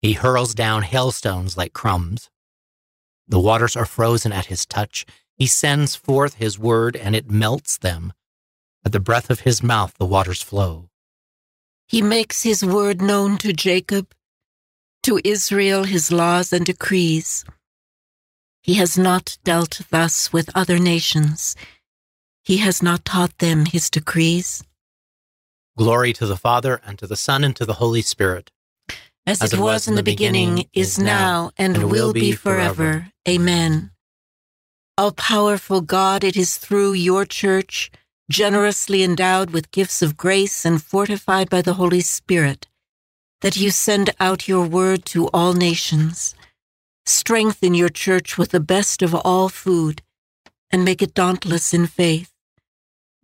He 0.00 0.12
hurls 0.12 0.54
down 0.54 0.82
hailstones 0.82 1.56
like 1.56 1.72
crumbs. 1.72 2.30
The 3.28 3.40
waters 3.40 3.76
are 3.76 3.86
frozen 3.86 4.32
at 4.32 4.46
his 4.46 4.64
touch. 4.64 5.04
He 5.34 5.46
sends 5.46 5.96
forth 5.96 6.34
his 6.34 6.58
word 6.58 6.96
and 6.96 7.16
it 7.16 7.30
melts 7.30 7.78
them. 7.78 8.12
At 8.84 8.92
the 8.92 9.00
breath 9.00 9.30
of 9.30 9.40
his 9.40 9.62
mouth, 9.62 9.94
the 9.98 10.06
waters 10.06 10.42
flow. 10.42 10.90
He 11.86 12.02
makes 12.02 12.42
his 12.42 12.64
word 12.64 13.00
known 13.00 13.38
to 13.38 13.52
Jacob, 13.52 14.12
to 15.04 15.20
Israel 15.22 15.84
his 15.84 16.10
laws 16.10 16.52
and 16.52 16.66
decrees. 16.66 17.44
He 18.60 18.74
has 18.74 18.98
not 18.98 19.38
dealt 19.44 19.82
thus 19.90 20.32
with 20.32 20.50
other 20.56 20.80
nations. 20.80 21.54
He 22.42 22.56
has 22.56 22.82
not 22.82 23.04
taught 23.04 23.38
them 23.38 23.66
his 23.66 23.88
decrees. 23.88 24.64
Glory 25.76 26.12
to 26.14 26.26
the 26.26 26.36
Father, 26.36 26.80
and 26.84 26.98
to 26.98 27.06
the 27.06 27.16
Son, 27.16 27.44
and 27.44 27.54
to 27.54 27.64
the 27.64 27.74
Holy 27.74 28.02
Spirit. 28.02 28.50
As, 29.26 29.40
As 29.42 29.52
it, 29.52 29.60
was 29.60 29.86
in 29.86 29.94
the 29.94 30.02
beginning, 30.02 30.68
is 30.72 30.98
now, 30.98 31.50
and, 31.56 31.76
and 31.76 31.90
will 31.90 32.12
be 32.12 32.32
forever. 32.32 33.08
Amen. 33.28 33.90
All 34.98 35.12
powerful 35.12 35.82
God, 35.82 36.24
it 36.24 36.36
is 36.36 36.56
through 36.56 36.94
your 36.94 37.24
church, 37.24 37.90
generously 38.30 39.02
endowed 39.02 39.50
with 39.50 39.70
gifts 39.70 40.02
of 40.02 40.16
grace 40.16 40.64
and 40.64 40.82
fortified 40.82 41.48
by 41.48 41.62
the 41.62 41.74
Holy 41.74 42.00
Spirit, 42.00 42.66
that 43.40 43.56
you 43.56 43.70
send 43.70 44.10
out 44.18 44.48
your 44.48 44.66
word 44.66 45.04
to 45.06 45.28
all 45.28 45.52
nations. 45.52 46.34
Strengthen 47.04 47.74
your 47.74 47.88
church 47.88 48.36
with 48.36 48.50
the 48.50 48.60
best 48.60 49.02
of 49.02 49.14
all 49.14 49.48
food, 49.48 50.02
and 50.70 50.84
make 50.84 51.00
it 51.00 51.14
dauntless 51.14 51.72
in 51.72 51.86
faith. 51.86 52.32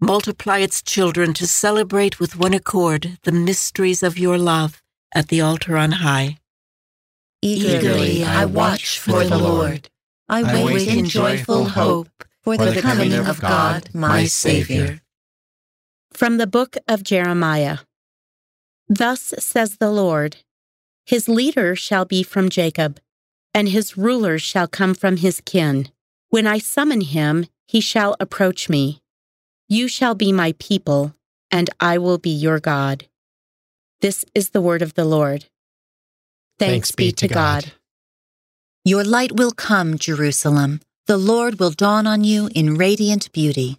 Multiply 0.01 0.59
its 0.59 0.83
children 0.83 1.33
to 1.35 1.47
celebrate 1.47 2.21
with 2.21 2.37
one 2.37 2.55
accord 2.55 3.19
the 3.23 3.33
mysteries 3.33 4.03
of 4.03 4.19
your 4.19 4.39
love 4.39 4.83
at 5.15 5.29
the 5.29 5.41
altar 5.41 5.77
on 5.77 5.93
high. 5.93 6.39
Eagerly 7.41 8.25
I 8.25 8.45
watch 8.45 8.99
for 8.99 9.25
the 9.25 9.39
Lord. 9.39 9.89
I 10.29 10.65
wait 10.65 10.89
in 10.89 11.07
joyful 11.07 11.65
hope 11.65 12.09
for 12.43 12.57
the 12.57 12.83
coming 12.83 13.15
of 13.15 13.41
God, 13.41 13.89
my 13.95 14.25
Savior. 14.25 15.01
From 16.13 16.37
the 16.37 16.47
book 16.47 16.77
of 16.87 17.03
Jeremiah 17.03 17.79
Thus 18.89 19.33
says 19.39 19.77
the 19.77 19.91
Lord 19.91 20.39
His 21.07 21.29
leader 21.29 21.75
shall 21.75 22.05
be 22.05 22.23
from 22.23 22.49
Jacob, 22.49 23.01
and 23.55 23.69
his 23.69 23.97
rulers 23.97 24.43
shall 24.43 24.67
come 24.67 24.95
from 24.95 25.19
his 25.19 25.41
kin. 25.41 25.89
When 26.29 26.47
I 26.47 26.59
summon 26.59 27.03
him, 27.03 27.47
he 27.67 27.81
shall 27.81 28.17
approach 28.21 28.69
me. 28.69 29.03
You 29.69 29.89
shall 29.89 30.15
be 30.15 30.33
my 30.33 30.55
people, 30.59 31.15
and 31.51 31.71
I 31.81 31.99
will 31.99 32.19
be 32.19 32.31
your 32.31 32.61
God. 32.61 33.07
This 34.01 34.25
is 34.35 34.51
the 34.51 34.61
word 34.61 34.83
of 34.83 34.95
the 34.95 35.05
Lord. 35.05 35.47
Thanks, 36.59 36.91
Thanks 36.91 36.91
be 36.93 37.13
to 37.13 37.29
God. 37.29 37.65
God. 37.65 37.73
Your 38.85 39.05
light 39.05 39.33
will 39.33 39.53
come, 39.53 39.97
Jerusalem. 39.97 40.81
The 41.07 41.19
Lord 41.19 41.59
will 41.59 41.73
dawn 41.73 42.07
on 42.07 42.23
you 42.23 42.49
in 42.55 42.77
radiant 42.77 43.33
beauty. 43.33 43.77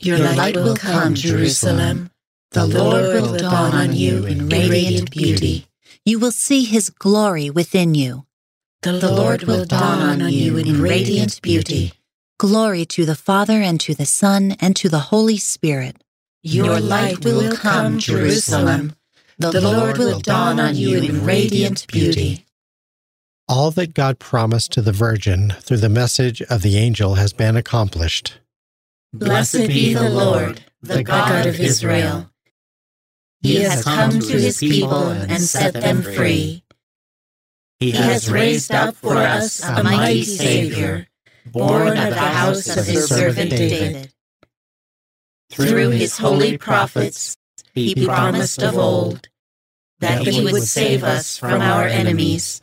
Your, 0.00 0.18
Your 0.18 0.26
light, 0.28 0.36
light 0.36 0.56
will 0.56 0.76
come, 0.76 1.14
Jerusalem. 1.14 2.10
The 2.50 2.66
Lord 2.66 3.06
will 3.14 3.36
dawn 3.38 3.72
on 3.72 3.94
you 3.94 4.26
in 4.26 4.48
radiant 4.50 5.10
beauty. 5.10 5.66
You 6.04 6.18
will 6.18 6.30
see 6.30 6.64
his 6.64 6.90
glory 6.90 7.48
within 7.48 7.94
you. 7.94 8.26
The 8.82 9.10
Lord 9.10 9.44
will 9.44 9.64
dawn 9.64 10.20
on 10.20 10.30
you 10.32 10.58
in 10.58 10.82
radiant 10.82 11.40
beauty. 11.40 11.94
Glory 12.38 12.84
to 12.86 13.06
the 13.06 13.14
Father 13.14 13.62
and 13.62 13.80
to 13.80 13.94
the 13.94 14.04
Son 14.04 14.56
and 14.60 14.76
to 14.76 14.90
the 14.90 15.08
Holy 15.10 15.38
Spirit. 15.38 16.02
Your 16.42 16.80
light 16.80 17.24
will 17.24 17.56
come, 17.56 17.98
Jerusalem. 17.98 18.94
The 19.38 19.60
Lord 19.60 19.96
will 19.96 20.20
dawn 20.20 20.60
on 20.60 20.74
you 20.76 21.00
in 21.00 21.24
radiant 21.24 21.86
beauty. 21.86 22.44
All 23.54 23.70
that 23.72 23.92
God 23.92 24.18
promised 24.18 24.72
to 24.72 24.80
the 24.80 24.92
Virgin 24.92 25.50
through 25.60 25.76
the 25.76 25.90
message 25.90 26.40
of 26.40 26.62
the 26.62 26.78
angel 26.78 27.16
has 27.16 27.34
been 27.34 27.54
accomplished. 27.54 28.38
Blessed 29.12 29.66
be 29.68 29.92
the 29.92 30.08
Lord, 30.08 30.64
the 30.80 31.02
God 31.02 31.44
of 31.44 31.60
Israel. 31.60 32.30
He 33.42 33.56
has 33.56 33.84
come 33.84 34.20
to 34.20 34.40
his 34.40 34.56
people 34.56 35.08
and 35.08 35.42
set 35.42 35.74
them 35.74 36.00
free. 36.00 36.64
He 37.78 37.90
has 37.90 38.30
raised 38.30 38.72
up 38.72 38.96
for 38.96 39.18
us 39.18 39.62
a 39.62 39.82
mighty 39.82 40.22
Savior, 40.22 41.08
born 41.44 41.88
of 41.88 42.08
the 42.08 42.16
house 42.16 42.74
of 42.74 42.86
his 42.86 43.06
servant 43.06 43.50
David. 43.50 44.14
Through 45.50 45.90
his 45.90 46.16
holy 46.16 46.56
prophets, 46.56 47.36
he 47.74 48.06
promised 48.06 48.62
of 48.62 48.78
old 48.78 49.28
that 50.00 50.26
he 50.26 50.42
would 50.42 50.62
save 50.62 51.04
us 51.04 51.36
from 51.36 51.60
our 51.60 51.86
enemies, 51.86 52.62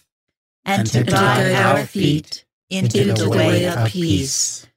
and 0.65 0.87
to 0.87 1.03
guide 1.03 1.53
our 1.53 1.85
feet 1.85 2.45
into 2.69 3.13
the 3.13 3.29
way 3.29 3.65
of 3.65 3.89
peace. 3.89 4.67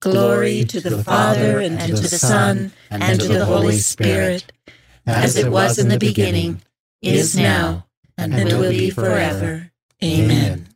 Glory 0.00 0.64
to 0.64 0.80
the 0.80 1.02
Father, 1.02 1.60
and 1.60 1.80
to 1.80 1.94
the 1.94 2.08
Son, 2.08 2.72
and 2.90 3.20
to 3.20 3.28
the 3.28 3.46
Holy 3.46 3.78
Spirit, 3.78 4.52
as 5.06 5.36
it 5.36 5.50
was 5.50 5.78
in 5.78 5.88
the 5.88 5.98
beginning, 5.98 6.60
is 7.00 7.36
now, 7.36 7.86
and 8.18 8.34
will 8.34 8.70
be 8.70 8.90
forever. 8.90 9.70
Amen. 10.02 10.68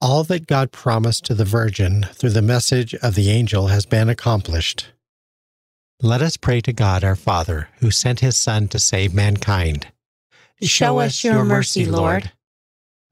All 0.00 0.24
that 0.24 0.46
God 0.46 0.72
promised 0.72 1.24
to 1.26 1.34
the 1.34 1.44
Virgin 1.44 2.06
through 2.12 2.30
the 2.30 2.42
message 2.42 2.94
of 2.94 3.14
the 3.14 3.30
angel 3.30 3.68
has 3.68 3.86
been 3.86 4.08
accomplished. 4.08 4.92
Let 6.00 6.22
us 6.22 6.36
pray 6.36 6.60
to 6.62 6.72
God 6.72 7.04
our 7.04 7.14
Father, 7.14 7.68
who 7.78 7.92
sent 7.92 8.20
his 8.20 8.36
Son 8.36 8.66
to 8.68 8.80
save 8.80 9.14
mankind. 9.14 9.86
Show 10.60 10.98
us 10.98 11.22
your 11.22 11.44
mercy, 11.44 11.86
Lord. 11.86 12.32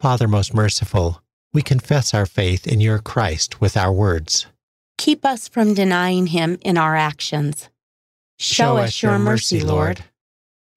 Father 0.00 0.26
most 0.26 0.54
merciful, 0.54 1.22
we 1.52 1.60
confess 1.60 2.14
our 2.14 2.24
faith 2.24 2.66
in 2.66 2.80
your 2.80 3.00
Christ 3.00 3.60
with 3.60 3.76
our 3.76 3.92
words. 3.92 4.46
Keep 4.96 5.26
us 5.26 5.46
from 5.46 5.74
denying 5.74 6.28
him 6.28 6.56
in 6.62 6.78
our 6.78 6.96
actions. 6.96 7.68
Show, 8.38 8.64
Show 8.64 8.76
us 8.78 9.02
your 9.02 9.18
mercy, 9.18 9.60
Lord. 9.60 10.02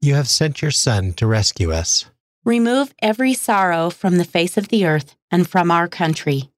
You 0.01 0.15
have 0.15 0.27
sent 0.27 0.61
your 0.61 0.71
Son 0.71 1.13
to 1.13 1.25
rescue 1.25 1.71
us. 1.71 2.03
Remove 2.43 2.93
every 3.01 3.33
sorrow 3.33 3.89
from 3.89 4.17
the 4.17 4.25
face 4.25 4.57
of 4.57 4.67
the 4.67 4.85
earth 4.85 5.15
and 5.31 5.47
from 5.47 5.71
our 5.71 5.87
country. 5.87 6.49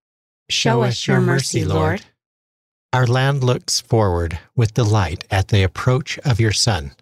Show, 0.49 0.70
Show 0.72 0.82
us 0.82 1.05
your 1.05 1.22
mercy, 1.22 1.63
Lord. 1.63 2.01
Our 2.91 3.05
land 3.05 3.43
looks 3.43 3.80
forward 3.80 4.39
with 4.55 4.74
delight 4.74 5.24
at 5.30 5.49
the 5.49 5.61
approach 5.61 6.18
of 6.26 6.39
your 6.39 6.51
Son. 6.51 6.93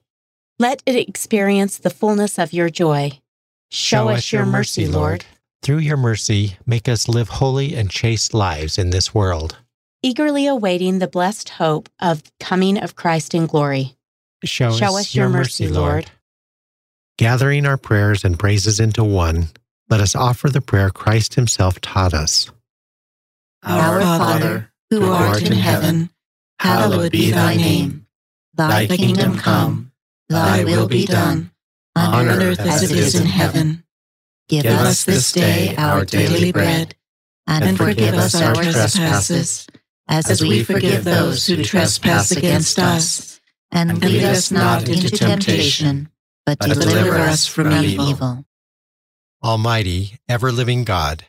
Let 0.60 0.84
it 0.86 0.98
experience 0.98 1.78
the 1.78 1.90
fullness 1.90 2.38
of 2.38 2.52
your 2.52 2.70
joy. 2.70 3.22
Show, 3.72 4.08
Show 4.08 4.10
us 4.10 4.34
your 4.34 4.46
mercy, 4.46 4.88
Lord. 4.88 5.26
Through 5.64 5.80
your 5.80 5.98
mercy, 5.98 6.58
make 6.66 6.88
us 6.88 7.08
live 7.08 7.30
holy 7.30 7.74
and 7.76 7.90
chaste 7.90 8.34
lives 8.34 8.78
in 8.78 8.92
this 8.92 9.16
world 9.16 9.58
eagerly 10.04 10.46
awaiting 10.46 11.00
the 11.00 11.08
blessed 11.08 11.50
hope 11.50 11.90
of 12.00 12.22
coming 12.40 12.78
of 12.78 12.96
Christ 12.96 13.34
in 13.34 13.48
glory. 13.48 13.96
Show, 14.44 14.74
Show 14.74 14.98
us, 14.98 15.08
us 15.08 15.16
your 15.16 15.30
mercy, 15.30 15.70
Lord. 15.70 16.12
Gathering 17.18 17.66
our 17.66 17.78
prayers 17.78 18.26
and 18.26 18.38
praises 18.38 18.80
into 18.80 19.04
one, 19.04 19.48
let 19.90 20.02
us 20.02 20.16
offer 20.16 20.50
the 20.50 20.62
prayer 20.62 20.90
Christ 20.90 21.36
himself 21.36 21.80
taught 21.80 22.14
us. 22.14 22.52
Our 23.64 24.02
Father, 24.02 24.74
who 24.90 25.06
art 25.06 25.42
in 25.42 25.54
heaven, 25.54 26.10
hallowed 26.60 27.14
be 27.14 27.32
thy 27.32 27.56
name. 27.56 28.06
Thy 28.56 28.88
kingdom 28.88 29.38
come, 29.38 29.94
thy 30.28 30.66
will 30.66 30.88
be 30.88 31.06
done, 31.06 31.52
on 31.96 32.28
earth 32.28 32.60
as 32.60 32.92
it 32.92 32.98
is 32.98 33.16
in 33.16 33.26
heaven. 33.26 33.86
Give 34.50 34.66
us 34.66 35.06
this 35.06 35.32
day 35.32 35.76
our 35.78 36.06
daily 36.06 36.52
bread, 36.52 36.96
and 37.48 37.78
forgive 37.78 38.16
us 38.16 38.36
our 38.36 38.54
trespasses 38.56 39.68
as, 40.08 40.30
as 40.30 40.42
we 40.42 40.64
forgive 40.64 41.04
those 41.04 41.48
who 41.48 41.64
trespass 41.64 42.32
against 42.32 42.80
us. 42.80 43.40
And 43.72 44.02
lead 44.04 44.24
us 44.24 44.52
not 44.52 44.88
into 44.88 45.10
temptation, 45.10 46.10
but 46.46 46.60
but 46.60 46.70
deliver, 46.70 47.18
us 47.18 47.48
from, 47.48 47.72
from 47.72 47.84
evil. 47.84 48.10
evil. 48.10 48.46
Almighty, 49.44 50.20
ever 50.30 50.52
living 50.52 50.84
God, 50.84 51.26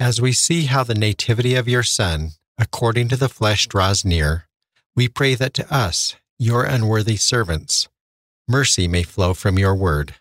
as 0.00 0.20
we 0.20 0.32
see 0.32 0.64
how 0.64 0.82
the 0.82 0.94
nativity 0.94 1.54
of 1.56 1.68
your 1.68 1.82
Son, 1.82 2.30
according 2.56 3.08
to 3.08 3.16
the 3.16 3.28
flesh, 3.28 3.66
draws 3.66 4.04
near, 4.04 4.48
we 4.96 5.08
pray 5.08 5.34
that 5.34 5.52
to 5.54 5.74
us, 5.74 6.16
your 6.38 6.64
unworthy 6.64 7.16
servants, 7.16 7.88
mercy 8.48 8.88
may 8.88 9.02
flow 9.02 9.34
from 9.34 9.58
your 9.58 9.74
word, 9.74 10.14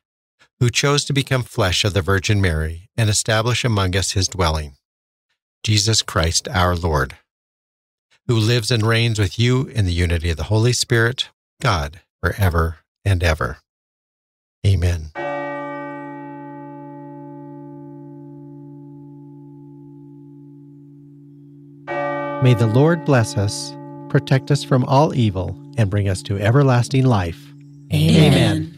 who 0.59 0.69
chose 0.69 1.05
to 1.05 1.13
become 1.13 1.43
flesh 1.43 1.83
of 1.83 1.93
the 1.93 2.01
Virgin 2.01 2.41
Mary 2.41 2.89
and 2.97 3.09
establish 3.09 3.63
among 3.63 3.95
us 3.95 4.11
his 4.11 4.27
dwelling. 4.27 4.73
Jesus 5.63 6.01
Christ 6.01 6.47
our 6.49 6.75
Lord, 6.75 7.17
who 8.27 8.35
lives 8.35 8.71
and 8.71 8.83
reigns 8.83 9.19
with 9.19 9.37
you 9.37 9.67
in 9.67 9.85
the 9.85 9.93
unity 9.93 10.29
of 10.29 10.37
the 10.37 10.43
Holy 10.43 10.73
Spirit, 10.73 11.29
God, 11.61 12.01
forever 12.21 12.77
and 13.05 13.23
ever. 13.23 13.57
Amen. 14.65 15.11
May 22.43 22.53
the 22.53 22.67
Lord 22.67 23.03
bless 23.03 23.35
us, 23.35 23.75
protect 24.09 24.51
us 24.51 24.63
from 24.63 24.85
all 24.85 25.15
evil, 25.15 25.57
and 25.77 25.89
bring 25.89 26.07
us 26.07 26.21
to 26.23 26.37
everlasting 26.39 27.05
life. 27.05 27.43
Amen. 27.91 28.76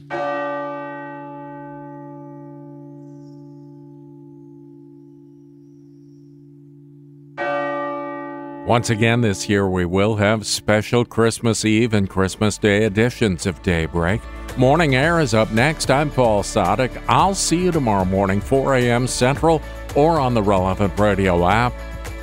Once 8.70 8.92
again 8.92 9.22
this 9.22 9.50
year, 9.50 9.68
we 9.68 9.84
will 9.84 10.18
have 10.18 10.46
special 10.46 11.04
Christmas 11.04 11.66
Eve 11.66 11.96
and 11.96 12.08
Christmas 12.08 12.60
Day 12.60 12.84
editions 12.84 13.48
of 13.48 13.60
Daybreak. 13.64 14.22
Morning 14.58 14.94
Air 14.94 15.20
is 15.20 15.34
up 15.34 15.52
next. 15.52 15.90
I'm 15.90 16.12
Paul 16.12 16.44
Sadek. 16.44 16.92
I'll 17.08 17.34
see 17.34 17.64
you 17.64 17.72
tomorrow 17.72 18.06
morning, 18.06 18.40
4 18.40 18.76
a.m. 18.76 19.08
Central, 19.08 19.60
or 19.96 20.20
on 20.20 20.36
the 20.36 20.44
relevant 20.44 21.00
radio 21.00 21.48
app. 21.48 21.74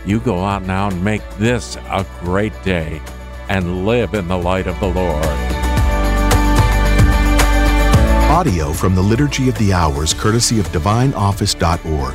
You 0.05 0.21
go 0.21 0.45
out 0.45 0.63
now 0.63 0.87
and 0.87 1.03
make 1.03 1.29
this 1.31 1.75
a 1.91 2.07
great 2.21 2.53
day 2.63 3.01
and 3.49 3.85
live 3.85 4.15
in 4.15 4.29
the 4.29 4.39
light 4.39 4.69
of 4.69 4.79
the 4.79 4.87
Lord. 4.87 5.25
Audio 8.31 8.73
from 8.73 8.95
the 8.95 9.03
Liturgy 9.03 9.49
of 9.49 9.59
the 9.59 9.73
Hours, 9.73 10.15
courtesy 10.15 10.61
of 10.61 10.69
DivineOffice.org. 10.69 12.15